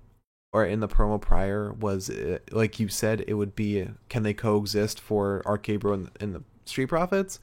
or 0.56 0.66
in 0.66 0.80
the 0.80 0.88
promo 0.88 1.20
prior 1.20 1.74
was 1.74 2.10
uh, 2.10 2.38
like 2.50 2.80
you 2.80 2.88
said 2.88 3.26
it 3.28 3.34
would 3.34 3.58
be 3.58 3.90
can 4.08 4.24
they 4.24 4.34
coexist 4.34 5.02
for 5.02 5.44
RK 5.46 5.82
Bro 5.82 5.94
and, 5.94 6.12
and 6.22 6.34
the 6.34 6.44
Street 6.64 6.86
Profits, 6.86 7.42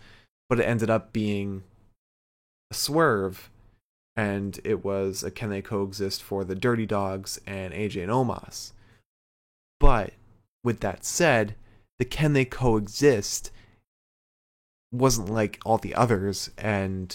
but 0.48 0.58
it 0.58 0.62
ended 0.64 0.88
up 0.88 1.12
being 1.12 1.62
a 2.70 2.74
swerve 2.74 3.50
and 4.16 4.58
it 4.64 4.82
was 4.82 5.22
a 5.22 5.30
can 5.30 5.50
they 5.50 5.60
coexist 5.60 6.22
for 6.22 6.42
the 6.42 6.54
Dirty 6.54 6.86
Dogs 6.86 7.38
and 7.46 7.74
AJ 7.74 8.02
and 8.04 8.10
Omos. 8.10 8.72
But 9.78 10.14
with 10.64 10.80
that 10.80 11.04
said, 11.04 11.54
the 11.98 12.06
can 12.06 12.32
they 12.32 12.46
coexist 12.46 13.50
wasn't 14.90 15.28
like 15.28 15.60
all 15.66 15.76
the 15.76 15.94
others 15.94 16.50
and 16.56 17.14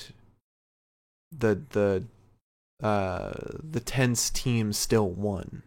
the 1.36 1.60
the 1.72 2.04
uh 2.86 3.34
the 3.64 3.80
tense 3.80 4.30
team 4.30 4.72
still 4.72 5.10
won. 5.10 5.64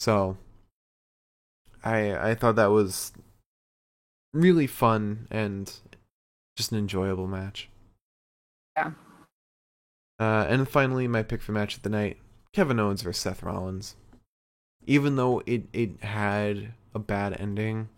So 0.00 0.36
I 1.82 2.30
I 2.30 2.34
thought 2.34 2.56
that 2.56 2.70
was 2.70 3.12
really 4.32 4.66
fun 4.66 5.26
and 5.30 5.72
just 6.56 6.72
an 6.72 6.78
enjoyable 6.78 7.26
match. 7.26 7.68
Yeah. 8.76 8.92
Uh, 10.18 10.46
and 10.48 10.68
finally, 10.68 11.08
my 11.08 11.22
pick 11.22 11.42
for 11.42 11.52
match 11.52 11.76
of 11.76 11.82
the 11.82 11.88
night: 11.88 12.18
Kevin 12.52 12.80
Owens 12.80 13.02
versus 13.02 13.22
Seth 13.22 13.42
Rollins. 13.42 13.96
Even 14.86 15.16
though 15.16 15.42
it 15.46 15.64
it 15.72 16.02
had 16.02 16.74
a 16.94 16.98
bad 16.98 17.38
ending, 17.40 17.88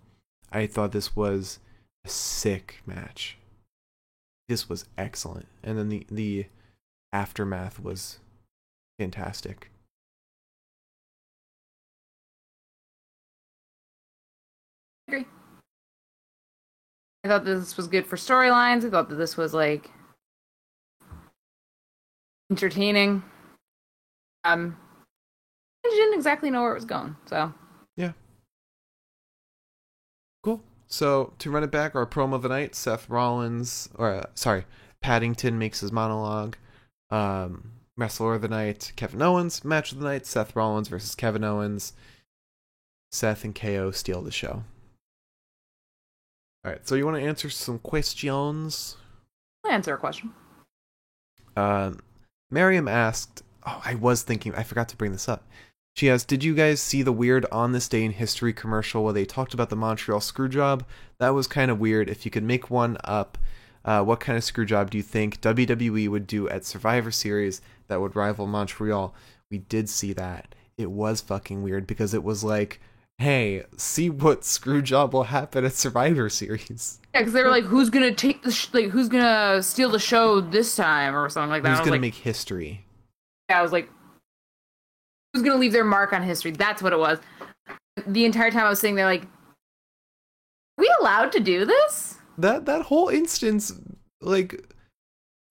I 0.53 0.67
thought 0.67 0.93
this 0.93 1.17
was 1.17 1.59
a 2.05 2.09
sick 2.09 2.83
match. 2.87 3.37
This 4.49 4.69
was 4.69 4.87
excellent, 4.97 5.47
and 5.63 5.77
then 5.79 5.89
the 5.89 6.07
the 6.11 6.47
aftermath 7.13 7.81
was 7.81 8.21
fantastic. 8.99 9.71
Agree. 15.09 15.27
I 17.25 17.29
thought 17.29 17.45
this 17.45 17.77
was 17.77 17.89
good 17.89 18.07
for 18.07 18.17
storylines. 18.17 18.85
I 18.85 18.91
thought 18.91 19.09
that 19.09 19.17
this 19.17 19.37
was 19.37 19.53
like 19.53 19.91
entertaining. 22.51 23.23
Um, 24.45 24.77
I 25.85 25.89
didn't 25.89 26.15
exactly 26.15 26.51
know 26.51 26.63
where 26.63 26.73
it 26.73 26.77
was 26.77 26.85
going, 26.85 27.17
so 27.27 27.53
yeah. 27.97 28.13
Cool. 30.43 30.63
So 30.87 31.33
to 31.39 31.51
run 31.51 31.65
it 31.65 31.73
back, 31.73 31.95
our 31.95 32.07
promo 32.07 32.35
of 32.35 32.43
the 32.43 32.49
night: 32.49 32.75
Seth 32.75 33.09
Rollins, 33.11 33.89
or 33.97 34.15
uh, 34.15 34.27
sorry, 34.35 34.65
Paddington 35.01 35.59
makes 35.59 35.81
his 35.81 35.93
monologue. 35.93 36.57
Um, 37.11 37.73
wrestler 37.97 38.35
of 38.35 38.43
the 38.43 38.49
night: 38.49 38.93
Kevin 38.95 39.23
Owens. 39.23 39.65
Match 39.65 39.93
of 39.93 39.99
the 39.99 40.05
night: 40.05 40.27
Seth 40.27 40.55
Rollins 40.55 40.89
versus 40.89 41.15
Kevin 41.15 41.45
Owens. 41.45 41.93
Seth 43.11 43.45
and 43.45 43.55
KO 43.55 43.91
steal 43.91 44.23
the 44.23 44.31
show. 44.31 44.63
All 46.67 46.73
right. 46.73 46.87
So 46.87 46.97
you 46.97 47.05
want 47.05 47.17
to 47.17 47.23
answer 47.23 47.49
some 47.49 47.79
questions? 47.79 48.97
I'll 49.65 49.71
answer 49.71 49.95
a 49.95 49.99
question. 49.99 50.33
Um, 51.57 52.01
Miriam 52.51 52.89
asked, 52.89 53.45
"Oh, 53.65 53.81
I 53.85 53.95
was 53.95 54.23
thinking. 54.23 54.53
I 54.57 54.65
forgot 54.65 54.89
to 54.89 54.97
bring 54.97 55.13
this 55.13 55.29
up." 55.29 55.45
She 55.95 56.11
asked, 56.11 56.27
"Did 56.27 56.43
you 56.43 56.57
guys 56.57 56.83
see 56.83 57.03
the 57.03 57.13
weird 57.13 57.47
on 57.53 57.71
this 57.71 57.89
day 57.89 58.05
in 58.05 58.11
history 58.11 58.53
commercial 58.53 59.05
where 59.05 59.13
they 59.13 59.25
talked 59.25 59.55
about 59.55 59.71
the 59.71 59.77
Montreal 59.77 60.21
screw 60.21 60.49
job? 60.49 60.85
That 61.19 61.35
was 61.35 61.47
kind 61.47 61.71
of 61.71 61.79
weird. 61.79 62.11
If 62.11 62.25
you 62.25 62.33
could 62.33 62.43
make 62.43 62.69
one 62.69 62.97
up, 63.05 63.39
uh, 63.85 64.03
what 64.03 64.19
kind 64.19 64.37
of 64.37 64.43
screw 64.43 64.67
job 64.67 64.91
do 64.91 64.99
you 64.99 65.05
think 65.05 65.41
WWE 65.41 66.09
would 66.09 66.27
do 66.27 66.49
at 66.49 66.65
Survivor 66.65 67.13
Series 67.13 67.63
that 67.87 68.01
would 68.01 68.17
rival 68.17 68.49
Montreal?" 68.49 69.15
We 69.53 69.59
did 69.59 69.89
see 69.89 70.13
that. 70.15 70.57
It 70.77 70.91
was 70.91 71.21
fucking 71.21 71.63
weird 71.63 71.87
because 71.87 72.13
it 72.13 72.25
was 72.25 72.43
like, 72.43 72.81
"Hey, 73.19 73.65
see 73.77 74.11
what 74.11 74.45
screw 74.45 74.83
job 74.83 75.15
will 75.15 75.25
happen 75.25 75.65
at 75.65 75.73
Survivor 75.73 76.29
Series." 76.29 77.01
Yeah, 77.15 77.21
because 77.21 77.33
they 77.33 77.43
were 77.43 77.51
like, 77.51 77.65
"Who's 77.65 77.91
gonna 77.91 78.15
take 78.15 78.43
the 78.43 78.53
sh- 78.53 78.69
like? 78.73 78.91
Who's 78.91 79.09
gonna 79.09 79.63
steal 79.63 79.91
the 79.91 79.99
show 79.99 80.41
this 80.41 80.77
time?" 80.77 81.17
or 81.17 81.29
something 81.29 81.51
like 81.51 81.63
that. 81.63 81.71
Who's 81.71 81.79
gonna 81.81 81.93
like, 81.93 82.01
make 82.01 82.15
history? 82.15 82.85
yeah, 83.49 83.59
I 83.59 83.63
was 83.63 83.73
like, 83.73 83.89
"Who's 85.33 85.43
gonna 85.43 85.59
leave 85.59 85.73
their 85.73 85.85
mark 85.85 86.13
on 86.13 86.23
history?" 86.23 86.51
That's 86.51 86.83
what 86.83 86.93
it 86.93 86.99
was. 86.99 87.19
The 88.07 88.25
entire 88.25 88.51
time 88.51 88.67
I 88.67 88.69
was 88.69 88.81
sitting 88.81 88.97
there, 88.97 89.07
like, 89.07 89.23
"Are 89.23 90.79
we 90.79 90.95
allowed 91.01 91.33
to 91.33 91.41
do 91.41 91.65
this?" 91.65 92.19
that 92.39 92.67
that 92.67 92.83
whole 92.83 93.09
instance 93.09 93.73
like 94.21 94.63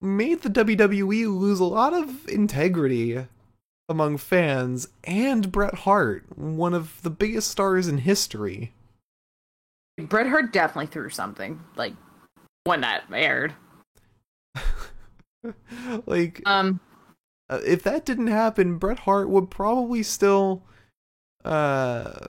made 0.01 0.41
the 0.41 0.49
WWE 0.49 1.27
lose 1.27 1.59
a 1.59 1.65
lot 1.65 1.93
of 1.93 2.27
integrity 2.29 3.25
among 3.87 4.17
fans 4.17 4.87
and 5.03 5.51
Bret 5.51 5.73
Hart, 5.79 6.37
one 6.37 6.73
of 6.73 7.01
the 7.01 7.09
biggest 7.09 7.49
stars 7.49 7.87
in 7.87 7.99
history. 7.99 8.73
Bret 9.97 10.27
Hart 10.27 10.51
definitely 10.51 10.87
threw 10.87 11.09
something 11.09 11.61
like 11.75 11.93
when 12.65 12.81
that 12.81 13.03
aired. 13.11 13.53
like 16.05 16.41
Um, 16.45 16.79
uh, 17.49 17.59
if 17.65 17.83
that 17.83 18.05
didn't 18.05 18.27
happen, 18.27 18.77
Bret 18.77 18.99
Hart 18.99 19.29
would 19.29 19.49
probably 19.49 20.03
still 20.03 20.63
uh 21.43 22.27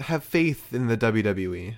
have 0.00 0.24
faith 0.24 0.72
in 0.74 0.88
the. 0.88 0.96
WWE. 0.96 1.76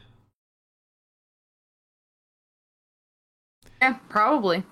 yeah, 3.81 3.98
probably. 4.09 4.65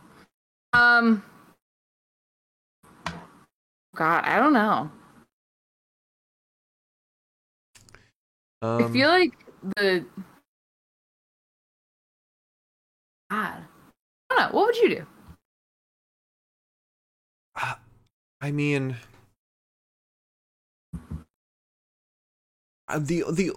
Um, 0.72 1.22
God, 3.94 4.24
I 4.24 4.38
don't 4.38 4.52
know. 4.52 4.90
Um, 8.62 8.84
I 8.84 8.88
feel 8.88 9.08
like 9.08 9.32
the 9.76 10.04
God. 13.30 13.64
I 14.30 14.34
don't 14.34 14.38
know. 14.38 14.58
What 14.58 14.66
would 14.66 14.76
you 14.76 14.88
do? 14.88 15.06
I 18.42 18.50
mean, 18.50 18.96
uh, 22.88 22.98
the 22.98 23.24
the 23.30 23.52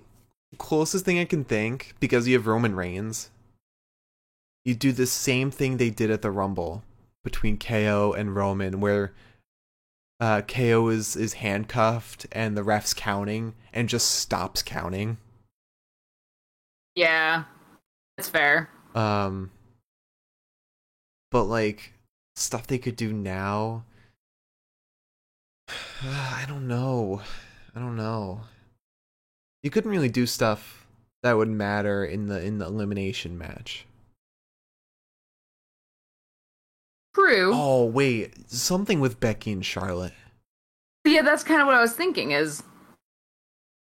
closest 0.59 1.05
thing 1.05 1.17
I 1.17 1.25
can 1.25 1.43
think 1.43 1.95
because 1.99 2.27
you 2.27 2.35
have 2.35 2.45
Roman 2.45 2.75
Reigns, 2.75 3.31
you 4.63 4.75
do 4.75 4.91
the 4.91 5.07
same 5.07 5.49
thing 5.49 5.77
they 5.77 5.89
did 5.89 6.11
at 6.11 6.21
the 6.21 6.29
Rumble 6.29 6.83
between 7.23 7.57
KO 7.57 8.13
and 8.15 8.35
Roman, 8.35 8.79
where 8.79 9.11
uh, 10.19 10.41
KO 10.41 10.89
is 10.89 11.15
is 11.15 11.33
handcuffed 11.33 12.25
and 12.31 12.55
the 12.55 12.63
ref's 12.63 12.93
counting 12.93 13.53
and 13.73 13.89
just 13.89 14.09
stops 14.09 14.61
counting. 14.61 15.17
Yeah, 16.95 17.43
that's 18.17 18.29
fair. 18.29 18.69
Um, 18.93 19.51
but 21.31 21.43
like 21.43 21.93
stuff 22.35 22.67
they 22.67 22.77
could 22.77 22.95
do 22.95 23.11
now. 23.11 23.83
I 26.03 26.45
don't 26.47 26.67
know. 26.67 27.21
I 27.75 27.79
don't 27.79 27.97
know. 27.97 28.41
You 29.63 29.69
couldn't 29.69 29.91
really 29.91 30.09
do 30.09 30.25
stuff 30.25 30.87
that 31.23 31.33
would 31.33 31.49
matter 31.49 32.05
in 32.05 32.27
the 32.27 32.41
in 32.41 32.59
the 32.59 32.65
elimination 32.65 33.37
match. 33.37 33.85
True. 37.15 37.51
Oh 37.53 37.85
wait, 37.85 38.51
something 38.51 38.99
with 38.99 39.21
Becky 39.21 39.53
and 39.53 39.65
Charlotte. 39.65 40.13
Yeah, 41.05 41.21
that's 41.21 41.43
kind 41.43 41.61
of 41.61 41.65
what 41.65 41.75
I 41.75 41.81
was 41.81 41.93
thinking. 41.93 42.31
Is 42.31 42.61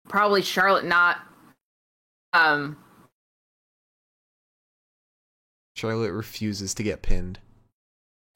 probably 0.07 0.43
Charlotte 0.43 0.85
not. 0.85 1.17
Um. 2.35 2.77
Charlotte 5.77 6.13
refuses 6.13 6.75
to 6.75 6.83
get 6.83 7.01
pinned. 7.01 7.39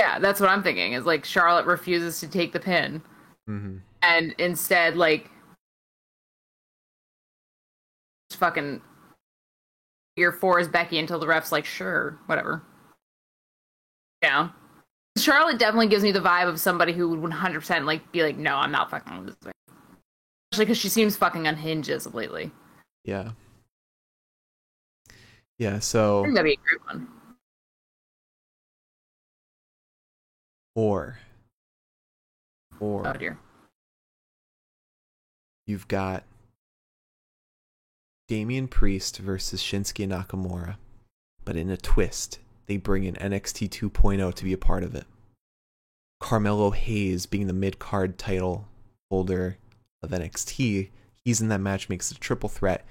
Yeah, 0.00 0.18
that's 0.18 0.40
what 0.40 0.48
I'm 0.48 0.62
thinking. 0.62 0.94
Is 0.94 1.04
like 1.04 1.26
Charlotte 1.26 1.66
refuses 1.66 2.18
to 2.20 2.28
take 2.28 2.54
the 2.54 2.60
pin, 2.60 3.02
hmm 3.46 3.76
and 4.02 4.34
instead, 4.38 4.96
like, 4.96 5.30
fucking 8.30 8.80
year 10.16 10.32
four 10.32 10.58
is 10.58 10.68
Becky 10.68 10.98
until 10.98 11.18
the 11.18 11.26
ref's 11.26 11.52
like, 11.52 11.66
sure, 11.66 12.18
whatever. 12.24 12.62
Yeah. 14.22 14.48
Charlotte 15.20 15.58
definitely 15.58 15.88
gives 15.88 16.02
me 16.02 16.12
the 16.12 16.20
vibe 16.20 16.48
of 16.48 16.60
somebody 16.60 16.92
who 16.92 17.08
would 17.08 17.20
100% 17.20 17.84
like 17.84 18.10
be 18.12 18.22
like, 18.22 18.36
no, 18.36 18.56
I'm 18.56 18.72
not 18.72 18.90
fucking 18.90 19.24
with 19.24 19.40
this. 19.40 19.52
Especially 20.52 20.64
because 20.66 20.78
she 20.78 20.88
seems 20.88 21.16
fucking 21.16 21.46
unhinged 21.46 21.88
as 21.90 22.06
of 22.06 22.14
lately. 22.14 22.50
Yeah. 23.04 23.32
Yeah. 25.58 25.78
So 25.78 26.22
that'd 26.22 26.44
be 26.44 26.52
a 26.52 26.56
great 26.56 26.84
one. 26.86 27.08
Or, 30.74 31.18
or 32.78 33.06
Oh 33.06 33.12
dear. 33.12 33.36
you've 35.66 35.88
got 35.88 36.24
Damian 38.28 38.68
Priest 38.68 39.18
versus 39.18 39.60
Shinsuke 39.62 40.06
Nakamura, 40.08 40.76
but 41.44 41.56
in 41.56 41.70
a 41.70 41.76
twist, 41.76 42.38
they 42.70 42.76
bring 42.76 43.02
in 43.02 43.16
NXT 43.16 43.68
2.0 43.68 44.32
to 44.32 44.44
be 44.44 44.52
a 44.52 44.56
part 44.56 44.84
of 44.84 44.94
it. 44.94 45.04
Carmelo 46.20 46.70
Hayes 46.70 47.26
being 47.26 47.48
the 47.48 47.52
mid 47.52 47.80
card 47.80 48.16
title 48.16 48.68
holder 49.10 49.56
of 50.04 50.10
NXT, 50.10 50.90
he's 51.24 51.40
in 51.40 51.48
that 51.48 51.60
match, 51.60 51.88
makes 51.88 52.12
it 52.12 52.18
a 52.18 52.20
triple 52.20 52.48
threat. 52.48 52.86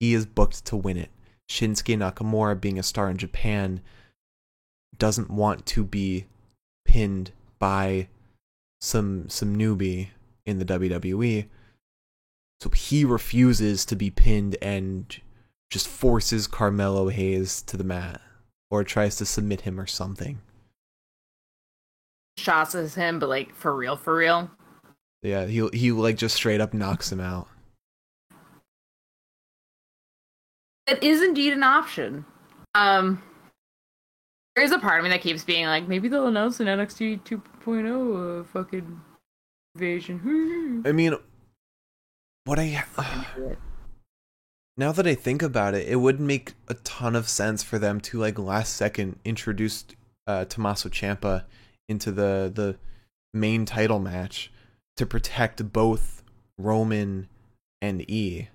He 0.00 0.14
is 0.14 0.24
booked 0.24 0.64
to 0.64 0.76
win 0.78 0.96
it. 0.96 1.10
Shinsuke 1.46 1.98
Nakamura, 1.98 2.58
being 2.58 2.78
a 2.78 2.82
star 2.82 3.10
in 3.10 3.18
Japan, 3.18 3.82
doesn't 4.96 5.30
want 5.30 5.66
to 5.66 5.84
be 5.84 6.24
pinned 6.86 7.32
by 7.58 8.08
some 8.80 9.28
some 9.28 9.58
newbie 9.58 10.08
in 10.46 10.58
the 10.58 10.64
WWE. 10.64 11.48
So 12.62 12.70
he 12.70 13.04
refuses 13.04 13.84
to 13.84 13.94
be 13.94 14.08
pinned 14.08 14.56
and 14.62 15.14
just 15.68 15.86
forces 15.86 16.46
Carmelo 16.46 17.08
Hayes 17.10 17.60
to 17.64 17.76
the 17.76 17.84
mat 17.84 18.22
or 18.70 18.84
tries 18.84 19.16
to 19.16 19.26
submit 19.26 19.62
him 19.62 19.80
or 19.80 19.86
something. 19.86 20.40
Shotses 22.38 22.94
him, 22.94 23.18
but 23.18 23.28
like 23.28 23.54
for 23.54 23.74
real, 23.74 23.96
for 23.96 24.16
real. 24.16 24.50
Yeah, 25.22 25.46
he 25.46 25.68
he 25.72 25.92
like 25.92 26.16
just 26.16 26.36
straight 26.36 26.60
up 26.60 26.72
knocks 26.72 27.10
him 27.10 27.20
out. 27.20 27.48
It 30.86 31.02
is 31.02 31.22
indeed 31.22 31.52
an 31.52 31.62
option. 31.62 32.24
Um, 32.74 33.22
there 34.54 34.64
is 34.64 34.72
a 34.72 34.78
part 34.78 34.98
of 34.98 35.04
me 35.04 35.10
that 35.10 35.20
keeps 35.20 35.44
being 35.44 35.66
like, 35.66 35.86
maybe 35.86 36.08
they'll 36.08 36.28
announce 36.28 36.60
an 36.60 36.66
NXT 36.66 37.22
2.0 37.24 38.40
uh, 38.40 38.44
fucking 38.44 39.00
invasion. 39.74 40.82
I 40.86 40.92
mean, 40.92 41.14
what 42.44 42.58
I 42.58 42.84
now 44.78 44.92
that 44.92 45.08
I 45.08 45.16
think 45.16 45.42
about 45.42 45.74
it, 45.74 45.88
it 45.88 45.96
would 45.96 46.20
make 46.20 46.52
a 46.68 46.74
ton 46.74 47.16
of 47.16 47.28
sense 47.28 47.64
for 47.64 47.80
them 47.80 48.00
to 48.02 48.18
like 48.18 48.38
last 48.38 48.76
second 48.76 49.18
introduce 49.24 49.84
uh, 50.28 50.44
Tommaso 50.44 50.88
Ciampa 50.88 51.44
into 51.88 52.12
the 52.12 52.50
the 52.54 52.76
main 53.34 53.66
title 53.66 53.98
match 53.98 54.52
to 54.96 55.04
protect 55.04 55.72
both 55.72 56.22
Roman 56.56 57.28
and 57.82 58.08
E. 58.08 58.48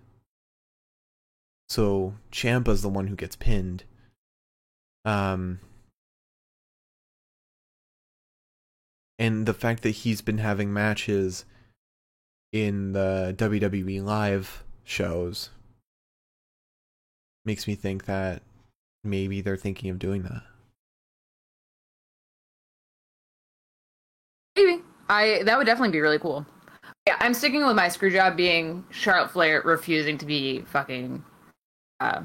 So 1.67 2.15
Ciampa's 2.31 2.81
the 2.81 2.89
one 2.89 3.07
who 3.07 3.15
gets 3.15 3.35
pinned. 3.35 3.83
Um 5.03 5.59
and 9.19 9.45
the 9.45 9.53
fact 9.53 9.83
that 9.83 9.91
he's 9.91 10.21
been 10.21 10.37
having 10.37 10.71
matches 10.71 11.43
in 12.53 12.93
the 12.93 13.35
WWE 13.37 14.01
live 14.03 14.63
shows 14.85 15.49
makes 17.45 17.67
me 17.67 17.75
think 17.75 18.05
that 18.05 18.41
maybe 19.03 19.41
they're 19.41 19.57
thinking 19.57 19.89
of 19.89 19.99
doing 19.99 20.23
that. 20.23 20.43
Maybe. 24.55 24.81
I 25.09 25.41
that 25.45 25.57
would 25.57 25.65
definitely 25.65 25.91
be 25.91 25.99
really 26.01 26.19
cool. 26.19 26.45
Yeah, 27.07 27.17
I'm 27.19 27.33
sticking 27.33 27.65
with 27.65 27.75
my 27.75 27.89
screw 27.89 28.11
job 28.11 28.37
being 28.37 28.85
Charlotte 28.89 29.31
Flair 29.31 29.61
refusing 29.65 30.17
to 30.19 30.25
be 30.25 30.61
fucking 30.61 31.23
uh 31.99 32.21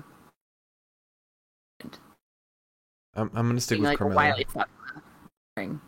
I'm 3.14 3.30
I'm 3.34 3.48
gonna 3.48 3.60
stick 3.60 3.78
with 3.78 3.86
like 3.86 3.94
a 3.96 3.98
Carmelo. 3.98 4.16
wily 4.16 4.46
fuck 4.48 4.68
thing. 5.56 5.80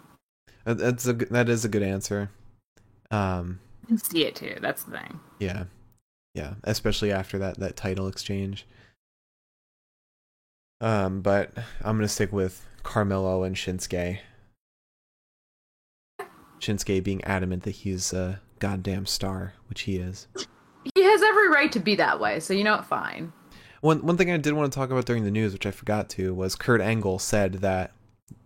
That- 0.65 0.78
That's 0.78 1.07
a 1.07 1.12
that 1.12 1.48
is 1.48 1.65
a 1.65 1.69
good 1.69 1.82
answer. 1.82 2.31
Um, 3.12 3.61
see 3.97 4.24
it 4.24 4.35
too. 4.36 4.57
That's 4.61 4.85
the 4.85 4.93
thing. 4.98 5.20
yeah, 5.40 5.65
yeah, 6.35 6.55
especially 6.65 7.12
after 7.12 7.39
that 7.39 7.59
that 7.59 7.77
title 7.77 8.09
exchange. 8.09 8.66
Um, 10.81 11.20
but 11.20 11.52
I'm 11.82 11.97
gonna 11.97 12.09
stick 12.09 12.32
with 12.32 12.66
Carmelo 12.82 13.43
and 13.43 13.57
Shinsuke. 13.57 14.19
Shinsuke 16.61 17.02
being 17.02 17.23
adamant 17.24 17.62
that 17.65 17.70
he's 17.73 18.12
a 18.12 18.40
goddamn 18.59 19.07
star, 19.07 19.55
which 19.69 19.82
he 19.82 19.97
is. 19.97 20.28
He 20.94 21.02
has 21.02 21.23
every 21.23 21.48
right 21.48 21.70
to 21.73 21.81
be 21.81 21.94
that 21.97 22.20
way, 22.20 22.40
so 22.40 22.55
you 22.55 22.65
know 22.65 22.77
what, 22.77 22.86
fine. 22.86 23.32
One 23.81 24.05
one 24.05 24.16
thing 24.16 24.31
I 24.31 24.36
did 24.36 24.52
want 24.52 24.73
to 24.73 24.77
talk 24.77 24.90
about 24.90 25.07
during 25.07 25.24
the 25.24 25.31
news, 25.31 25.52
which 25.52 25.66
I 25.66 25.70
forgot 25.70 26.09
to, 26.11 26.35
was 26.35 26.55
Kurt 26.55 26.81
Angle 26.81 27.19
said 27.19 27.55
that 27.55 27.93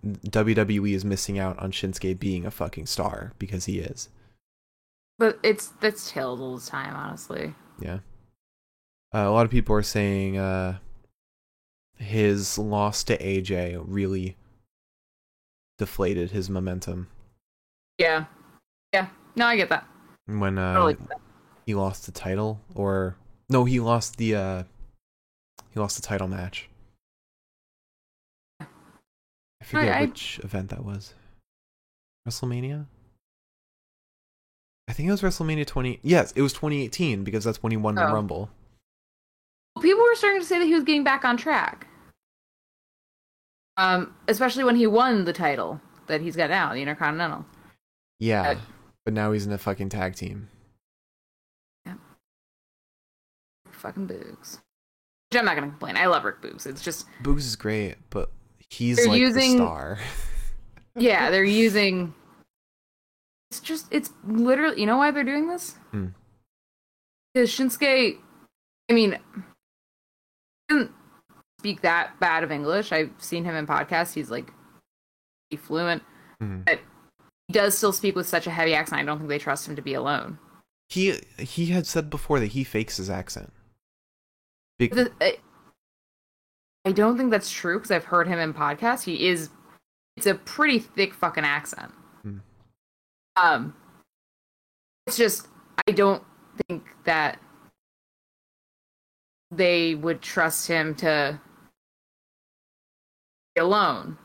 WWE 0.04 0.94
is 0.94 1.04
missing 1.04 1.38
out 1.38 1.58
on 1.58 1.72
Shinsuke 1.72 2.18
being 2.18 2.46
a 2.46 2.50
fucking 2.50 2.86
star 2.86 3.32
because 3.38 3.66
he 3.66 3.78
is. 3.78 4.08
But 5.18 5.38
it's 5.42 5.68
that's 5.80 6.10
tails 6.10 6.40
all 6.40 6.56
the 6.56 6.66
time, 6.66 6.94
honestly. 6.94 7.54
Yeah. 7.80 7.98
Uh, 9.14 9.28
a 9.28 9.30
lot 9.30 9.44
of 9.44 9.50
people 9.50 9.76
are 9.76 9.82
saying 9.82 10.36
uh, 10.38 10.78
his 12.04 12.58
loss 12.58 13.02
to 13.04 13.16
AJ 13.18 13.82
really 13.86 14.36
deflated 15.78 16.30
his 16.30 16.48
momentum 16.50 17.08
Yeah. 17.98 18.26
Yeah. 18.92 19.08
No, 19.36 19.46
I 19.46 19.56
get 19.56 19.68
that. 19.70 19.86
when 20.26 20.58
uh, 20.58 20.74
Totally 20.74 20.94
get 20.94 21.08
that. 21.08 21.20
he 21.66 21.74
lost 21.74 22.06
the 22.06 22.12
title, 22.12 22.60
or 22.74 23.16
no, 23.48 23.64
he 23.64 23.80
lost 23.80 24.16
the 24.16 24.34
uh, 24.36 24.62
he 25.72 25.80
lost 25.80 25.96
the 25.96 26.02
title 26.02 26.28
match. 26.28 26.68
I 28.60 28.66
forget 29.64 29.96
I- 29.96 30.00
which 30.02 30.38
event 30.44 30.70
that 30.70 30.84
was. 30.84 31.14
WrestleMania. 32.28 32.86
I 34.88 34.92
think 34.92 35.08
it 35.08 35.12
was 35.12 35.22
WrestleMania 35.22 35.66
20. 35.66 36.00
Yes, 36.02 36.32
it 36.32 36.42
was 36.42 36.52
2018 36.52 37.24
because 37.24 37.44
that's 37.44 37.62
when 37.62 37.70
he 37.72 37.76
won 37.76 37.94
the 37.96 38.06
Oh. 38.08 38.12
Rumble. 38.12 38.50
People 39.80 40.02
were 40.02 40.14
starting 40.14 40.40
to 40.40 40.46
say 40.46 40.58
that 40.58 40.64
he 40.66 40.74
was 40.74 40.84
getting 40.84 41.04
back 41.04 41.24
on 41.24 41.36
track. 41.36 41.86
Um, 43.76 44.14
especially 44.28 44.64
when 44.64 44.76
he 44.76 44.86
won 44.86 45.24
the 45.24 45.32
title 45.32 45.80
that 46.06 46.20
he's 46.20 46.36
got 46.36 46.50
now, 46.50 46.72
the 46.72 46.80
Intercontinental. 46.82 47.44
Yeah, 48.20 48.50
Uh, 48.50 48.54
but 49.04 49.14
now 49.14 49.32
he's 49.32 49.46
in 49.46 49.52
a 49.52 49.58
fucking 49.58 49.88
tag 49.88 50.14
team. 50.14 50.48
Yeah. 51.84 51.94
Fucking 53.70 54.06
Boogs. 54.06 54.58
Which 55.30 55.38
I'm 55.40 55.44
not 55.44 55.56
gonna 55.56 55.68
complain. 55.68 55.96
I 55.96 56.06
love 56.06 56.24
Rick 56.24 56.40
Boogs. 56.40 56.66
It's 56.66 56.82
just 56.82 57.06
Boogs 57.22 57.38
is 57.40 57.56
great, 57.56 57.96
but 58.10 58.30
he's 58.70 59.04
like 59.06 59.18
using- 59.18 59.52
the 59.52 59.64
star. 59.64 59.98
yeah, 60.96 61.30
they're 61.30 61.42
using. 61.44 62.14
It's 63.50 63.60
just 63.60 63.86
it's 63.90 64.10
literally. 64.26 64.80
You 64.80 64.86
know 64.86 64.96
why 64.96 65.10
they're 65.10 65.24
doing 65.24 65.48
this? 65.48 65.72
Hmm. 65.90 66.08
Because 67.34 67.50
Shinsuke, 67.50 68.18
I 68.88 68.92
mean, 68.92 69.18
speak 71.64 71.80
that 71.80 72.20
bad 72.20 72.44
of 72.44 72.52
English. 72.52 72.92
I've 72.92 73.10
seen 73.16 73.42
him 73.42 73.54
in 73.54 73.66
podcasts. 73.66 74.12
He's 74.12 74.30
like, 74.30 74.52
fluent. 75.56 76.02
Mhm. 76.42 76.62
But 76.66 76.80
he 77.48 77.54
does 77.54 77.78
still 77.78 77.92
speak 77.92 78.16
with 78.16 78.26
such 78.26 78.46
a 78.46 78.50
heavy 78.50 78.74
accent. 78.74 79.00
I 79.00 79.04
don't 79.04 79.18
think 79.18 79.28
they 79.30 79.38
trust 79.38 79.66
him 79.68 79.76
to 79.76 79.82
be 79.82 79.94
alone. 79.94 80.38
He 80.90 81.20
he 81.38 81.66
had 81.66 81.86
said 81.86 82.10
before 82.10 82.38
that 82.40 82.48
he 82.48 82.64
fakes 82.64 82.96
his 82.98 83.08
accent. 83.08 83.50
Be- 84.78 84.90
I- 85.20 85.38
I 86.84 86.92
don't 86.92 87.16
think 87.16 87.30
that's 87.30 87.50
true 87.50 87.78
because 87.78 87.92
I've 87.92 88.04
heard 88.04 88.26
him 88.28 88.38
in 88.40 88.52
podcasts. 88.52 89.04
He 89.04 89.26
is, 89.28 89.48
it's 90.18 90.26
a 90.26 90.34
pretty 90.34 90.80
thick 90.80 91.14
fucking 91.14 91.44
accent. 91.44 91.92
Hmm. 92.22 92.38
Um, 93.36 93.74
it's 95.06 95.16
just 95.16 95.46
I 95.88 95.92
don't 95.92 96.22
think 96.68 96.84
that 97.04 97.38
they 99.52 99.94
would 99.94 100.20
trust 100.20 100.66
him 100.66 100.96
to 100.96 101.40
alone. 103.58 104.18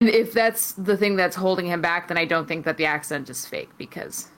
And 0.00 0.08
if 0.10 0.32
that's 0.32 0.72
the 0.72 0.96
thing 0.96 1.16
that's 1.16 1.36
holding 1.36 1.66
him 1.66 1.82
back, 1.82 2.08
then 2.08 2.16
I 2.16 2.24
don't 2.24 2.48
think 2.48 2.64
that 2.64 2.78
the 2.78 2.86
accent 2.86 3.28
is 3.28 3.44
fake 3.46 3.70
because 3.76 4.28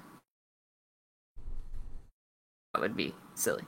that 2.74 2.80
would 2.80 2.96
be 2.96 3.14
silly. 3.34 3.62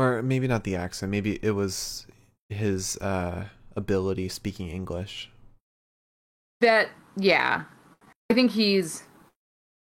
or 0.00 0.22
maybe 0.22 0.48
not 0.48 0.64
the 0.64 0.76
accent. 0.76 1.10
Maybe 1.10 1.38
it 1.42 1.50
was 1.50 2.06
his 2.48 2.96
uh, 2.98 3.44
ability 3.76 4.28
speaking 4.28 4.68
English. 4.68 5.30
That 6.60 6.88
yeah, 7.16 7.64
I 8.30 8.34
think 8.34 8.52
he's. 8.52 9.02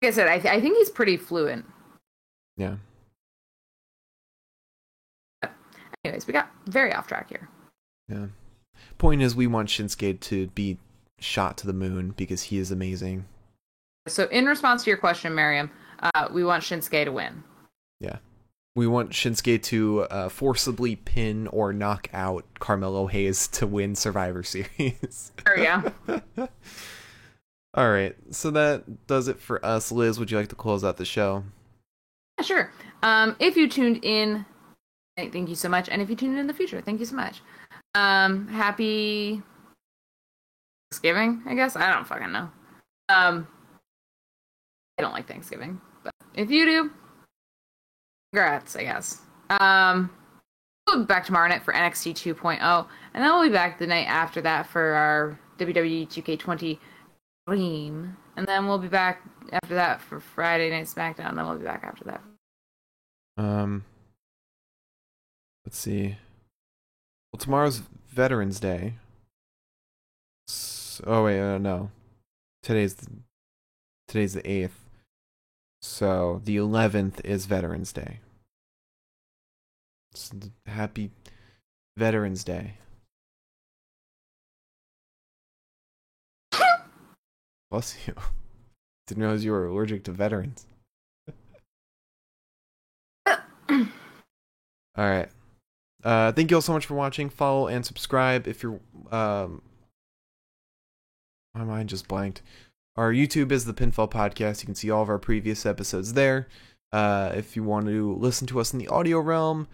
Like 0.02 0.12
I 0.12 0.16
said, 0.16 0.28
I, 0.28 0.40
th- 0.40 0.54
I 0.54 0.62
think 0.62 0.78
he's 0.78 0.90
pretty 0.90 1.18
fluent. 1.18 1.66
Yeah. 2.58 2.76
Anyways, 6.06 6.28
we 6.28 6.34
got 6.34 6.50
very 6.68 6.94
off 6.94 7.08
track 7.08 7.30
here. 7.30 7.50
Yeah. 8.08 8.28
Point 8.98 9.22
is, 9.22 9.36
we 9.36 9.48
want 9.48 9.70
Shinsuke 9.70 10.20
to 10.22 10.48
be 10.48 10.78
shot 11.20 11.58
to 11.58 11.68
the 11.68 11.74
moon 11.74 12.14
because 12.16 12.44
he 12.44 12.58
is 12.60 12.72
amazing. 12.72 13.26
So, 14.08 14.26
in 14.28 14.46
response 14.46 14.84
to 14.84 14.90
your 14.92 14.98
question, 14.98 15.34
Miriam, 15.34 15.72
uh, 16.02 16.28
we 16.32 16.44
want 16.44 16.64
Shinsuke 16.64 17.06
to 17.06 17.12
win. 17.12 17.44
Yeah. 18.00 18.18
we 18.76 18.86
want 18.88 19.12
Shinsuke 19.12 19.64
to 19.64 20.02
uh, 20.04 20.30
forcibly 20.30 20.96
pin 20.98 21.48
or 21.48 21.74
knock 21.74 22.08
out 22.14 22.46
Carmelo 22.60 23.08
Hayes 23.08 23.48
to 23.50 23.66
win 23.66 23.96
Survivor 23.96 24.44
Series. 24.44 25.32
There 25.46 25.92
go. 26.08 26.20
All 27.74 27.90
right, 27.90 28.16
so 28.32 28.52
that 28.52 29.08
does 29.08 29.28
it 29.28 29.40
for 29.40 29.66
us. 29.66 29.92
Liz, 29.92 30.20
would 30.20 30.30
you 30.32 30.38
like 30.38 30.50
to 30.50 30.56
close 30.56 30.84
out 30.84 30.98
the 30.98 31.06
show? 31.06 31.44
Yeah, 32.38 32.46
sure. 32.46 32.72
Um, 33.02 33.36
if 33.40 33.58
you 33.58 33.68
tuned 33.68 34.04
in, 34.04 34.46
thank 35.18 35.50
you 35.50 35.56
so 35.56 35.70
much. 35.70 35.90
And 35.90 36.02
if 36.02 36.10
you 36.10 36.16
tune 36.16 36.34
in 36.34 36.40
in 36.40 36.48
the 36.48 36.54
future, 36.54 36.82
thank 36.82 37.00
you 37.00 37.06
so 37.06 37.16
much. 37.16 37.42
Um, 37.94 38.48
happy 38.48 39.42
Thanksgiving, 40.92 41.42
I 41.46 41.56
guess. 41.56 41.76
I 41.76 41.92
don't 41.92 42.08
fucking 42.08 42.32
know. 42.32 42.50
Um, 43.10 43.48
I 44.98 45.02
don't 45.02 45.14
like 45.14 45.28
Thanksgiving, 45.28 45.80
but 46.04 46.14
if 46.34 46.50
you 46.50 46.66
do, 46.66 46.92
congrats, 48.34 48.76
I 48.76 48.84
guess. 48.84 49.22
Um, 49.50 50.10
we'll 50.88 51.00
be 51.00 51.06
back 51.06 51.26
tomorrow 51.26 51.48
night 51.48 51.64
for 51.64 51.74
NXT 51.74 52.14
2.0, 52.36 52.88
and 53.14 53.24
then 53.24 53.32
we'll 53.32 53.44
be 53.44 53.54
back 53.54 53.78
the 53.80 53.88
night 53.88 54.08
after 54.08 54.42
that 54.42 54.68
for 54.68 54.82
our 54.94 55.40
WWE 55.58 56.08
2K20 56.08 56.80
Dream, 57.48 58.18
and 58.38 58.48
then 58.48 58.68
we'll 58.68 58.80
be 58.80 58.88
back 58.88 59.22
after 59.52 59.76
that 59.76 60.02
for 60.02 60.20
Friday 60.20 60.70
Night 60.70 60.86
SmackDown. 60.86 61.30
And 61.30 61.38
then 61.38 61.46
we'll 61.46 61.58
be 61.58 61.66
back 61.66 61.84
after 61.84 62.04
that. 62.06 62.22
Um, 63.38 63.86
let's 65.66 65.78
see. 65.78 66.18
Well, 67.32 67.40
tomorrow's 67.40 67.82
Veterans 68.10 68.60
Day. 68.60 68.94
So, 70.48 71.04
oh 71.08 71.24
wait, 71.26 71.40
uh, 71.40 71.58
no. 71.58 71.92
Today's 72.64 72.96
the, 72.96 73.08
today's 74.08 74.34
the 74.34 74.50
eighth. 74.50 74.80
So 75.82 76.42
the 76.44 76.58
eleventh 76.58 77.22
is 77.24 77.46
Veterans 77.46 77.92
Day. 77.92 78.20
Happy 80.66 81.12
Veterans 81.98 82.44
Day. 82.44 82.76
Bless 87.70 87.98
you. 88.08 88.14
Didn't 89.08 89.24
realize 89.24 89.46
you 89.46 89.52
were 89.52 89.68
allergic 89.68 90.04
to 90.06 90.12
veterans. 90.12 90.66
All 93.28 93.36
right. 94.98 95.30
Uh, 96.06 96.32
thank 96.32 96.52
you 96.52 96.58
all 96.58 96.62
so 96.62 96.72
much 96.72 96.86
for 96.86 96.94
watching. 96.94 97.30
Follow 97.30 97.68
and 97.68 97.84
subscribe 97.84 98.48
if 98.48 98.62
you're. 98.62 98.80
Um, 99.12 99.64
my 101.56 101.64
mind 101.64 101.90
just 101.90 102.08
blanked. 102.08 102.42
Our 102.96 103.12
YouTube 103.12 103.52
is 103.52 103.66
the 103.66 103.74
Pinfall 103.74 104.10
Podcast. 104.10 104.62
You 104.62 104.68
can 104.68 104.76
see 104.76 104.92
all 104.92 105.02
of 105.02 105.10
our 105.10 105.18
previous 105.18 105.66
episodes 105.66 106.14
there. 106.14 106.48
Uh, 106.92 107.32
if 107.36 107.56
you 107.56 107.64
want 107.64 107.88
to 107.88 108.16
listen 108.16 108.46
to 108.48 108.60
us 108.60 108.72
in 108.72 108.80
the 108.80 108.88
audio 108.88 109.20
realm, 109.20 109.68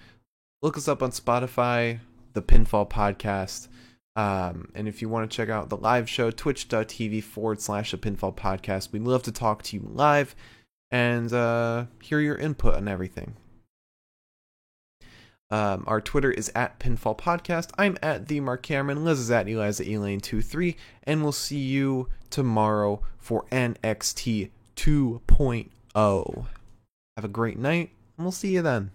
look 0.61 0.77
us 0.77 0.87
up 0.87 1.03
on 1.03 1.11
Spotify, 1.11 1.99
the 2.33 2.41
Pinfall 2.41 2.89
Podcast. 2.89 3.67
Um, 4.15 4.71
and 4.73 4.87
if 4.87 5.01
you 5.01 5.09
want 5.09 5.29
to 5.29 5.35
check 5.35 5.49
out 5.49 5.69
the 5.69 5.77
live 5.77 6.09
show, 6.09 6.31
twitch.tv 6.31 7.23
forward 7.23 7.61
slash 7.61 7.91
the 7.91 7.97
Pinfall 7.97 8.35
Podcast, 8.35 8.91
we'd 8.91 9.03
love 9.03 9.23
to 9.23 9.31
talk 9.31 9.63
to 9.63 9.77
you 9.77 9.87
live 9.91 10.35
and 10.89 11.31
uh, 11.33 11.85
hear 12.01 12.19
your 12.19 12.37
input 12.37 12.75
on 12.75 12.87
everything. 12.87 13.35
Um, 15.51 15.83
our 15.85 15.99
Twitter 15.99 16.31
is 16.31 16.49
at 16.55 16.79
Pinfall 16.79 17.17
Podcast. 17.17 17.71
I'm 17.77 17.97
at 18.01 18.27
the 18.27 18.39
Mark 18.39 18.63
Cameron. 18.63 19.03
Liz 19.03 19.19
is 19.19 19.29
at 19.29 19.49
Eliza 19.49 19.83
Elaine23. 19.83 20.75
And 21.03 21.21
we'll 21.21 21.33
see 21.33 21.59
you 21.59 22.07
tomorrow 22.29 23.01
for 23.17 23.43
NXT 23.51 24.49
2.0. 24.77 26.45
Have 27.17 27.25
a 27.25 27.27
great 27.27 27.59
night, 27.59 27.91
and 28.17 28.25
we'll 28.25 28.31
see 28.31 28.53
you 28.53 28.61
then. 28.61 28.91